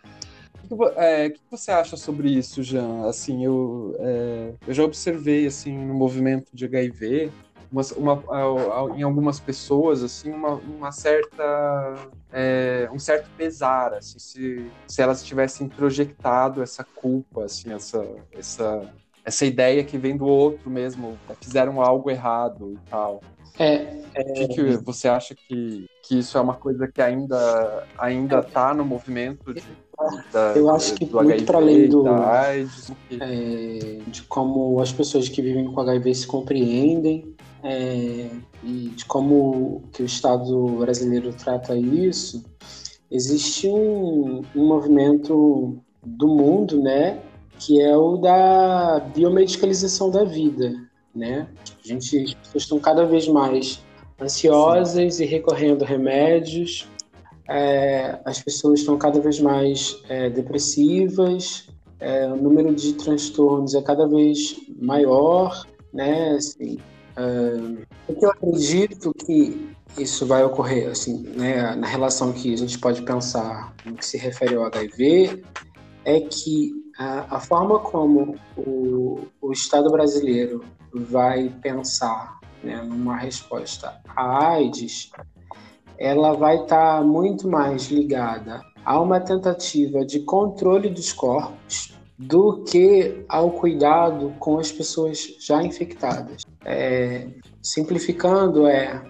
[0.63, 3.07] O que, é, que, você acha sobre isso, Jean?
[3.07, 7.31] Assim, eu, é, eu já observei assim no movimento de HIV
[7.71, 11.95] uma, uma, em algumas pessoas assim uma, uma certa
[12.31, 18.93] é, um certo pesar assim se, se elas tivessem projetado essa culpa assim essa essa
[19.25, 23.21] essa ideia que vem do outro mesmo fizeram algo errado e tal.
[23.57, 24.23] É, é...
[24.23, 28.85] que, que você acha que, que isso é uma coisa que ainda ainda está no
[28.85, 29.63] movimento de
[30.31, 35.41] da, eu acho que muito para além do AIDS, é, de como as pessoas que
[35.41, 37.34] vivem com HIV se compreendem
[37.65, 38.29] é,
[38.63, 42.43] e de como que o Estado brasileiro trata isso,
[43.11, 47.19] existe um, um movimento do mundo, né,
[47.59, 50.73] que é o da biomedicalização da vida,
[51.15, 51.47] né?
[51.83, 53.83] A gente, as pessoas estão cada vez mais
[54.21, 55.23] ansiosas Sim.
[55.23, 56.87] e recorrendo a remédios
[57.47, 61.67] é, as pessoas estão cada vez mais é, depressivas,
[61.99, 66.31] é, o número de transtornos é cada vez maior, né?
[66.31, 66.77] Assim,
[67.17, 72.57] é, o que eu acredito que isso vai ocorrer, assim, né, na relação que a
[72.57, 75.43] gente pode pensar no que se refere ao HIV,
[76.03, 80.63] é que a, a forma como o, o Estado brasileiro
[80.93, 85.11] vai pensar né, numa resposta à AIDS
[85.97, 92.63] ela vai estar tá muito mais ligada a uma tentativa de controle dos corpos do
[92.63, 96.43] que ao cuidado com as pessoas já infectadas.
[96.63, 97.27] É,
[97.61, 99.01] simplificando, é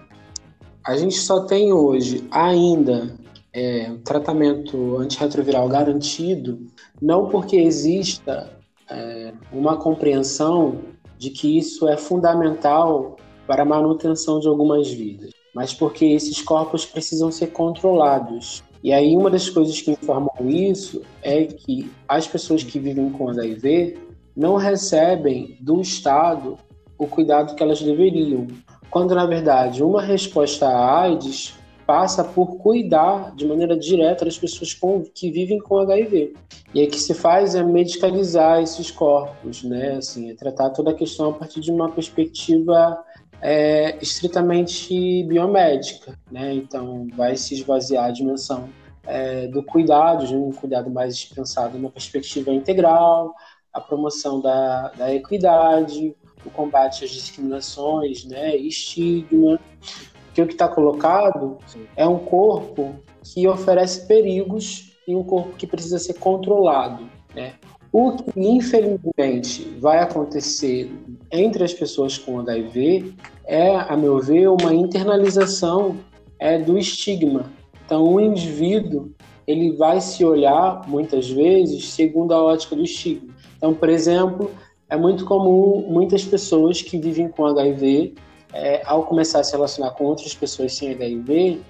[0.84, 3.16] a gente só tem hoje ainda
[3.52, 6.66] é, tratamento antirretroviral garantido,
[7.00, 8.52] não porque exista
[8.88, 10.80] é, uma compreensão
[11.18, 16.84] de que isso é fundamental para a manutenção de algumas vidas mas porque esses corpos
[16.84, 18.62] precisam ser controlados.
[18.86, 23.28] E aí uma das coisas que informam isso é que as pessoas que vivem com
[23.28, 23.98] HIV
[24.36, 26.56] não recebem do Estado
[26.96, 28.46] o cuidado que elas deveriam,
[28.88, 34.72] quando na verdade uma resposta à AIDS passa por cuidar de maneira direta das pessoas
[34.72, 36.34] com, que vivem com HIV.
[36.72, 39.96] E aí que se faz é medicalizar esses corpos, né?
[39.96, 43.04] Assim, é tratar toda a questão a partir de uma perspectiva
[43.42, 46.54] é estritamente biomédica, né?
[46.54, 48.68] Então vai se esvaziar a dimensão
[49.06, 53.34] é, do cuidado, de um cuidado mais pensado numa perspectiva integral,
[53.72, 56.14] a promoção da, da equidade,
[56.44, 59.58] o combate às discriminações, né, estigma.
[60.34, 61.56] Que o que está colocado
[61.96, 67.54] é um corpo que oferece perigos e um corpo que precisa ser controlado, né?
[67.90, 70.92] O que, infelizmente, vai acontecer
[71.30, 73.14] entre as pessoas com HIV
[73.44, 75.96] é, a meu ver, uma internalização
[76.38, 77.50] é, do estigma.
[77.84, 79.12] Então, o indivíduo
[79.46, 83.32] ele vai se olhar, muitas vezes, segundo a ótica do estigma.
[83.56, 84.50] Então, por exemplo,
[84.90, 88.14] é muito comum muitas pessoas que vivem com HIV,
[88.52, 91.60] é, ao começar a se relacionar com outras pessoas sem HIV,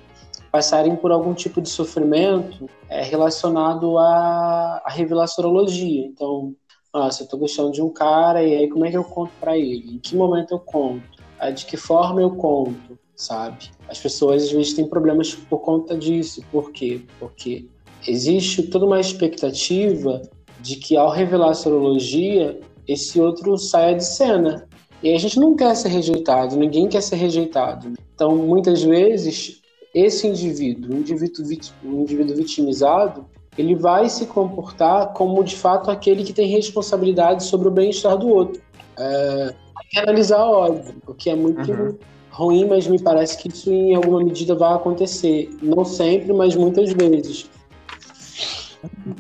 [0.50, 6.06] passarem por algum tipo de sofrimento é, relacionado à, à revelaçorologia.
[6.06, 6.54] Então,
[6.98, 9.56] nossa, eu estou gostando de um cara e aí como é que eu conto para
[9.56, 9.96] ele?
[9.96, 11.02] Em que momento eu conto?
[11.38, 12.98] Ah, de que forma eu conto?
[13.14, 13.70] Sabe?
[13.88, 16.42] As pessoas às vezes têm problemas por conta disso.
[16.50, 17.02] Por quê?
[17.18, 17.66] Porque
[18.06, 20.22] existe toda uma expectativa
[20.60, 24.66] de que ao revelar a sorologia, esse outro saia de cena.
[25.02, 27.92] E a gente não quer ser rejeitado, ninguém quer ser rejeitado.
[28.14, 29.60] Então, muitas vezes,
[29.94, 31.44] esse indivíduo, o indivíduo,
[31.84, 33.26] um indivíduo vitimizado,
[33.58, 38.28] ele vai se comportar como de fato aquele que tem responsabilidade sobre o bem-estar do
[38.28, 38.60] outro.
[38.98, 39.54] É,
[39.96, 41.98] analisar ódio, o que é muito uhum.
[42.30, 45.50] ruim, mas me parece que isso em alguma medida vai acontecer.
[45.62, 47.50] Não sempre, mas muitas vezes.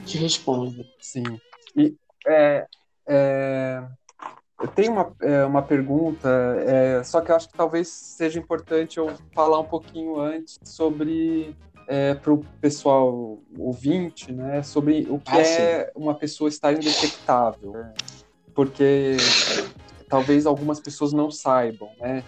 [0.04, 0.84] Te respondo.
[1.00, 1.24] Sim.
[1.76, 1.94] E
[2.26, 2.66] é,
[3.08, 3.82] é,
[4.60, 6.28] eu tenho uma, é, uma pergunta,
[6.66, 11.54] é, só que eu acho que talvez seja importante eu falar um pouquinho antes sobre
[11.86, 17.72] é, para o pessoal ouvinte, né, sobre o que ah, é uma pessoa estar indetectável,
[17.72, 17.94] né?
[18.54, 19.16] porque
[20.08, 22.24] talvez algumas pessoas não saibam, né,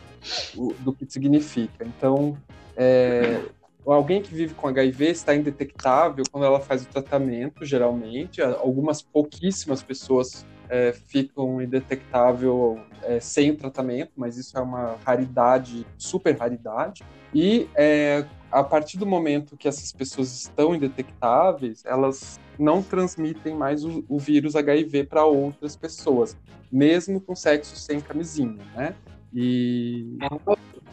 [0.56, 1.84] o, do que significa.
[1.84, 2.36] Então,
[2.76, 3.40] é,
[3.84, 8.42] alguém que vive com HIV está indetectável quando ela faz o tratamento, geralmente.
[8.42, 15.86] Algumas pouquíssimas pessoas é, ficam indetectável é, sem o tratamento, mas isso é uma raridade,
[15.96, 17.04] super raridade.
[17.34, 23.84] E é, a partir do momento que essas pessoas estão indetectáveis, elas não transmitem mais
[23.84, 26.36] o, o vírus HIV para outras pessoas,
[26.70, 28.94] mesmo com sexo sem camisinha, né?
[29.32, 30.18] E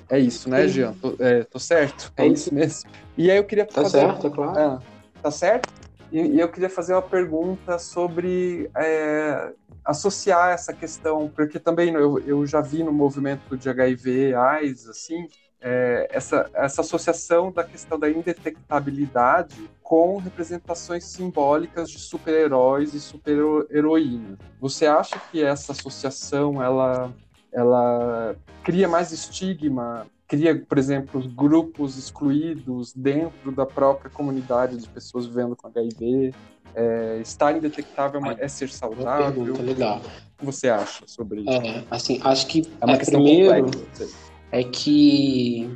[0.09, 0.93] é isso, né, Jean?
[0.93, 2.11] Tô, é, tô certo?
[2.17, 2.89] É isso mesmo.
[3.17, 4.01] E aí eu queria tá fazer...
[4.01, 4.59] Tá certo, é claro.
[4.59, 4.79] Ah,
[5.21, 5.84] tá certo?
[6.15, 9.51] E, eu queria fazer uma pergunta sobre é,
[9.83, 15.27] associar essa questão, porque também eu, eu já vi no movimento de HIV, AIDS, assim,
[15.59, 24.37] é, essa, essa associação da questão da indetectabilidade com representações simbólicas de super-heróis e super-heroínas.
[24.61, 27.13] Você acha que essa associação ela,
[27.51, 35.25] ela cria mais estigma, cria, por exemplo, grupos excluídos dentro da própria comunidade de pessoas
[35.25, 36.33] vivendo com HIV?
[36.77, 39.43] É, estar indetectável é, é ser saudável?
[39.43, 40.01] Pergunta, legal.
[40.35, 41.49] O que você acha sobre isso?
[41.49, 44.15] É, assim, acho que é uma é, primeiro complexa,
[44.51, 45.69] é que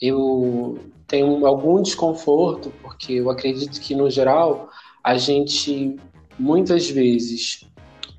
[0.00, 4.68] eu tenho algum desconforto, porque eu acredito que, no geral,
[5.02, 5.96] a gente
[6.38, 7.66] muitas vezes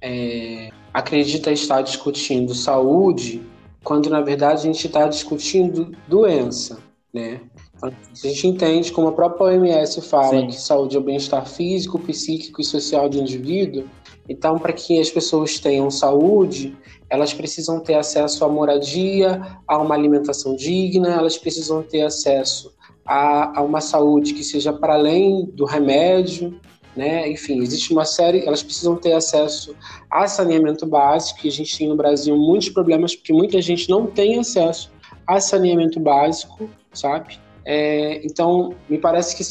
[0.02, 3.42] é, acredita estar discutindo saúde,
[3.86, 6.80] quando na verdade a gente está discutindo doença,
[7.14, 7.40] né?
[7.84, 7.92] A
[8.28, 10.48] gente entende, como a própria OMS fala, Sim.
[10.48, 13.84] que saúde é o bem-estar físico, psíquico e social do indivíduo.
[14.28, 16.76] Então, para que as pessoas tenham saúde,
[17.10, 22.74] elas precisam ter acesso à moradia, a uma alimentação digna, elas precisam ter acesso
[23.06, 26.60] a, a uma saúde que seja para além do remédio,
[26.96, 27.30] né?
[27.30, 29.76] Enfim, existe uma série, elas precisam ter acesso
[30.10, 34.08] a saneamento básico, que a gente tem no Brasil muitos problemas, porque muita gente não
[34.08, 34.92] tem acesso
[35.28, 37.40] a saneamento básico, sabe?
[37.66, 39.44] É, então, me parece que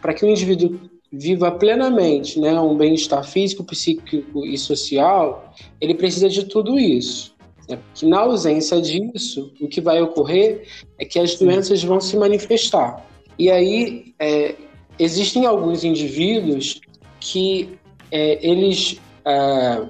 [0.00, 0.78] para que o indivíduo
[1.12, 7.34] viva plenamente né, um bem-estar físico, psíquico e social, ele precisa de tudo isso.
[7.68, 7.78] Né?
[7.94, 10.66] Que na ausência disso, o que vai ocorrer
[10.98, 13.04] é que as doenças vão se manifestar.
[13.38, 14.54] E aí, é,
[14.98, 16.80] existem alguns indivíduos
[17.20, 17.78] que
[18.10, 19.82] é, eles é,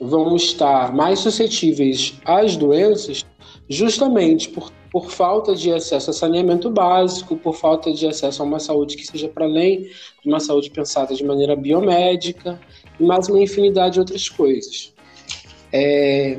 [0.00, 3.24] vão estar mais suscetíveis às doenças
[3.68, 8.58] justamente por por falta de acesso a saneamento básico, por falta de acesso a uma
[8.58, 12.58] saúde que seja para além de uma saúde pensada de maneira biomédica,
[12.98, 14.94] e mais uma infinidade de outras coisas.
[15.72, 16.38] É...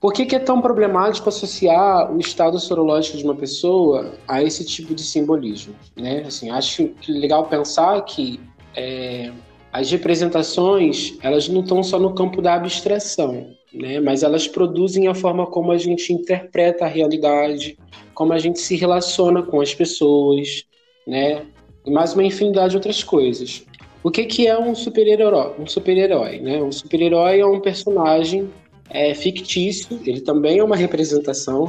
[0.00, 4.64] Por que, que, é tão problemático associar o estado sorológico de uma pessoa a esse
[4.64, 5.74] tipo de simbolismo?
[5.96, 6.22] Né?
[6.24, 8.38] Assim, acho legal pensar que
[8.76, 9.32] é,
[9.72, 14.00] as representações elas não estão só no campo da abstração né?
[14.00, 17.78] Mas elas produzem a forma como a gente interpreta a realidade,
[18.14, 20.64] como a gente se relaciona com as pessoas,
[21.06, 21.46] né?
[21.84, 23.64] E mais uma infinidade de outras coisas.
[24.02, 25.54] O que, que é um super-herói?
[25.58, 26.62] Um super-herói, né?
[26.62, 28.48] Um super-herói é um personagem
[28.90, 31.68] é, fictício, ele também é uma representação.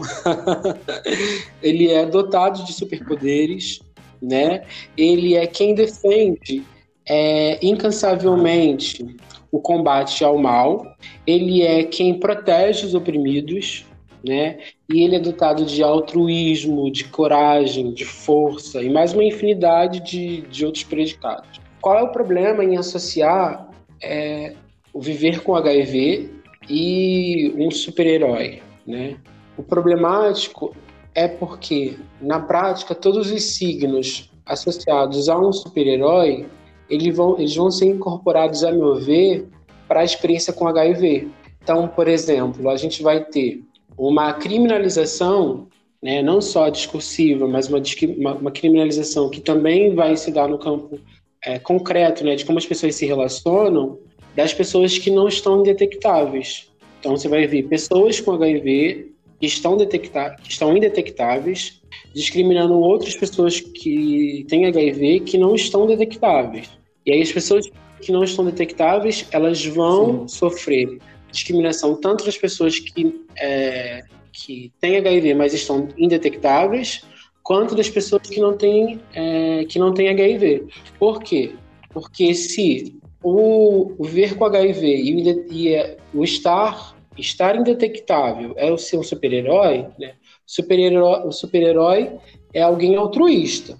[1.61, 3.79] ele é dotado de superpoderes,
[4.21, 4.63] né?
[4.95, 6.63] Ele é quem defende
[7.09, 9.05] é, incansavelmente
[9.51, 10.95] o combate ao mal,
[11.25, 13.85] ele é quem protege os oprimidos,
[14.23, 14.59] né?
[14.87, 20.41] E ele é dotado de altruísmo, de coragem, de força e mais uma infinidade de,
[20.41, 21.59] de outros predicados.
[21.81, 23.69] Qual é o problema em associar
[24.03, 24.53] é,
[24.93, 26.29] o viver com HIV
[26.69, 29.17] e um super-herói, né?
[29.57, 30.75] O problemático
[31.15, 36.45] é porque, na prática, todos os signos associados a um super-herói
[36.89, 39.47] eles vão, eles vão ser incorporados, a meu ver,
[39.87, 41.27] para a experiência com HIV.
[41.61, 43.61] Então, por exemplo, a gente vai ter
[43.97, 45.67] uma criminalização,
[46.01, 47.81] né, não só discursiva, mas uma,
[48.17, 50.99] uma, uma criminalização que também vai se dar no campo
[51.43, 53.99] é, concreto, né, de como as pessoas se relacionam,
[54.35, 56.69] das pessoas que não estão indetectáveis.
[56.99, 61.81] Então, você vai ver pessoas com HIV que estão, detecta que estão indetectáveis,
[62.13, 66.78] discriminando outras pessoas que têm HIV que não estão detectáveis.
[67.09, 67.67] E aí as pessoas
[67.99, 70.37] que não estão detectáveis, elas vão Sim.
[70.37, 70.99] sofrer
[71.31, 77.01] discriminação tanto das pessoas que, é, que têm HIV, mas estão indetectáveis,
[77.41, 80.67] quanto das pessoas que não têm, é, que não têm HIV.
[80.99, 81.55] Por quê?
[81.89, 88.53] Porque se o, o ver com HIV e, o, e é, o estar, estar indetectável
[88.55, 90.13] é o ser um super-herói, né?
[90.45, 92.11] super-herói, o super-herói
[92.53, 93.79] é alguém altruísta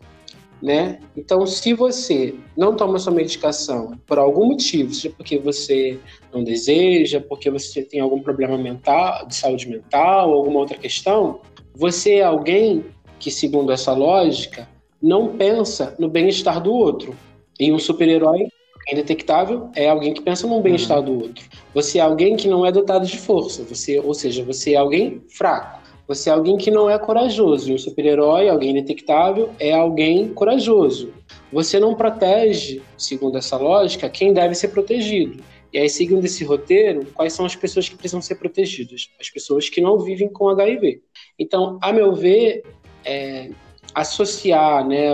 [0.62, 0.99] né?
[1.16, 5.97] Então, se você não toma sua medicação por algum motivo, seja porque você
[6.34, 11.39] não deseja, porque você tem algum problema mental, de saúde mental, ou alguma outra questão,
[11.74, 12.86] você é alguém
[13.20, 14.68] que, segundo essa lógica,
[15.01, 17.16] não pensa no bem-estar do outro.
[17.60, 18.47] E um super-herói
[18.91, 21.05] indetectável é alguém que pensa no bem-estar uhum.
[21.05, 21.45] do outro.
[21.74, 25.22] Você é alguém que não é dotado de força, você, ou seja, você é alguém
[25.30, 25.79] fraco.
[26.10, 27.70] Você é alguém que não é corajoso.
[27.70, 31.14] E um super-herói, alguém detectável, é alguém corajoso.
[31.53, 35.43] Você não protege, segundo essa lógica, quem deve ser protegido.
[35.72, 39.07] E aí, seguindo esse roteiro, quais são as pessoas que precisam ser protegidas?
[39.22, 40.99] As pessoas que não vivem com HIV.
[41.38, 42.64] Então, a meu ver,
[43.05, 43.51] é,
[43.93, 45.10] associar né,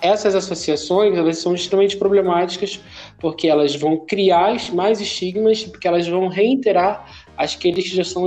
[0.00, 2.80] essas associações elas são extremamente problemáticas
[3.20, 7.06] porque elas vão criar mais estigmas, porque elas vão reiterar
[7.36, 8.24] aqueles que já são,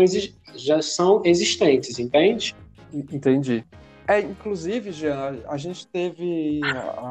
[0.55, 2.55] já são existentes, entende?
[2.93, 3.65] Entendi.
[4.07, 6.59] É, inclusive, Jean, a gente teve,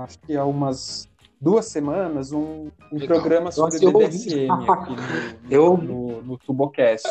[0.03, 1.09] acho que há umas
[1.41, 5.77] duas semanas, um, um programa sobre BDSM aqui no, eu...
[5.77, 7.09] no, no Tubocast.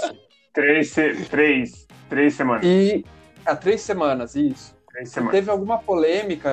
[0.53, 0.93] Três,
[1.29, 2.65] três, três semanas.
[2.65, 3.03] E
[3.45, 4.77] há três semanas, isso.
[5.31, 6.51] Teve alguma polêmica,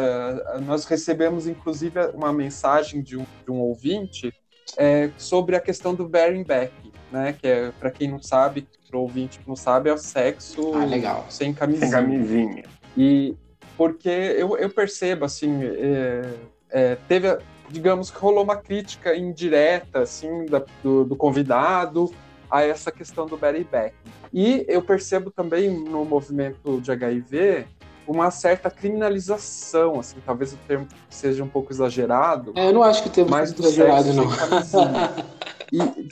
[0.65, 4.33] nós recebemos inclusive uma mensagem de um, de um ouvinte
[4.77, 6.73] é, sobre a questão do bearing back,
[7.11, 7.33] né?
[7.33, 10.73] Que é, para quem não sabe, para o ouvinte que não sabe, é o sexo
[10.75, 11.87] ah, sem camisinha.
[11.87, 12.65] Sem camisinha.
[12.97, 13.37] E
[13.77, 16.35] porque eu, eu percebo, assim, é,
[16.71, 17.37] é, teve,
[17.69, 22.11] digamos que rolou uma crítica indireta, assim, da, do, do convidado
[22.51, 23.95] a essa questão do bearing back.
[24.33, 27.67] E eu percebo também no movimento de HIV
[28.09, 32.53] uma certa criminalização, assim, talvez o termo seja um pouco exagerado.
[32.55, 34.25] É, eu não acho que o termo mais exagerado, não.
[35.73, 36.09] e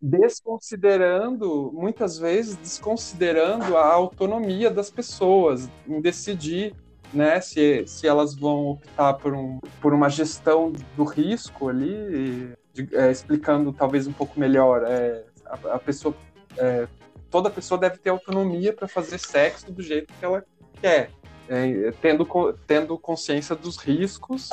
[0.00, 6.74] desconsiderando, muitas vezes, desconsiderando a autonomia das pessoas em decidir
[7.12, 12.88] né, se, se elas vão optar por, um, por uma gestão do risco ali, de,
[12.94, 14.84] é, explicando talvez um pouco melhor.
[14.86, 16.14] É, a, a pessoa,
[16.56, 16.86] é,
[17.30, 20.44] toda pessoa deve ter autonomia para fazer sexo do jeito que ela
[20.80, 21.10] quer,
[21.48, 22.26] é, tendo,
[22.66, 24.50] tendo consciência dos riscos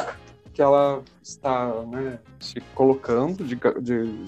[0.53, 4.25] que ela está né, se colocando de, de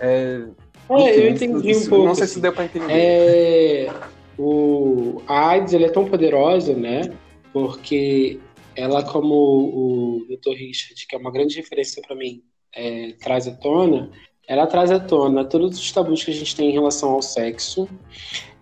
[0.00, 0.42] é,
[0.90, 2.06] é, eu entendi um pouco.
[2.06, 2.92] Não sei se deu para entender.
[2.92, 3.94] É,
[4.38, 7.12] o, a AIDS é tão poderosa, né?
[7.52, 8.40] Porque
[8.74, 10.56] ela, como o Dr.
[10.56, 12.42] Richard, que é uma grande referência para mim,
[12.74, 14.10] é, traz à tona,
[14.48, 17.88] ela traz à tona todos os tabus que a gente tem em relação ao sexo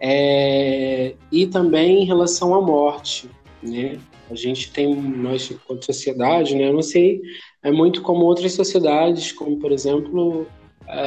[0.01, 3.31] é, e também em relação à morte,
[3.63, 3.99] né?
[4.31, 6.69] A gente tem, nós, enquanto sociedade, né?
[6.69, 7.23] Eu não sei,
[7.63, 10.47] é muito como outras sociedades, como, por exemplo,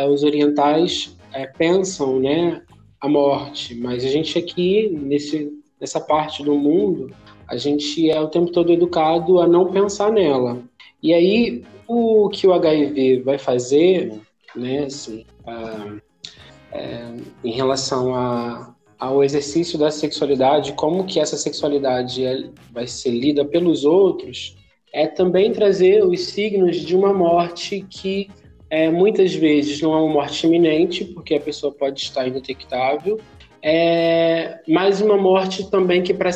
[0.09, 2.61] os orientais é, pensam, né?
[2.99, 7.11] A morte, mas a gente aqui, nesse, nessa parte do mundo,
[7.47, 10.61] a gente é o tempo todo educado a não pensar nela.
[11.01, 14.21] E aí, o que o HIV vai fazer
[14.55, 15.25] né, assim,
[16.71, 17.13] é,
[17.43, 23.43] em relação a, ao exercício da sexualidade, como que essa sexualidade é, vai ser lida
[23.43, 24.55] pelos outros,
[24.93, 28.29] é também trazer os signos de uma morte que
[28.72, 33.19] é, muitas vezes não é uma morte iminente, porque a pessoa pode estar indetectável,
[33.61, 36.32] é, mas uma morte também que, para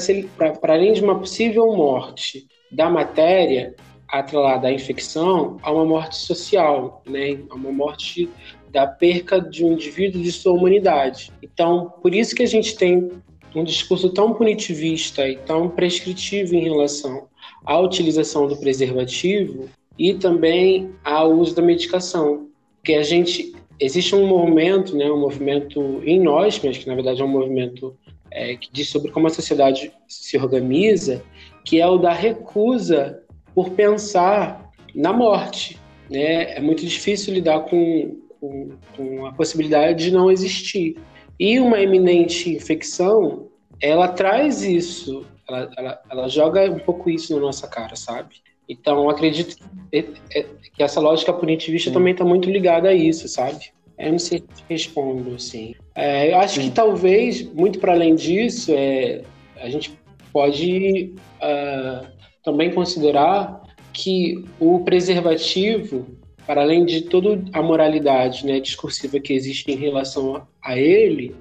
[0.73, 3.73] além de uma possível morte da matéria,
[4.09, 7.39] atrelada à infecção a uma morte social, né?
[7.51, 8.29] uma morte
[8.69, 11.31] da perca de um indivíduo de sua humanidade.
[11.41, 13.09] Então, por isso que a gente tem
[13.55, 17.27] um discurso tão punitivista e tão prescritivo em relação
[17.65, 24.27] à utilização do preservativo e também ao uso da medicação, porque a gente existe um
[24.27, 27.95] movimento, né, um movimento em nós, mas que na verdade é um movimento
[28.31, 31.23] é, que diz sobre como a sociedade se organiza,
[31.63, 33.23] que é o da recusa
[33.53, 35.79] por pensar na morte.
[36.09, 36.55] Né?
[36.55, 40.97] É muito difícil lidar com, com, com a possibilidade de não existir.
[41.39, 43.47] E uma iminente infecção,
[43.81, 48.35] ela traz isso, ela, ela, ela joga um pouco isso na nossa cara, sabe?
[48.67, 49.55] Então, acredito
[49.91, 51.93] que, essa lógica punitivista Sim.
[51.93, 53.71] também está muito ligada a isso, sabe?
[53.97, 55.73] Eu não sei se respondo, assim.
[55.95, 56.69] É, eu acho Sim.
[56.69, 59.21] que talvez, muito para além disso, é,
[59.57, 59.97] a gente
[60.33, 62.05] pode uh,
[62.43, 63.63] também considerar
[63.93, 66.05] que o preservativo,
[66.45, 71.33] para além de toda a moralidade né, discursiva que existe em relação a ele,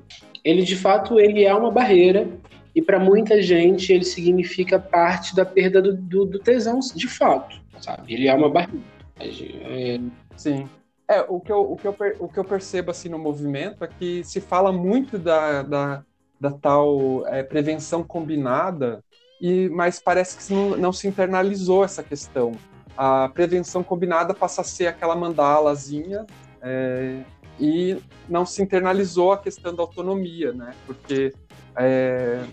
[0.45, 2.29] ele de fato ele é uma barreira
[2.75, 7.61] e para muita gente ele significa parte da perda do, do, do tesão de fato,
[7.81, 8.13] sabe?
[8.13, 8.85] Ele é uma barreira.
[9.19, 10.01] É...
[10.37, 10.69] Sim.
[11.09, 13.87] É, o que, eu, o, que eu, o que eu percebo assim no movimento é
[13.87, 16.05] que se fala muito da, da,
[16.41, 19.05] da tal é, prevenção combinada
[19.41, 22.53] e mas parece que não, não se internalizou essa questão.
[22.97, 26.25] A prevenção combinada passa a ser aquela mandalazinha
[26.63, 27.21] é,
[27.61, 27.99] e
[28.29, 30.73] não se internalizou a questão da autonomia, né?
[30.87, 31.33] Porque
[31.77, 32.45] é,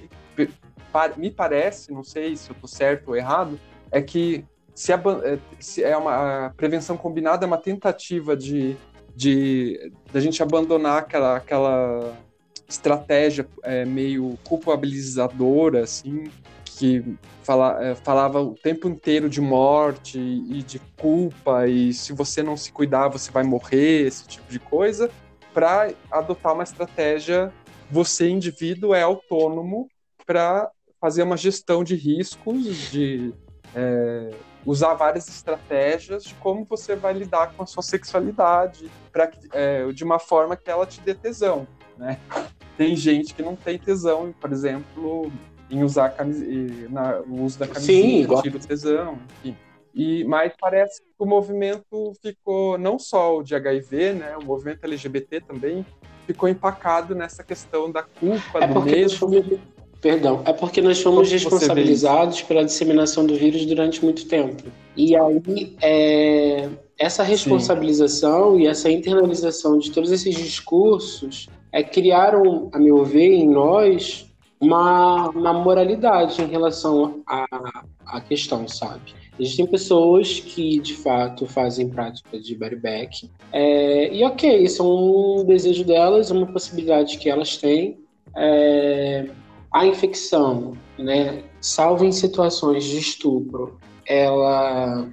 [1.18, 3.60] me parece, não sei se eu estou certo ou errado,
[3.92, 8.76] é que se, a, é, se é uma a prevenção combinada é uma tentativa de
[9.16, 12.18] de da gente abandonar aquela aquela
[12.68, 16.30] estratégia é, meio culpabilizadora assim
[16.82, 17.04] que
[17.44, 22.58] fala, é, falava o tempo inteiro de morte e de culpa, e se você não
[22.58, 25.10] se cuidar, você vai morrer, esse tipo de coisa,
[25.54, 27.54] para adotar uma estratégia.
[27.92, 29.90] Você, indivíduo, é autônomo
[30.26, 30.70] para
[31.00, 33.34] fazer uma gestão de riscos, de,
[33.76, 34.32] é,
[34.66, 40.04] usar várias estratégias de como você vai lidar com a sua sexualidade para é, de
[40.04, 42.20] uma forma que ela te dê tesão, né?
[42.78, 45.32] Tem gente que não tem tesão, por exemplo,
[45.70, 46.16] em usar
[46.90, 49.56] na, o uso da camisinha, Sim, tira o tesão, enfim.
[49.94, 54.86] E, mas parece que o movimento ficou, não só o de HIV, né, o movimento
[54.86, 55.86] LGBT também,
[56.26, 59.18] ficou empacado nessa questão da culpa é do mesmo.
[59.18, 59.46] Fomos,
[60.00, 64.64] perdão, é porque nós fomos Como responsabilizados pela disseminação do vírus durante muito tempo.
[64.96, 68.62] E aí, é, essa responsabilização Sim.
[68.62, 74.28] e essa internalização de todos esses discursos é, criaram, a meu ver, em nós
[74.60, 77.46] uma, uma moralidade em relação à,
[78.06, 79.21] à questão, sabe?
[79.40, 83.30] Existem pessoas que, de fato, fazem prática de bareback.
[83.52, 88.00] É, e ok, isso é um desejo delas, uma possibilidade que elas têm.
[88.36, 89.28] É,
[89.74, 95.08] a infecção, né, salvo em situações de estupro, ela,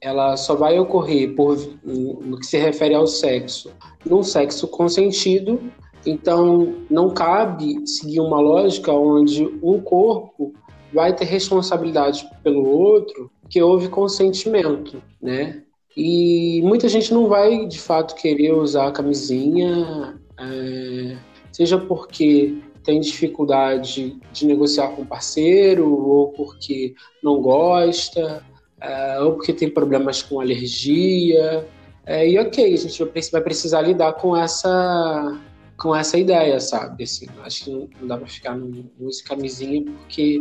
[0.00, 3.72] ela só vai ocorrer por, no que se refere ao sexo,
[4.04, 5.60] num sexo consentido.
[6.04, 10.52] Então, não cabe seguir uma lógica onde um corpo
[10.92, 15.62] vai ter responsabilidade pelo outro que houve consentimento, né?
[15.94, 21.18] E muita gente não vai, de fato, querer usar a camisinha, é,
[21.52, 28.42] seja porque tem dificuldade de negociar com o parceiro, ou porque não gosta,
[28.80, 31.68] é, ou porque tem problemas com alergia.
[32.06, 35.38] É, e ok, a gente vai precisar lidar com essa
[35.78, 37.04] com essa ideia, sabe?
[37.04, 40.40] Assim, acho que não, dá para ficar no uso camisinha porque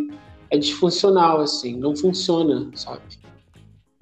[0.52, 3.02] é disfuncional, assim, não funciona, sabe?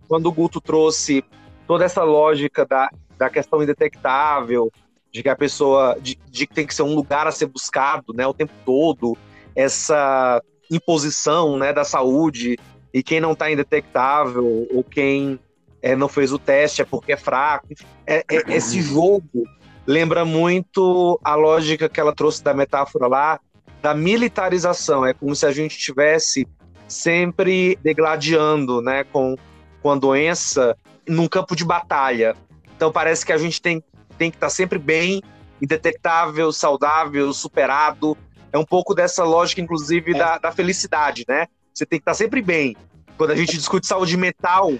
[0.07, 1.23] Quando o Guto trouxe
[1.67, 4.71] toda essa lógica da, da questão indetectável,
[5.11, 8.13] de que a pessoa, de, de que tem que ser um lugar a ser buscado,
[8.13, 9.15] né, o tempo todo,
[9.55, 12.57] essa imposição, né, da saúde,
[12.91, 15.39] e quem não está indetectável, ou quem
[15.81, 17.67] é, não fez o teste é porque é fraco.
[18.05, 19.43] É, é, esse jogo
[19.85, 23.39] lembra muito a lógica que ela trouxe da metáfora lá
[23.81, 25.05] da militarização.
[25.05, 26.47] É como se a gente estivesse
[26.87, 29.35] sempre degladiando né, com,
[29.81, 30.75] com a doença
[31.07, 32.35] num campo de batalha.
[32.75, 33.83] Então parece que a gente tem,
[34.17, 35.21] tem que estar sempre bem,
[35.61, 38.17] indetectável, saudável, superado.
[38.51, 40.17] É um pouco dessa lógica, inclusive, é.
[40.17, 41.47] da, da felicidade, né?
[41.73, 42.75] Você tem que estar sempre bem.
[43.17, 44.73] Quando a gente discute saúde mental,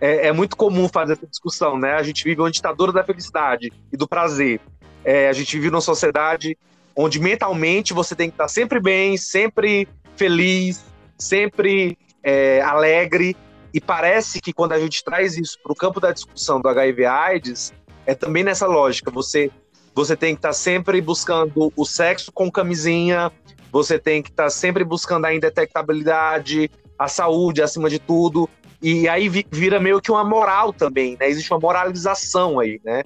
[0.00, 1.94] é, é, muito comum fazer essa discussão, né?
[1.94, 4.60] A gente vive uma ditadura da felicidade e do prazer.
[5.04, 6.56] É, a gente vive numa sociedade
[7.00, 10.84] onde mentalmente você tem que estar sempre bem, sempre feliz,
[11.16, 13.36] sempre é, alegre.
[13.72, 17.72] E parece que quando a gente traz isso para o campo da discussão do HIV/AIDS,
[18.04, 19.12] é também nessa lógica.
[19.12, 19.48] Você
[19.94, 23.32] você tem que estar sempre buscando o sexo com camisinha,
[23.70, 28.48] você tem que estar sempre buscando a indetectabilidade, a saúde acima de tudo.
[28.80, 31.28] E aí vira meio que uma moral também, né?
[31.28, 33.02] Existe uma moralização aí, né?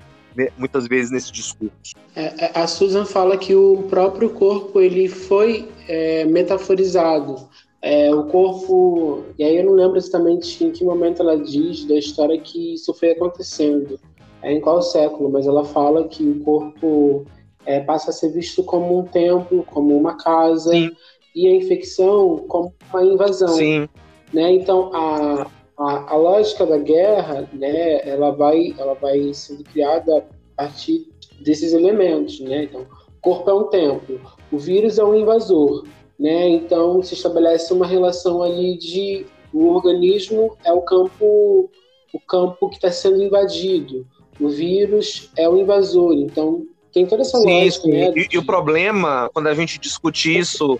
[0.56, 1.94] Muitas vezes nesse discurso.
[2.14, 7.48] É, é, a Susan fala que o próprio corpo ele foi é, metaforizado.
[7.80, 11.96] É, o corpo, e aí eu não lembro exatamente em que momento ela diz da
[11.96, 13.98] história que isso foi acontecendo,
[14.40, 17.26] é, em qual século, mas ela fala que o corpo
[17.66, 20.92] é, passa a ser visto como um templo, como uma casa, Sim.
[21.34, 23.48] e a infecção como uma invasão.
[23.48, 23.88] Sim.
[24.32, 24.52] Né?
[24.52, 25.46] Então, a,
[25.82, 30.18] a, a, lógica da guerra, né, ela vai, ela vai sendo criada
[30.56, 31.09] a partir
[31.40, 32.64] desses elementos, né?
[32.64, 35.84] Então, o corpo é um templo, o vírus é um invasor,
[36.18, 36.48] né?
[36.48, 41.70] Então, se estabelece uma relação ali de o organismo é o campo,
[42.12, 44.06] o campo que está sendo invadido,
[44.40, 46.14] o vírus é o invasor.
[46.14, 47.84] Então, tem toda essa sim, lógica.
[47.84, 47.92] Sim.
[47.92, 50.78] Né, e, e o problema, quando a gente discute isso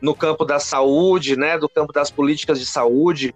[0.00, 3.34] no campo da saúde, né, do campo das políticas de saúde,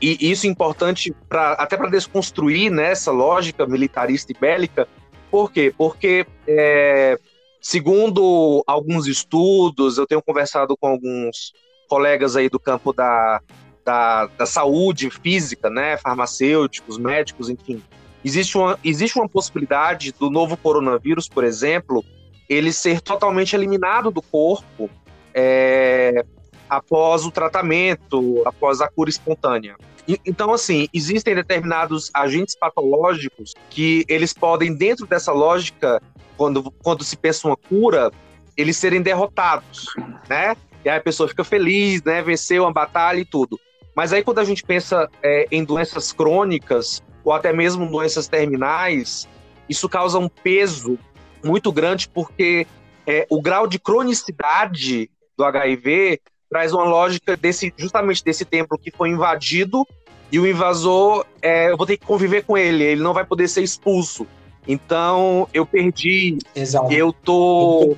[0.00, 4.88] e isso é importante pra, até para desconstruir né, lógica militarista e bélica.
[5.30, 5.72] Por quê?
[5.76, 7.18] Porque, é,
[7.60, 11.52] segundo alguns estudos, eu tenho conversado com alguns
[11.88, 13.40] colegas aí do campo da,
[13.84, 17.82] da, da saúde física, né, farmacêuticos, médicos, enfim.
[18.24, 22.04] Existe uma, existe uma possibilidade do novo coronavírus, por exemplo,
[22.48, 24.90] ele ser totalmente eliminado do corpo
[25.34, 26.24] é,
[26.68, 29.76] após o tratamento, após a cura espontânea.
[30.24, 36.00] Então, assim, existem determinados agentes patológicos que eles podem, dentro dessa lógica,
[36.36, 38.10] quando, quando se pensa uma cura,
[38.56, 39.86] eles serem derrotados,
[40.28, 40.56] né?
[40.84, 42.22] E aí a pessoa fica feliz, né?
[42.22, 43.60] Venceu uma batalha e tudo.
[43.94, 49.28] Mas aí quando a gente pensa é, em doenças crônicas ou até mesmo doenças terminais,
[49.68, 50.98] isso causa um peso
[51.44, 52.66] muito grande porque
[53.06, 58.90] é, o grau de cronicidade do HIV traz uma lógica desse justamente desse templo que
[58.90, 59.86] foi invadido
[60.30, 63.48] e o invasor, é, eu vou ter que conviver com ele, ele não vai poder
[63.48, 64.26] ser expulso.
[64.66, 66.92] Então eu perdi, Exato.
[66.92, 67.96] eu tô.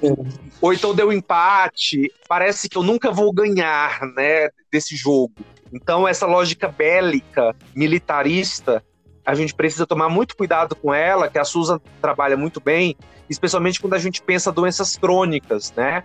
[0.60, 2.12] Ou então deu empate.
[2.28, 5.32] Parece que eu nunca vou ganhar, né, desse jogo.
[5.72, 8.84] Então essa lógica bélica, militarista,
[9.26, 12.96] a gente precisa tomar muito cuidado com ela, que a Susan trabalha muito bem,
[13.28, 16.04] especialmente quando a gente pensa doenças crônicas, né?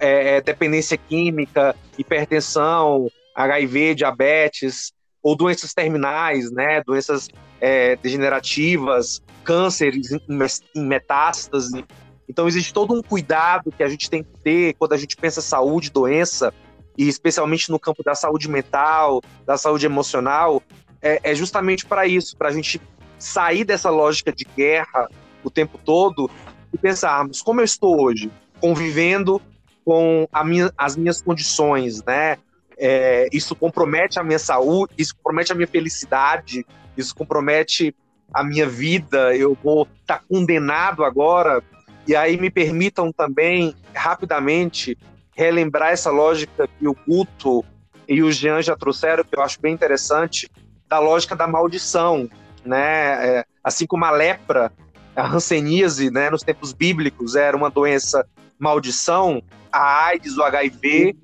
[0.00, 4.92] É, é, dependência química, hipertensão, HIV, diabetes,
[5.22, 6.82] ou doenças terminais, né?
[6.84, 7.28] Doenças
[7.60, 11.84] é, degenerativas, cânceres em metástase.
[12.28, 15.40] Então existe todo um cuidado que a gente tem que ter quando a gente pensa
[15.40, 16.52] saúde, doença,
[16.96, 20.62] e especialmente no campo da saúde mental, da saúde emocional,
[21.00, 22.80] é, é justamente para isso, para a gente
[23.18, 25.08] sair dessa lógica de guerra
[25.42, 26.30] o tempo todo
[26.72, 29.40] e pensarmos como eu estou hoje, convivendo
[29.88, 32.36] com minha, as minhas condições, né?
[32.76, 37.96] É, isso compromete a minha saúde, isso compromete a minha felicidade, isso compromete
[38.30, 41.62] a minha vida, eu vou estar tá condenado agora.
[42.06, 44.94] E aí me permitam também, rapidamente,
[45.34, 47.64] relembrar essa lógica que o Guto
[48.06, 50.50] e o Jean já trouxeram, que eu acho bem interessante,
[50.86, 52.28] da lógica da maldição,
[52.62, 53.26] né?
[53.26, 54.70] É, assim como a lepra,
[55.16, 58.26] a hanseníase, né, nos tempos bíblicos, era uma doença
[58.58, 61.16] maldição, a AIDS, o HIV,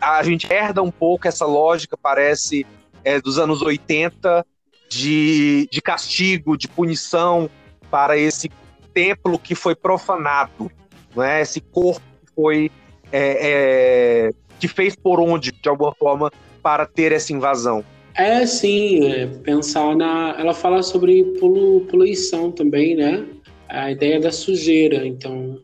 [0.00, 2.66] a gente herda um pouco essa lógica, parece,
[3.04, 4.44] é, dos anos 80,
[4.88, 7.50] de, de castigo, de punição
[7.90, 8.50] para esse
[8.94, 10.70] templo que foi profanado,
[11.14, 11.42] não é?
[11.42, 12.70] esse corpo que foi
[13.12, 16.30] é, é, que fez por onde, de alguma forma,
[16.62, 17.84] para ter essa invasão.
[18.14, 20.34] É, sim, é, pensar na.
[20.38, 23.24] Ela fala sobre polu, poluição também, né?
[23.68, 25.06] A ideia da sujeira.
[25.06, 25.60] Então,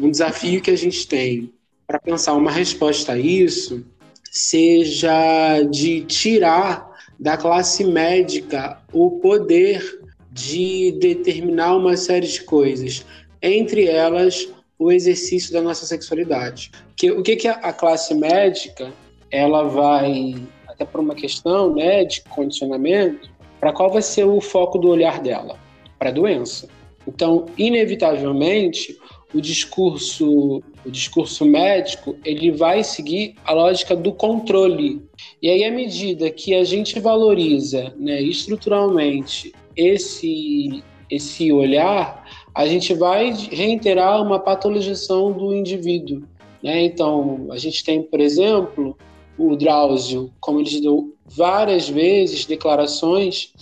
[0.00, 1.52] um desafio que a gente tem
[1.86, 3.84] para pensar uma resposta a isso
[4.30, 10.00] seja de tirar da classe médica o poder
[10.30, 13.04] de determinar uma série de coisas,
[13.42, 14.48] entre elas
[14.78, 16.70] o exercício da nossa sexualidade.
[16.96, 18.92] Que, o que, que a classe médica
[19.30, 20.34] ela vai
[20.66, 23.28] até por uma questão né, de condicionamento,
[23.58, 25.58] para qual vai ser o foco do olhar dela?
[25.98, 26.68] Para a doença.
[27.06, 28.98] Então, inevitavelmente,
[29.32, 35.02] o discurso, o discurso médico, ele vai seguir a lógica do controle.
[35.40, 42.24] E aí, à medida que a gente valoriza né, estruturalmente esse, esse olhar,
[42.54, 46.22] a gente vai reiterar uma patologização do indivíduo.
[46.62, 46.82] Né?
[46.84, 48.96] Então, a gente tem, por exemplo,
[49.38, 53.52] o Drauzio, como ele deu várias vezes declarações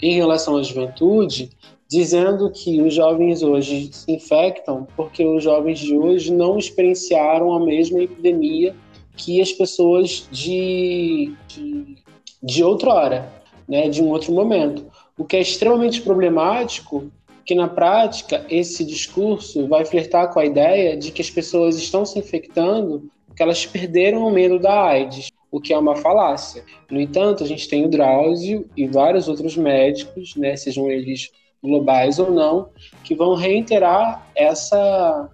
[0.00, 1.50] em relação à juventude,
[1.94, 7.64] dizendo que os jovens hoje se infectam porque os jovens de hoje não experienciaram a
[7.64, 8.74] mesma epidemia
[9.16, 11.96] que as pessoas de, de,
[12.42, 13.32] de outrora,
[13.68, 14.84] né, de um outro momento.
[15.16, 17.12] O que é extremamente problemático
[17.46, 22.04] que na prática esse discurso vai flertar com a ideia de que as pessoas estão
[22.04, 26.64] se infectando porque elas perderam o medo da AIDS, o que é uma falácia.
[26.90, 31.30] No entanto, a gente tem o Drauzio e vários outros médicos, né, sejam eles
[31.64, 32.68] globais ou não,
[33.02, 35.30] que vão reiterar essa,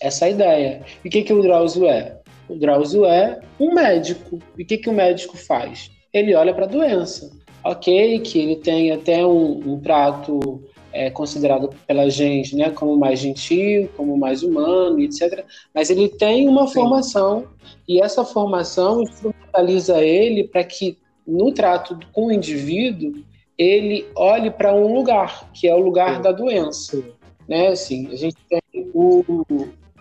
[0.00, 0.82] essa ideia.
[1.04, 2.18] E o que, que o Drauzio é?
[2.48, 4.38] O Drauzio é um médico.
[4.56, 5.90] E o que, que o médico faz?
[6.12, 7.30] Ele olha para a doença.
[7.62, 10.62] Ok, que ele tem até um, um trato
[10.96, 15.44] é considerado pela gente né, como mais gentil, como mais humano, etc.
[15.74, 16.74] Mas ele tem uma Sim.
[16.74, 17.44] formação
[17.86, 20.96] e essa formação instrumentaliza ele para que
[21.26, 23.12] no trato com o indivíduo
[23.58, 26.22] ele olhe para um lugar, que é o lugar Sim.
[26.22, 27.02] da doença.
[27.48, 27.68] Né?
[27.68, 28.60] Assim, a gente tem
[28.92, 29.24] o,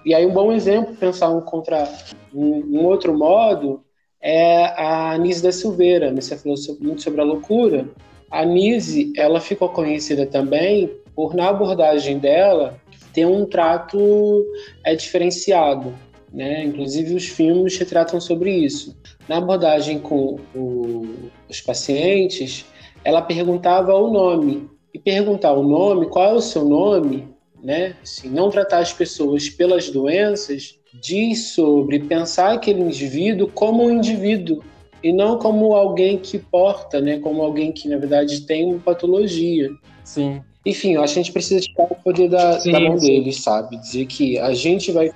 [0.05, 1.89] e aí um bom exemplo, pensar um contra
[2.33, 3.83] um, um outro modo,
[4.21, 6.11] é a Anise da Silveira.
[6.11, 6.21] Né?
[6.21, 7.87] Você falou muito sobre a loucura.
[8.29, 12.79] A Nise, ela ficou conhecida também por, na abordagem dela,
[13.13, 14.45] ter um trato
[14.83, 15.93] é, diferenciado.
[16.33, 16.65] Né?
[16.65, 18.97] Inclusive, os filmes retratam sobre isso.
[19.29, 22.65] Na abordagem com o, os pacientes,
[23.05, 24.67] ela perguntava o nome.
[24.93, 27.27] E perguntar o nome, qual é o seu nome,
[27.63, 27.95] né?
[28.01, 34.63] Assim, não tratar as pessoas pelas doenças, diz sobre pensar aquele indivíduo como um indivíduo
[35.03, 37.19] e não como alguém que porta, né?
[37.19, 39.69] Como alguém que na verdade tem uma patologia.
[40.03, 40.41] Sim.
[40.65, 43.07] Enfim, eu acho que a gente precisa tirar o poder da, sim, da mão sim.
[43.07, 43.77] deles, sabe?
[43.77, 45.11] Dizer que a gente vai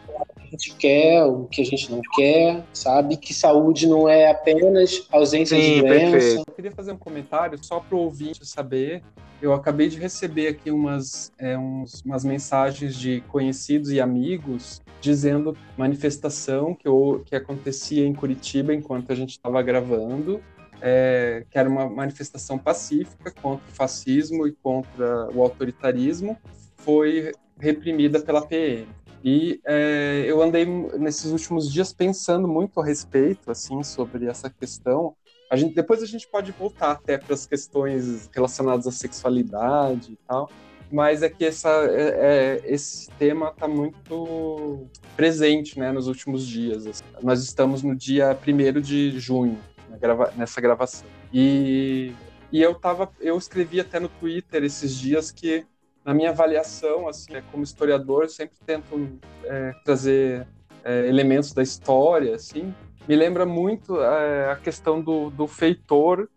[0.60, 3.16] gente quer, o que a gente não quer, sabe?
[3.16, 6.12] Que saúde não é apenas ausência Sim, de doença.
[6.12, 6.44] Perfeito.
[6.46, 9.02] Eu queria fazer um comentário só para o ouvinte saber.
[9.42, 15.56] Eu acabei de receber aqui umas, é, uns, umas mensagens de conhecidos e amigos dizendo
[15.78, 20.42] manifestação que, eu, que acontecia em Curitiba enquanto a gente estava gravando,
[20.82, 26.38] é, que era uma manifestação pacífica contra o fascismo e contra o autoritarismo,
[26.76, 28.88] foi reprimida pela PM.
[29.24, 35.16] E é, eu andei nesses últimos dias pensando muito a respeito, assim, sobre essa questão.
[35.52, 40.16] A gente, depois a gente pode voltar até para as questões relacionadas à sexualidade e
[40.28, 40.50] tal,
[40.92, 46.88] mas é que essa, é, é, esse tema está muito presente né, nos últimos dias.
[46.88, 47.04] Assim.
[47.22, 49.60] Nós estamos no dia 1 de junho,
[50.00, 51.08] grava, nessa gravação.
[51.34, 52.14] E,
[52.52, 55.66] e eu, tava, eu escrevi até no Twitter esses dias que
[56.10, 60.48] na minha avaliação, assim, né, como historiador, sempre tento é, trazer
[60.84, 62.74] é, elementos da história, assim.
[63.08, 66.28] Me lembra muito é, a questão do, do feitor,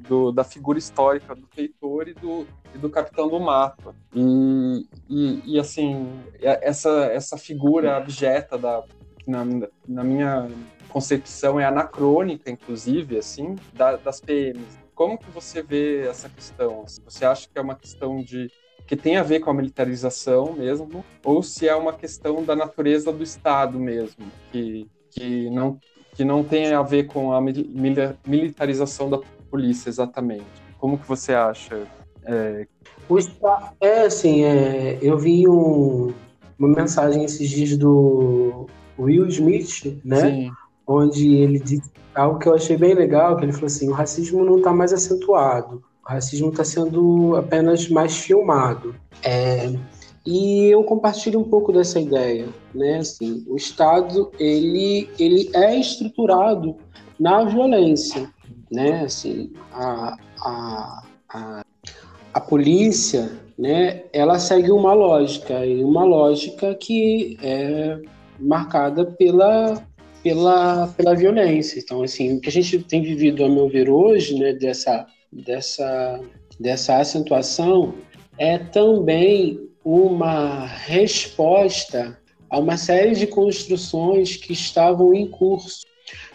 [0.00, 3.94] do, da figura histórica do feitor e do, e do capitão do mato.
[4.14, 6.10] E, e, e, assim,
[6.40, 8.82] essa, essa figura abjeta da,
[9.26, 9.44] na,
[9.86, 10.48] na minha
[10.88, 14.78] concepção é anacrônica, inclusive, assim, da, das PMs.
[14.94, 16.84] Como que você vê essa questão?
[17.04, 18.50] Você acha que é uma questão de
[18.88, 23.12] que tem a ver com a militarização mesmo, ou se é uma questão da natureza
[23.12, 25.78] do Estado mesmo, que, que, não,
[26.14, 27.40] que não tem a ver com a
[28.26, 29.20] militarização da
[29.50, 30.46] polícia exatamente.
[30.78, 31.86] Como que você acha?
[32.24, 32.66] É,
[33.06, 36.14] o Estado, é assim, é, eu vi um,
[36.58, 38.66] uma mensagem esses dias do
[38.98, 40.30] Will Smith, né?
[40.30, 40.50] Sim.
[40.86, 44.42] Onde ele disse algo que eu achei bem legal, que ele falou assim, o racismo
[44.46, 48.94] não está mais acentuado, o racismo está sendo apenas mais filmado.
[49.22, 49.70] É,
[50.26, 52.98] e eu compartilho um pouco dessa ideia, né?
[52.98, 56.76] Assim, o Estado ele ele é estruturado
[57.20, 58.30] na violência,
[58.70, 59.04] né?
[59.04, 61.64] Assim, a, a, a,
[62.32, 64.04] a polícia, né?
[64.12, 68.00] Ela segue uma lógica e uma lógica que é
[68.40, 69.86] marcada pela
[70.22, 71.78] pela, pela violência.
[71.78, 76.20] Então, assim, o que a gente tem vivido, a meu ver, hoje, né, dessa dessa,
[76.58, 77.94] dessa acentuação
[78.38, 82.18] é também uma resposta
[82.50, 85.86] a uma série de construções que estavam em curso.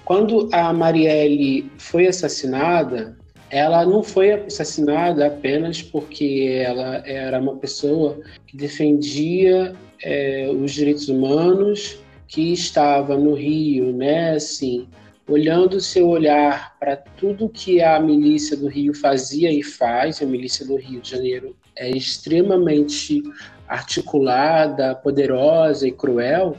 [0.05, 3.17] Quando a Marielle foi assassinada,
[3.49, 11.07] ela não foi assassinada apenas porque ela era uma pessoa que defendia é, os direitos
[11.07, 11.97] humanos,
[12.27, 14.87] que estava no Rio, né, assim,
[15.27, 20.65] olhando seu olhar para tudo que a milícia do Rio fazia e faz, a milícia
[20.65, 23.23] do Rio de Janeiro é extremamente
[23.67, 26.57] articulada, poderosa e cruel,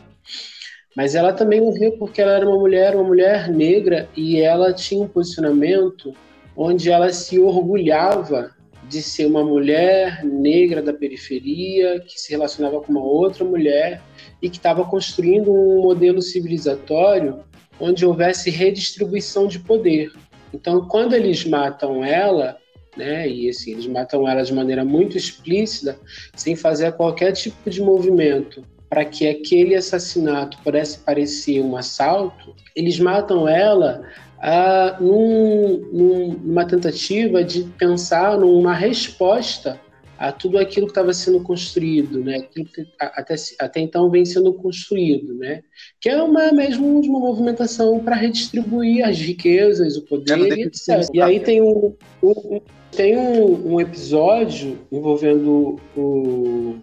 [0.96, 5.02] mas ela também morreu porque ela era uma mulher, uma mulher negra e ela tinha
[5.02, 6.14] um posicionamento
[6.56, 8.54] onde ela se orgulhava
[8.88, 14.00] de ser uma mulher negra da periferia que se relacionava com uma outra mulher
[14.40, 17.42] e que estava construindo um modelo civilizatório
[17.80, 20.12] onde houvesse redistribuição de poder.
[20.52, 22.56] Então, quando eles matam ela,
[22.96, 25.98] né, e assim, eles matam ela de maneira muito explícita,
[26.34, 32.98] sem fazer qualquer tipo de movimento para que aquele assassinato pudesse parecer um assalto, eles
[33.00, 34.08] matam ela
[34.40, 39.80] ah, num, num, numa tentativa de pensar numa resposta
[40.24, 42.36] a tudo aquilo que estava sendo construído, né?
[42.36, 45.62] Aquilo que até, até então vem sendo construído, né?
[46.00, 51.10] Que é uma mesmo uma movimentação para redistribuir as riquezas, o poder e etc.
[51.12, 52.60] E aí tem um, um
[52.90, 56.78] tem um, um, episódio envolvendo o,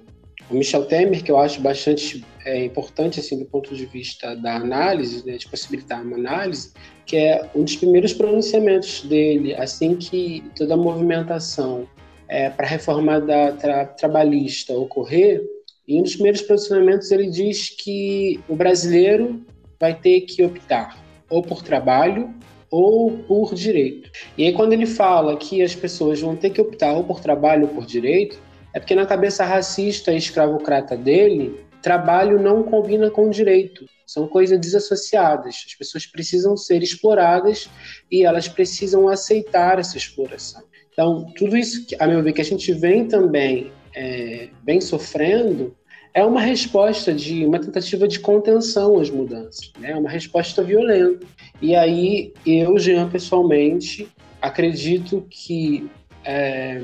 [0.49, 4.57] o, Michel Temer que eu acho bastante é, importante assim do ponto de vista da
[4.57, 6.73] análise, né, de possibilitar uma análise,
[7.07, 11.87] que é um dos primeiros pronunciamentos dele assim que toda a movimentação
[12.31, 15.43] é, para a reforma da tra trabalhista ocorrer,
[15.85, 19.45] em um dos primeiros posicionamentos ele diz que o brasileiro
[19.77, 20.97] vai ter que optar
[21.29, 22.33] ou por trabalho
[22.69, 24.09] ou por direito.
[24.37, 27.63] E aí quando ele fala que as pessoas vão ter que optar ou por trabalho
[27.63, 28.39] ou por direito,
[28.73, 33.85] é porque na cabeça racista e escravocrata dele, trabalho não combina com direito.
[34.07, 35.65] São coisas desassociadas.
[35.67, 37.69] As pessoas precisam ser exploradas
[38.09, 40.70] e elas precisam aceitar essa exploração.
[40.91, 45.75] Então, tudo isso, a meu ver, que a gente vem também é, vem sofrendo,
[46.13, 49.95] é uma resposta de uma tentativa de contenção às mudanças, né?
[49.95, 51.25] uma resposta violenta.
[51.61, 54.09] E aí, eu, Jean, pessoalmente,
[54.41, 55.89] acredito que
[56.25, 56.81] é,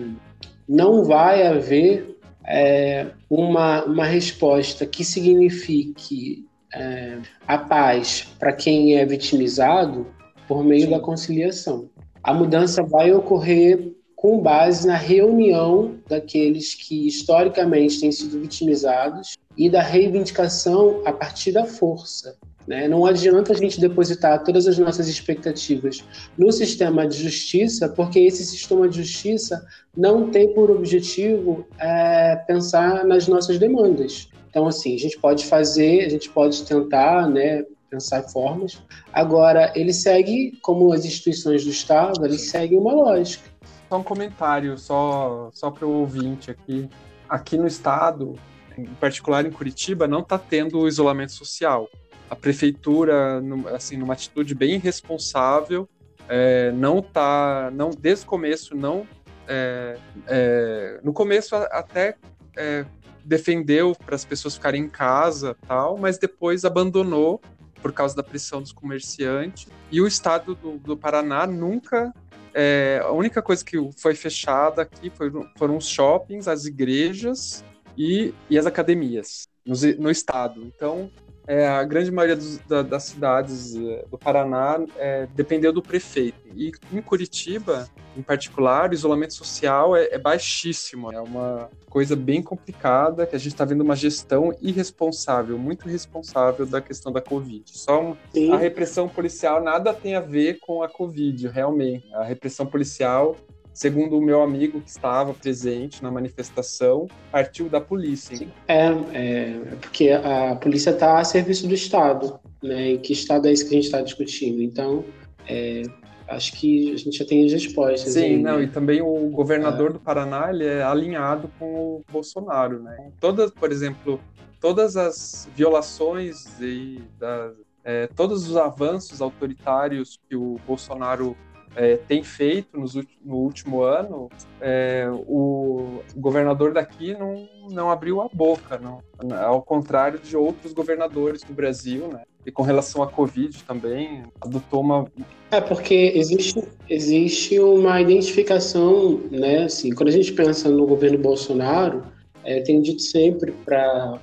[0.68, 9.06] não vai haver é, uma, uma resposta que signifique é, a paz para quem é
[9.06, 10.08] vitimizado
[10.48, 10.90] por meio Sim.
[10.92, 11.90] da conciliação.
[12.24, 19.70] A mudança vai ocorrer com base na reunião daqueles que historicamente têm sido vitimizados e
[19.70, 22.36] da reivindicação a partir da força.
[22.68, 22.88] Né?
[22.88, 26.04] Não adianta a gente depositar todas as nossas expectativas
[26.36, 29.64] no sistema de justiça, porque esse sistema de justiça
[29.96, 34.30] não tem por objetivo é, pensar nas nossas demandas.
[34.50, 38.82] Então, assim, a gente pode fazer, a gente pode tentar, né, pensar formas.
[39.14, 43.57] Agora, ele segue, como as instituições do Estado, ele segue uma lógica.
[43.90, 46.90] Só um comentário, só, só para o ouvinte aqui.
[47.30, 48.36] Aqui no Estado,
[48.78, 51.90] em particular em Curitiba, não está tendo isolamento social.
[52.30, 53.42] A prefeitura,
[53.74, 55.88] assim, numa atitude bem irresponsável,
[56.28, 59.08] é, não tá, não desde o começo não,
[59.48, 59.98] é,
[60.28, 62.16] é, no começo até
[62.58, 62.86] é,
[63.24, 67.42] defendeu para as pessoas ficarem em casa, tal, mas depois abandonou
[67.82, 69.68] por causa da pressão dos comerciantes.
[69.92, 72.14] E o estado do, do Paraná nunca
[72.60, 77.64] é, a única coisa que foi fechada aqui foi, foram os shoppings, as igrejas
[77.96, 80.64] e, e as academias no, no estado.
[80.64, 81.12] Então,
[81.48, 86.38] é, a grande maioria dos, da, das cidades é, do Paraná é, dependeu do prefeito.
[86.54, 87.88] E em Curitiba,
[88.18, 91.12] em particular, o isolamento social é, é baixíssimo.
[91.12, 96.66] É uma coisa bem complicada, que a gente está vendo uma gestão irresponsável, muito irresponsável
[96.66, 97.64] da questão da Covid.
[97.66, 98.52] Só Sim.
[98.52, 102.14] a repressão policial nada tem a ver com a Covid, realmente.
[102.14, 103.38] A repressão policial
[103.78, 108.48] segundo o meu amigo que estava presente na manifestação, partiu da polícia.
[108.68, 112.94] É, é, porque a polícia está a serviço do Estado, né?
[112.94, 114.64] E que Estado é esse que a gente está discutindo?
[114.64, 115.06] Então,
[115.48, 115.84] é,
[116.28, 118.14] acho que a gente já tem as respostas.
[118.14, 118.64] Sim, aí, não, né?
[118.64, 119.94] e também o governador é.
[119.94, 123.12] do Paraná ele é alinhado com o Bolsonaro, né?
[123.20, 124.20] Todas, por exemplo,
[124.60, 131.38] todas as violações e das, é, todos os avanços autoritários que o Bolsonaro
[131.78, 134.30] é, tem feito nos, no último ano,
[134.60, 139.00] é, o governador daqui não, não abriu a boca, não,
[139.36, 142.24] ao contrário de outros governadores do Brasil, né?
[142.44, 145.06] E com relação à Covid também, adotou uma.
[145.52, 149.66] É, porque existe, existe uma identificação, né?
[149.66, 152.02] Assim, quando a gente pensa no governo Bolsonaro,
[152.44, 154.18] é, tenho dito sempre para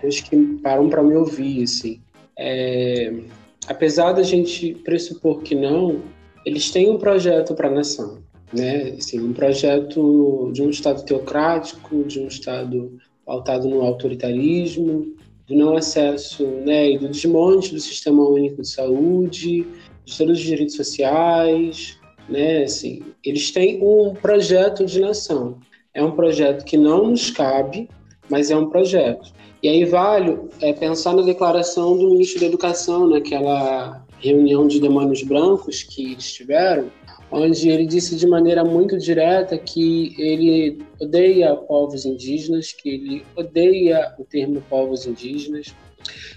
[0.00, 2.00] pessoas que param para me ouvir, assim.
[2.36, 3.12] É,
[3.68, 6.02] apesar da gente pressupor que não,
[6.44, 8.18] eles têm um projeto para a nação,
[8.52, 8.94] né?
[8.98, 15.14] Assim, um projeto de um Estado teocrático, de um Estado pautado no autoritarismo,
[15.46, 19.66] do não acesso né, e do desmonte do sistema único de saúde,
[20.04, 21.98] de todos os direitos sociais,
[22.28, 22.64] né?
[22.64, 25.58] Assim, eles têm um projeto de nação.
[25.92, 27.88] É um projeto que não nos cabe,
[28.28, 29.32] mas é um projeto.
[29.62, 35.22] E aí vale é, pensar na declaração do ministro da Educação, naquela reunião de demônios
[35.22, 36.90] brancos que eles tiveram,
[37.30, 44.14] onde ele disse de maneira muito direta que ele odeia povos indígenas, que ele odeia
[44.18, 45.74] o termo povos indígenas,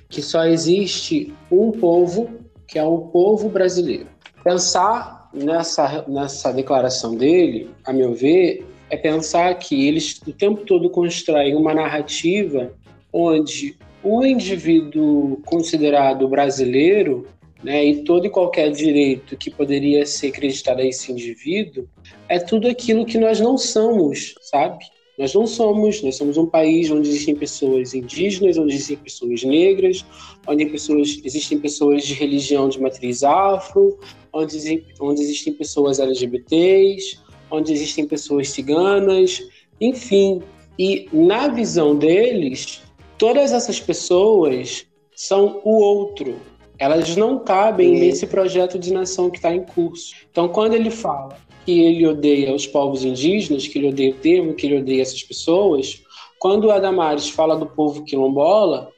[0.10, 2.30] que só existe um povo,
[2.68, 4.08] que é o povo brasileiro.
[4.44, 10.90] Pensar nessa, nessa declaração dele, a meu ver, é pensar que eles o tempo todo
[10.90, 12.74] constroem uma narrativa
[13.12, 17.28] onde o indivíduo considerado brasileiro
[17.64, 21.88] né, e todo e qualquer direito que poderia ser acreditado a esse indivíduo,
[22.30, 24.86] é tudo aquilo que nós não somos, sabe?
[25.18, 30.06] Nós não somos, nós somos um país onde existem pessoas indígenas, onde existem pessoas negras,
[30.48, 33.98] onde pessoas, existem pessoas de religião de matriz afro,
[34.32, 37.18] onde, onde existem pessoas LGBTs,
[37.50, 39.42] onde existem pessoas ciganas,
[39.82, 40.44] enfim.
[40.78, 42.84] E na visão deles,
[43.18, 44.86] todas essas pessoas
[45.16, 46.36] são o outro,
[46.80, 48.02] elas não cabem Sim.
[48.02, 50.14] nesse projeto de nação que está em curso.
[50.30, 54.54] Então, quando ele fala que ele odeia os povos indígenas, que ele odeia o termo,
[54.54, 56.02] que ele odeia essas pessoas,
[56.40, 58.90] quando o Adamares fala do povo quilombola,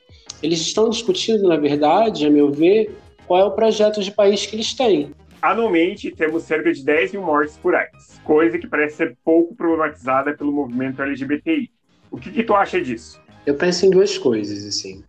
[0.43, 2.95] eles estão discutindo, na verdade, a meu ver,
[3.27, 5.11] qual é o projeto de país que eles têm.
[5.41, 10.35] Anualmente, temos cerca de 10 mil mortes por AIDS, coisa que parece ser pouco problematizada
[10.35, 11.71] pelo movimento LGBTI.
[12.11, 13.21] O que, que tu acha disso?
[13.45, 15.03] Eu penso em duas coisas, assim.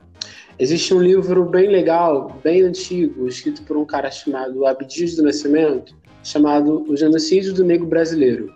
[0.61, 5.97] Existe um livro bem legal, bem antigo, escrito por um cara chamado Abdias do Nascimento,
[6.23, 8.53] chamado O Genocídio do Negro Brasileiro.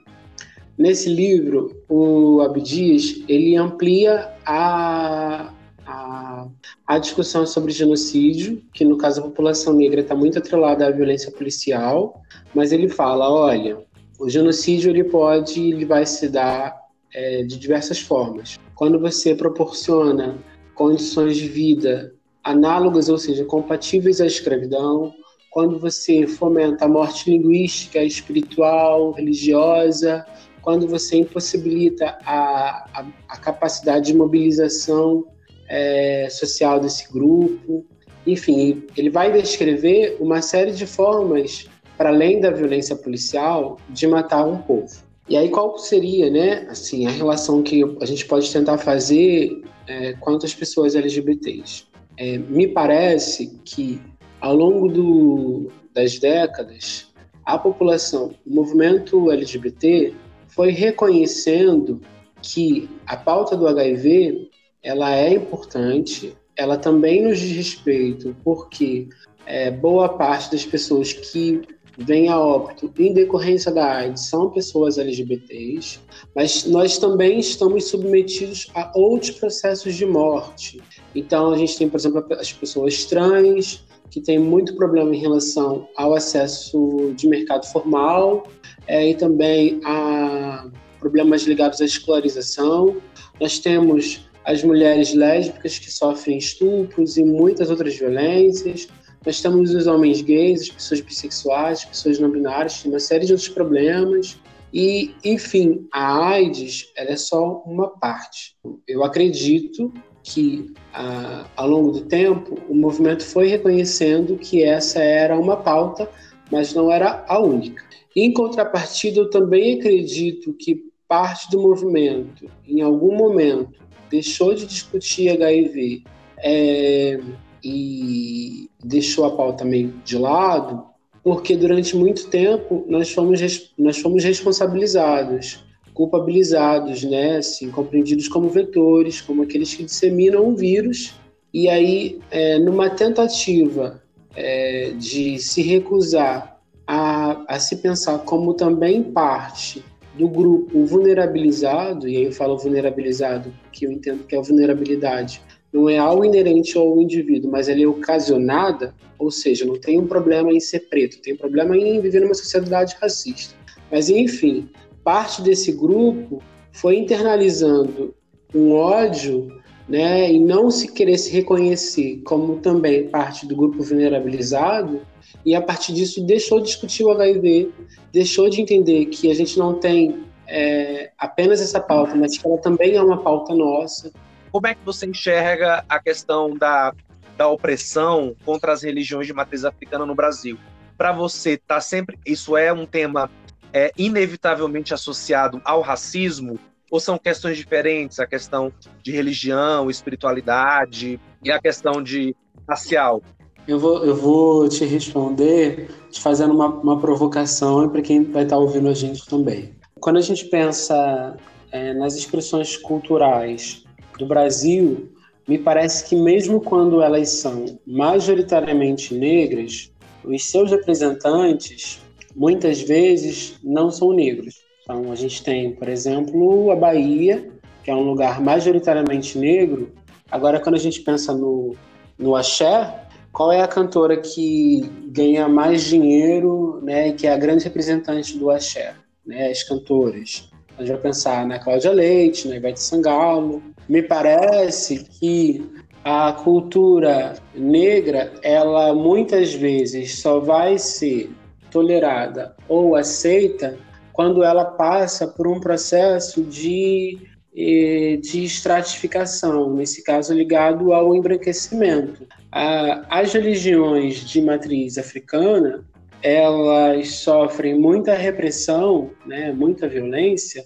[0.77, 5.51] Nesse livro, o Abdias ele amplia a,
[5.87, 6.47] a,
[6.87, 11.33] a discussão sobre genocídio, que no caso a população negra está muito atrelada à violência
[11.33, 12.21] policial,
[12.55, 13.79] mas ele fala, olha,
[14.21, 16.77] o genocídio ele pode, ele vai se dar
[17.15, 18.59] é, de diversas formas.
[18.75, 20.37] Quando você proporciona
[20.75, 25.13] condições de vida análogas, ou seja, compatíveis à escravidão,
[25.51, 30.27] quando você fomenta a morte linguística, espiritual, religiosa,
[30.61, 35.27] quando você impossibilita a, a, a capacidade de mobilização
[35.69, 37.85] é, social desse grupo.
[38.27, 44.45] Enfim, ele vai descrever uma série de formas, para além da violência policial, de matar
[44.47, 45.05] um povo.
[45.29, 50.13] E aí qual seria, né, assim, a relação que a gente pode tentar fazer é,
[50.15, 51.87] quanto às pessoas LGBTs?
[52.17, 54.01] É, me parece que
[54.41, 57.13] ao longo do, das décadas,
[57.45, 60.15] a população, o movimento LGBT
[60.49, 62.01] foi reconhecendo
[62.43, 64.51] que a pauta do HIV
[64.83, 69.09] ela é importante, ela também nos diz respeito, porque
[69.47, 71.63] é, boa parte das pessoas que
[71.99, 76.01] vêm a óbito em decorrência da AIDS são pessoas LGBTs,
[76.35, 80.83] mas nós também estamos submetidos a outros processos de morte.
[81.15, 85.89] Então, a gente tem, por exemplo, as pessoas trans, que têm muito problema em relação
[85.97, 88.47] ao acesso de mercado formal,
[88.87, 90.69] é, e também a
[91.01, 92.97] problemas ligados à escolarização.
[93.41, 98.89] Nós temos as mulheres lésbicas que sofrem estupros e muitas outras violências.
[99.25, 103.33] Nós temos os homens gays, as pessoas bissexuais, as pessoas não binárias, uma série de
[103.33, 104.39] outros problemas.
[104.73, 108.57] E, enfim, a AIDS ela é só uma parte.
[108.87, 109.93] Eu acredito
[110.23, 116.11] que, a, ao longo do tempo, o movimento foi reconhecendo que essa era uma pauta,
[116.51, 117.85] mas não era a única.
[118.17, 123.81] Em contrapartida, eu também acredito que parte do movimento, em algum momento,
[124.11, 126.05] deixou de discutir HIV
[126.39, 127.21] é,
[127.65, 130.85] e deixou a pauta meio de lado,
[131.23, 133.41] porque durante muito tempo nós fomos,
[133.79, 135.65] nós fomos responsabilizados,
[135.95, 141.15] culpabilizados, né, assim, compreendidos como vetores, como aqueles que disseminam um vírus,
[141.53, 144.03] e aí, é, numa tentativa
[144.37, 149.83] é, de se recusar a, a se pensar como também parte
[150.19, 155.41] do grupo vulnerabilizado, e aí eu falo vulnerabilizado, que eu entendo que a vulnerabilidade
[155.75, 160.07] não é algo inerente ao indivíduo, mas ela é ocasionada, ou seja, não tem um
[160.07, 163.57] problema em ser preto, tem um problema em viver numa sociedade racista.
[163.91, 164.69] Mas, enfim,
[165.03, 166.41] parte desse grupo
[166.71, 168.15] foi internalizando
[168.55, 169.49] um ódio
[169.89, 175.01] né, e não se querer se reconhecer como também parte do grupo vulnerabilizado,
[175.45, 177.71] e a partir disso deixou de discutir o HIV,
[178.13, 182.59] deixou de entender que a gente não tem é, apenas essa pauta, mas que ela
[182.59, 184.13] também é uma pauta nossa.
[184.55, 186.95] Como é que você enxerga a questão da,
[187.37, 190.57] da opressão contra as religiões de matriz africana no Brasil?
[190.97, 193.29] Para você, tá sempre isso é um tema
[193.73, 196.57] é, inevitavelmente associado ao racismo?
[196.89, 198.73] Ou são questões diferentes, a questão
[199.03, 202.37] de religião, espiritualidade e a questão de
[202.69, 203.25] racial?
[203.67, 208.59] Eu vou, eu vou te responder te fazendo uma, uma provocação para quem vai estar
[208.59, 209.75] ouvindo a gente também.
[209.99, 211.37] Quando a gente pensa
[211.73, 213.84] é, nas expressões culturais
[214.19, 215.11] do Brasil,
[215.47, 219.91] me parece que mesmo quando elas são majoritariamente negras,
[220.25, 222.01] os seus representantes
[222.35, 224.55] muitas vezes não são negros.
[224.83, 227.51] Então a gente tem, por exemplo, a Bahia,
[227.83, 229.93] que é um lugar majoritariamente negro.
[230.31, 231.77] Agora, quando a gente pensa no,
[232.19, 237.37] no axé, qual é a cantora que ganha mais dinheiro, né, e que é a
[237.37, 238.95] grande representante do axé,
[239.27, 240.49] né, as cantoras?
[240.77, 243.63] A gente vai pensar na Cláudia Leite, na Ivete Sangalo.
[243.89, 245.65] Me parece que
[246.05, 251.31] a cultura negra, ela muitas vezes só vai ser
[251.71, 253.77] tolerada ou aceita
[254.13, 257.19] quando ela passa por um processo de
[257.55, 262.27] de estratificação, nesse caso ligado ao embranquecimento.
[262.51, 265.85] As religiões de matriz africana,
[266.21, 270.65] elas sofrem muita repressão, né, muita violência.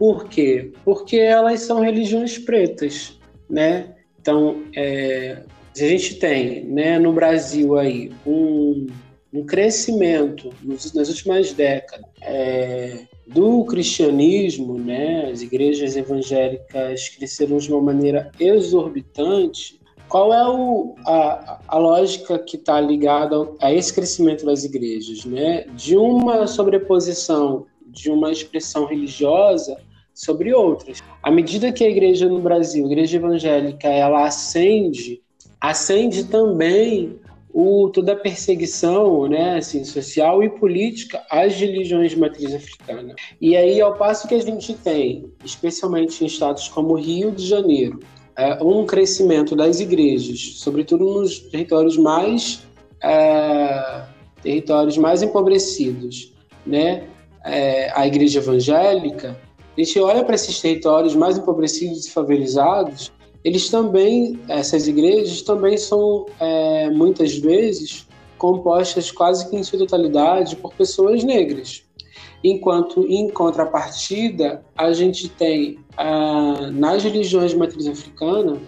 [0.00, 0.72] Por quê?
[0.82, 3.18] Porque elas são religiões pretas,
[3.50, 3.96] né?
[4.18, 5.42] Então, é,
[5.76, 8.86] a gente tem, né, no Brasil aí um,
[9.30, 17.70] um crescimento nos, nas últimas décadas é, do cristianismo, né, as igrejas evangélicas cresceram de
[17.70, 19.78] uma maneira exorbitante.
[20.08, 25.26] Qual é o, a, a lógica que está ligada a esse crescimento das igrejas?
[25.26, 25.66] Né?
[25.74, 29.76] De uma sobreposição de uma expressão religiosa
[30.20, 31.02] sobre outras.
[31.22, 35.22] À medida que a igreja no Brasil, a igreja evangélica, ela ascende,
[35.58, 37.18] ascende também
[37.52, 43.14] o, toda a perseguição né, assim, social e política às religiões de matriz africana.
[43.40, 48.00] E aí, ao passo que a gente tem, especialmente em estados como Rio de Janeiro,
[48.36, 52.62] é, um crescimento das igrejas, sobretudo nos territórios mais
[53.02, 54.02] é,
[54.42, 56.32] territórios mais empobrecidos,
[56.66, 57.04] né?
[57.42, 59.34] É, a igreja evangélica,
[59.80, 63.10] a gente olha para esses territórios mais empobrecidos e favelizados,
[63.42, 70.56] eles também, essas igrejas também são é, muitas vezes compostas quase que em sua totalidade
[70.56, 71.82] por pessoas negras.
[72.44, 78.58] Enquanto, em contrapartida, a gente tem ah, nas religiões de matriz africana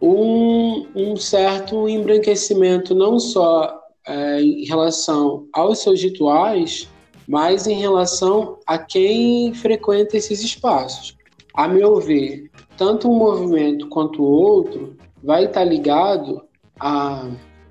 [0.00, 6.88] um, um certo embranquecimento não só é, em relação aos seus rituais,
[7.26, 11.16] mas em relação a quem frequenta esses espaços.
[11.54, 16.42] A meu ver, tanto um movimento quanto o outro vai estar ligado
[16.78, 17.26] à,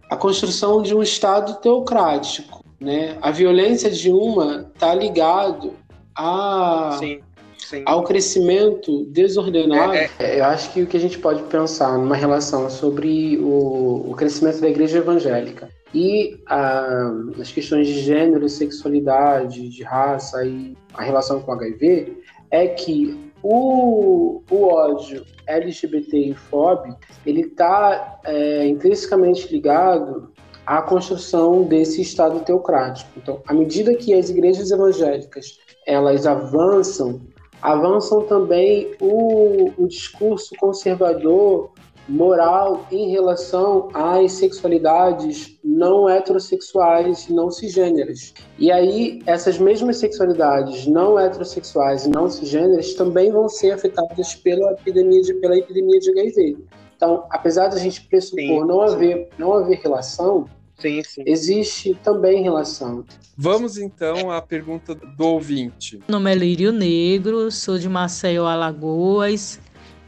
[0.09, 2.63] à construção de um Estado teocrático.
[2.80, 3.17] Né?
[3.21, 5.73] A violência de uma está ligado
[6.15, 7.19] a, sim,
[7.57, 7.84] sim.
[7.85, 9.93] ao crescimento desordenado.
[9.93, 10.39] É, é.
[10.39, 14.59] Eu acho que o que a gente pode pensar numa relação sobre o, o crescimento
[14.61, 21.41] da igreja evangélica e ah, as questões de gênero, sexualidade, de raça e a relação
[21.41, 22.18] com HIV
[22.49, 30.32] é que o, o ódio LGBT fóbico ele está é, intrinsecamente ligado
[30.65, 33.11] à construção desse Estado teocrático.
[33.18, 37.22] Então, à medida que as igrejas evangélicas elas avançam,
[37.61, 41.72] avançam também o, o discurso conservador
[42.07, 48.34] moral em relação às sexualidades não heterossexuais e não cisgêneras.
[48.59, 54.73] E aí, essas mesmas sexualidades não heterossexuais e não cisgêneras também vão ser afetadas pela
[54.73, 56.57] epidemia de, pela epidemia de HIV.
[56.95, 58.95] Então, apesar de a gente pressupor sim, não, sim.
[58.95, 60.45] Haver, não haver relação,
[60.80, 63.03] sim, existe também relação.
[63.35, 65.97] Vamos então à pergunta do ouvinte.
[65.97, 69.59] Meu nome é Lírio Negro, sou de Maceió, Alagoas.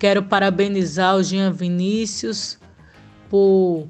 [0.06, 2.60] Quero parabenizar o Jean Vinícius
[3.28, 3.88] por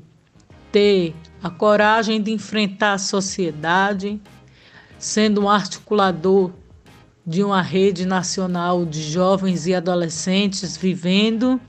[0.72, 1.14] ter
[1.44, 4.22] a coragem de enfrentar a sociedade,
[4.98, 6.54] sendo um articulador
[7.28, 11.60] de uma rede nacional de jovens e adolescentes vivendo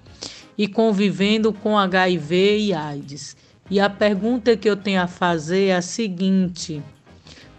[0.56, 3.36] e convivendo com HIV e AIDS.
[3.68, 6.81] E a pergunta que eu tenho a fazer é a seguinte: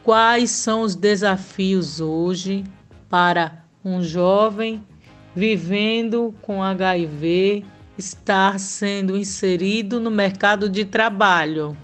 [0.06, 2.64] quais são os desafios hoje
[3.10, 4.82] para um jovem
[5.38, 7.64] vivendo com HIV
[7.96, 11.78] estar sendo inserido no mercado de trabalho?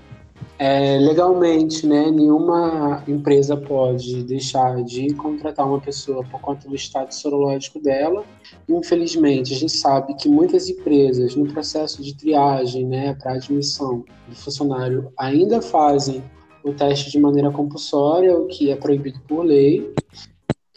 [0.58, 7.14] É, legalmente, né, nenhuma empresa pode deixar de contratar uma pessoa por conta do estado
[7.14, 8.24] sorológico dela.
[8.68, 14.36] Infelizmente, a gente sabe que muitas empresas, no processo de triagem, né, para admissão do
[14.36, 16.24] funcionário, ainda fazem
[16.64, 19.94] o teste de maneira compulsória, o que é proibido por lei.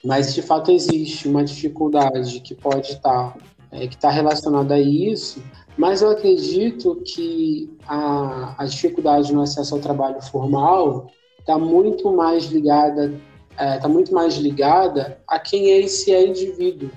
[0.07, 3.37] Mas de fato existe uma dificuldade que pode estar
[3.73, 5.43] é, que está relacionada a isso,
[5.77, 11.09] mas eu acredito que a, a dificuldade no acesso ao trabalho formal
[11.41, 13.21] está muito mais ligada
[13.51, 16.91] está é, tá muito mais ligada a quem é esse é indivíduo.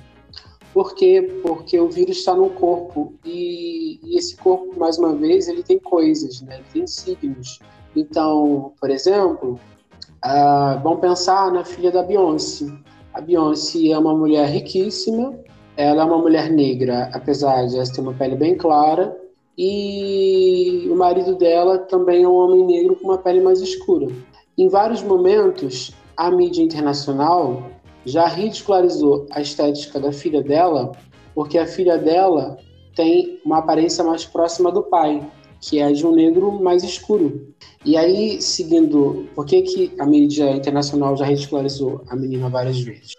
[0.73, 1.40] Por quê?
[1.41, 5.80] Porque o vírus está no corpo e, e, esse corpo, mais uma vez, ele tem
[5.80, 6.57] coisas, né?
[6.57, 7.60] ele tem signos.
[7.95, 9.60] Então, por exemplo,
[10.23, 12.68] uh, vamos pensar na filha da Beyoncé.
[13.14, 15.38] A Beyoncé é uma mulher riquíssima,
[15.76, 19.18] ela é uma mulher negra, apesar de ela ter uma pele bem clara,
[19.57, 24.07] e o marido dela também é um homem negro com uma pele mais escura.
[24.57, 27.64] Em vários momentos, a mídia internacional
[28.06, 30.91] já ridicularizou a estética da filha dela,
[31.34, 32.57] porque a filha dela
[32.95, 35.26] tem uma aparência mais próxima do pai,
[35.61, 37.53] que é de um negro mais escuro.
[37.86, 43.14] E aí, seguindo, por que, que a mídia internacional já ridicularizou a menina várias vezes?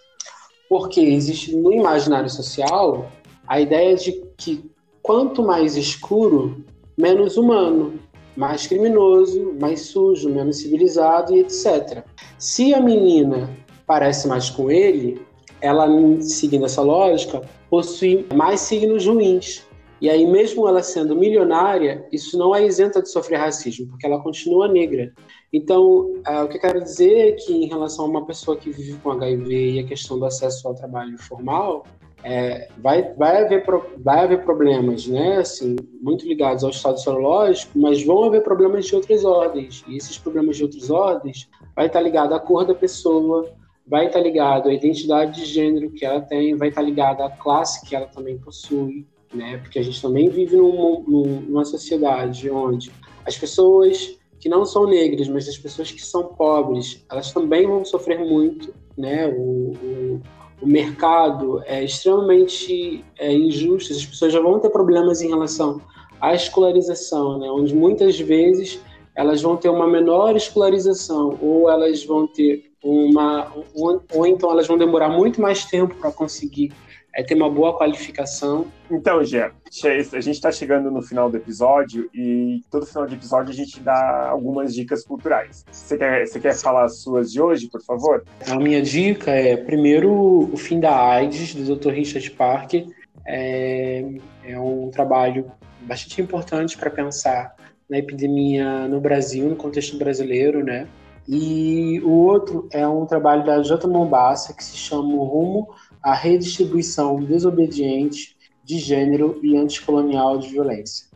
[0.69, 3.11] Porque existe no imaginário social
[3.47, 6.63] a ideia de que quanto mais escuro,
[6.97, 7.99] menos humano,
[8.35, 12.03] mais criminoso, mais sujo, menos civilizado e etc.
[12.37, 13.49] Se a menina
[13.85, 15.21] parece mais com ele,
[15.59, 15.87] ela,
[16.21, 19.63] seguindo essa lógica, possui mais signos ruins,
[20.01, 24.19] e aí, mesmo ela sendo milionária, isso não é isenta de sofrer racismo, porque ela
[24.19, 25.13] continua negra.
[25.53, 28.71] Então, uh, o que eu quero dizer é que, em relação a uma pessoa que
[28.71, 31.85] vive com HIV e a questão do acesso ao trabalho formal,
[32.23, 33.63] é, vai, vai, haver,
[33.99, 38.95] vai haver problemas, né, assim, muito ligados ao estado sorológico, mas vão haver problemas de
[38.95, 39.83] outras ordens.
[39.87, 43.51] E esses problemas de outras ordens vai estar ligado à cor da pessoa,
[43.85, 47.87] vai estar ligado à identidade de gênero que ela tem, vai estar ligado à classe
[47.87, 49.57] que ela também possui né?
[49.57, 52.91] Porque a gente também vive num, numa sociedade onde
[53.25, 57.85] as pessoas que não são negras, mas as pessoas que são pobres, elas também vão
[57.85, 59.27] sofrer muito, né?
[59.27, 60.21] O, o,
[60.61, 65.81] o mercado é extremamente é, injusto, as pessoas já vão ter problemas em relação
[66.19, 67.49] à escolarização, né?
[67.49, 68.79] onde muitas vezes
[69.15, 74.67] elas vão ter uma menor escolarização ou elas vão ter uma ou, ou então elas
[74.67, 76.71] vão demorar muito mais tempo para conseguir
[77.13, 78.67] é ter uma boa qualificação.
[78.89, 79.51] Então, Gé,
[79.83, 83.79] a gente está chegando no final do episódio e todo final de episódio a gente
[83.79, 85.65] dá algumas dicas culturais.
[85.71, 88.23] Você quer, você quer falar as suas de hoje, por favor?
[88.49, 91.89] A minha dica é, primeiro, O Fim da AIDS, do Dr.
[91.89, 92.87] Richard Parker.
[93.27, 94.05] É,
[94.45, 95.51] é um trabalho
[95.81, 97.55] bastante importante para pensar
[97.89, 100.87] na epidemia no Brasil, no contexto brasileiro, né?
[101.27, 103.87] E o outro é um trabalho da J.
[103.87, 105.67] Mombassa, que se chama Rumo
[106.01, 111.11] a redistribuição desobediente de gênero e anticolonial de violência.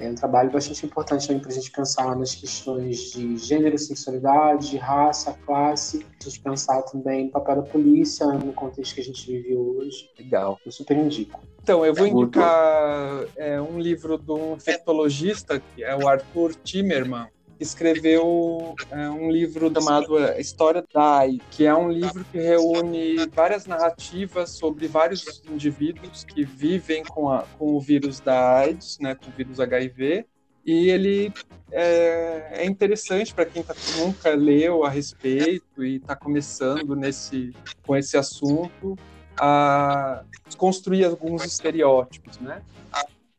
[0.00, 4.78] É um trabalho bastante importante também para a gente pensar nas questões de gênero, sexualidade,
[4.78, 6.06] raça, classe.
[6.18, 10.08] A gente pensar também no papel da polícia no contexto que a gente vive hoje.
[10.18, 10.58] Legal.
[10.64, 11.42] Eu super indico.
[11.62, 17.26] Então, eu vou indicar é, um livro de um infectologista, que é o Arthur Timmerman,
[17.60, 23.66] escreveu é, um livro chamado História da AIDS, que é um livro que reúne várias
[23.66, 29.28] narrativas sobre vários indivíduos que vivem com, a, com o vírus da AIDS, né, com
[29.28, 30.24] o vírus HIV,
[30.64, 31.32] e ele
[31.70, 37.54] é, é interessante para quem tá, nunca leu a respeito e está começando nesse,
[37.86, 38.96] com esse assunto
[39.38, 40.22] a
[40.56, 42.62] construir alguns estereótipos, né?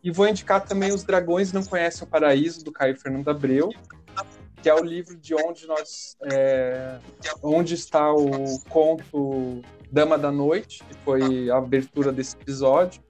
[0.03, 3.71] E vou indicar também Os Dragões Não Conhecem o Paraíso, do Caio Fernando Abreu,
[4.61, 6.99] que é o livro de onde nós é,
[7.41, 9.61] onde está o conto
[9.91, 13.01] Dama da Noite, que foi a abertura desse episódio,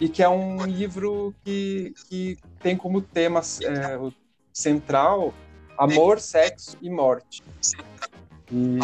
[0.00, 4.12] e que é um livro que, que tem como tema é,
[4.52, 5.34] central
[5.78, 7.42] amor, sexo e morte.
[8.50, 8.78] E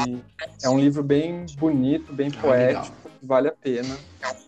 [0.63, 3.97] é um livro bem bonito, bem ah, poético, vale a pena.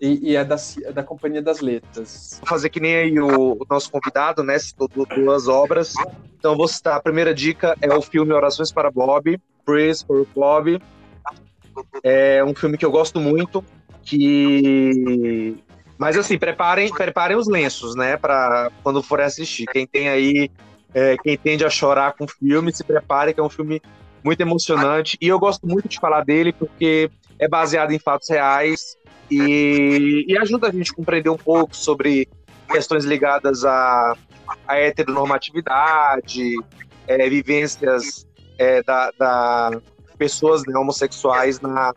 [0.01, 2.41] E, e é, da, é da Companhia das Letras.
[2.47, 4.59] Fazer que nem aí o, o nosso convidado, né?
[4.59, 5.95] Citou duas obras.
[6.39, 6.97] Então vou citar.
[6.97, 10.81] A primeira dica é o filme Orações para Bob, Praise for Bob.
[12.03, 13.65] É um filme que eu gosto muito,
[14.03, 15.57] que
[16.01, 19.67] mas assim, preparem, preparem os lenços, né, para quando forem assistir.
[19.67, 20.51] Quem tem aí,
[20.95, 23.83] é, quem tende a chorar com o filme, se prepare, que é um filme
[24.25, 25.19] muito emocionante.
[25.21, 27.11] E eu gosto muito de falar dele porque
[27.41, 28.99] é baseado em fatos reais
[29.31, 32.29] e, e ajuda a gente a compreender um pouco sobre
[32.71, 34.15] questões ligadas à,
[34.69, 36.55] à heteronormatividade,
[37.09, 38.27] é, vivências
[38.59, 39.81] é, da, da,
[40.19, 41.95] pessoas né, homossexuais na,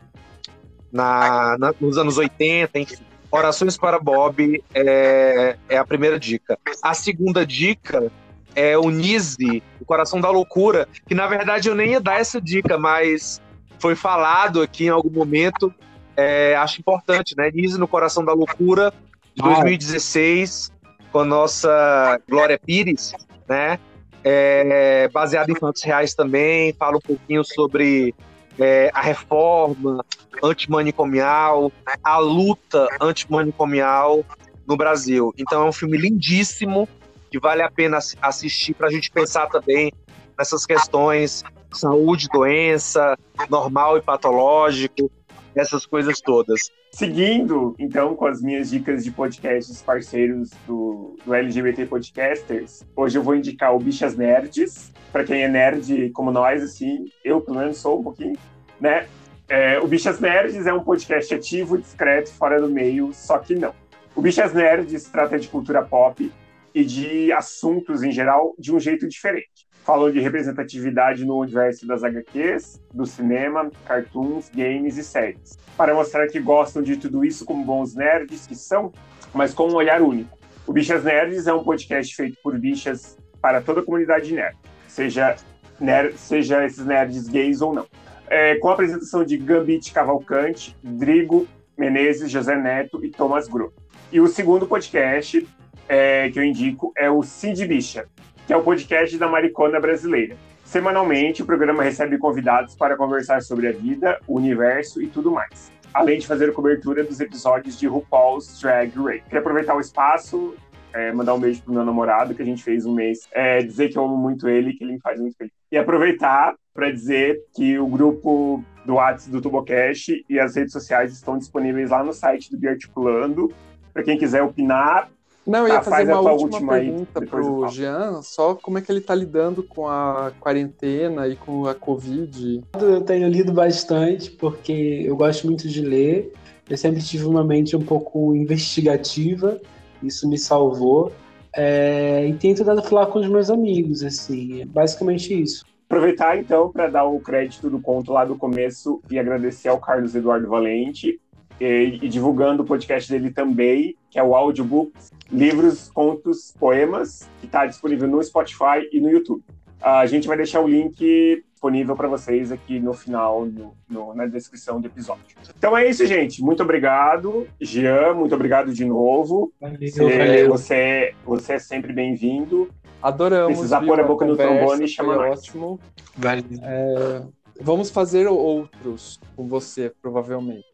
[0.90, 2.96] na, na, nos anos 80, enfim.
[3.30, 6.58] Orações para Bob é, é a primeira dica.
[6.82, 8.10] A segunda dica
[8.54, 12.40] é o Nise, o Coração da Loucura, que na verdade eu nem ia dar essa
[12.40, 13.42] dica, mas
[13.84, 15.70] foi falado aqui em algum momento,
[16.16, 17.50] é, acho importante, né?
[17.52, 18.90] Nise no Coração da Loucura,
[19.34, 20.72] de 2016,
[21.12, 23.12] com a nossa Glória Pires,
[23.46, 23.78] né?
[24.24, 28.14] É, baseado em fatos reais também, fala um pouquinho sobre
[28.58, 30.02] é, a reforma
[30.42, 31.70] antimanicomial,
[32.02, 34.24] a luta antimanicomial
[34.66, 35.30] no Brasil.
[35.36, 36.88] Então é um filme lindíssimo,
[37.30, 39.92] que vale a pena assistir para a gente pensar também
[40.38, 41.44] nessas questões
[41.74, 43.16] saúde, doença,
[43.50, 45.10] normal e patológico,
[45.54, 46.70] essas coisas todas.
[46.92, 53.22] Seguindo, então, com as minhas dicas de podcasts parceiros do, do LGBT Podcasters, hoje eu
[53.22, 57.78] vou indicar o Bichas Nerds, para quem é nerd como nós, assim, eu pelo menos
[57.78, 58.38] sou um pouquinho,
[58.80, 59.08] né?
[59.48, 63.74] É, o Bichas Nerds é um podcast ativo, discreto, fora do meio, só que não.
[64.14, 66.32] O Bichas Nerds trata de cultura pop
[66.72, 72.02] e de assuntos em geral de um jeito diferente falou de representatividade no universo das
[72.02, 77.62] HQs, do cinema, cartoons, games e séries, para mostrar que gostam de tudo isso como
[77.62, 78.90] bons nerds que são,
[79.34, 80.38] mas com um olhar único.
[80.66, 84.56] O Bichas Nerds é um podcast feito por bichas para toda a comunidade nerd,
[84.88, 85.36] seja,
[85.78, 87.86] nerd, seja esses nerds gays ou não.
[88.26, 91.46] É, com a apresentação de Gambit Cavalcante, Drigo
[91.76, 93.70] Menezes, José Neto e Thomas Gro.
[94.10, 95.46] E o segundo podcast
[95.86, 98.06] é, que eu indico é o Cid Bicha,
[98.46, 100.36] que é o podcast da Maricona Brasileira.
[100.64, 105.72] Semanalmente, o programa recebe convidados para conversar sobre a vida, o universo e tudo mais,
[105.92, 109.22] além de fazer cobertura dos episódios de RuPaul's Drag Race.
[109.22, 110.54] Queria aproveitar o espaço,
[110.92, 113.88] é, mandar um beijo pro meu namorado, que a gente fez um mês, é, dizer
[113.88, 115.52] que eu amo muito ele, que ele me faz muito feliz.
[115.72, 121.12] E aproveitar para dizer que o grupo do WhatsApp do Tubocast e as redes sociais
[121.12, 123.52] estão disponíveis lá no site do Biarticulando,
[123.92, 125.08] para quem quiser opinar
[125.46, 127.68] Não, eu ia Tá, fazer uma última, última aí, pergunta eu pro.
[127.68, 132.62] Jean, só como é que ele tá lidando com a quarentena e com a Covid.
[132.80, 136.32] Eu tenho lido bastante porque eu gosto muito de ler.
[136.68, 139.60] Eu sempre tive uma mente um pouco investigativa,
[140.02, 141.12] isso me salvou.
[141.54, 145.64] É, e tenho tentado falar com os meus amigos, assim, é basicamente isso.
[145.88, 150.14] Aproveitar então para dar o crédito do conto lá do começo e agradecer ao Carlos
[150.14, 151.20] Eduardo Valente
[151.60, 154.92] e, e divulgando o podcast dele também, que é o Audiobook
[155.32, 159.42] Livros, Contos, Poemas, que está disponível no Spotify e no YouTube.
[159.82, 164.26] A gente vai deixar o link disponível para vocês aqui no final, no- no- na
[164.26, 165.24] descrição do episódio.
[165.58, 166.40] Então é isso, gente.
[166.44, 167.48] Muito obrigado.
[167.60, 169.52] Jean, muito obrigado de novo.
[169.60, 170.48] Valeu, Você, valeu.
[170.48, 172.68] você, você é sempre bem-vindo.
[173.02, 173.54] Adoramos.
[173.54, 175.40] Precisar pôr a boca no trombone, chama foi nós.
[175.40, 175.80] ótimo.
[176.16, 176.44] valeu.
[176.62, 177.22] É,
[177.60, 180.73] vamos fazer outros com você, provavelmente.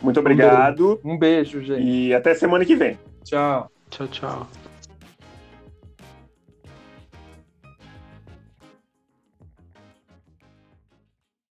[0.00, 1.82] Muito obrigado Um beijo, gente.
[1.82, 2.98] e até semana que vem.
[3.24, 3.70] Tchau.
[3.90, 4.48] Tchau, tchau.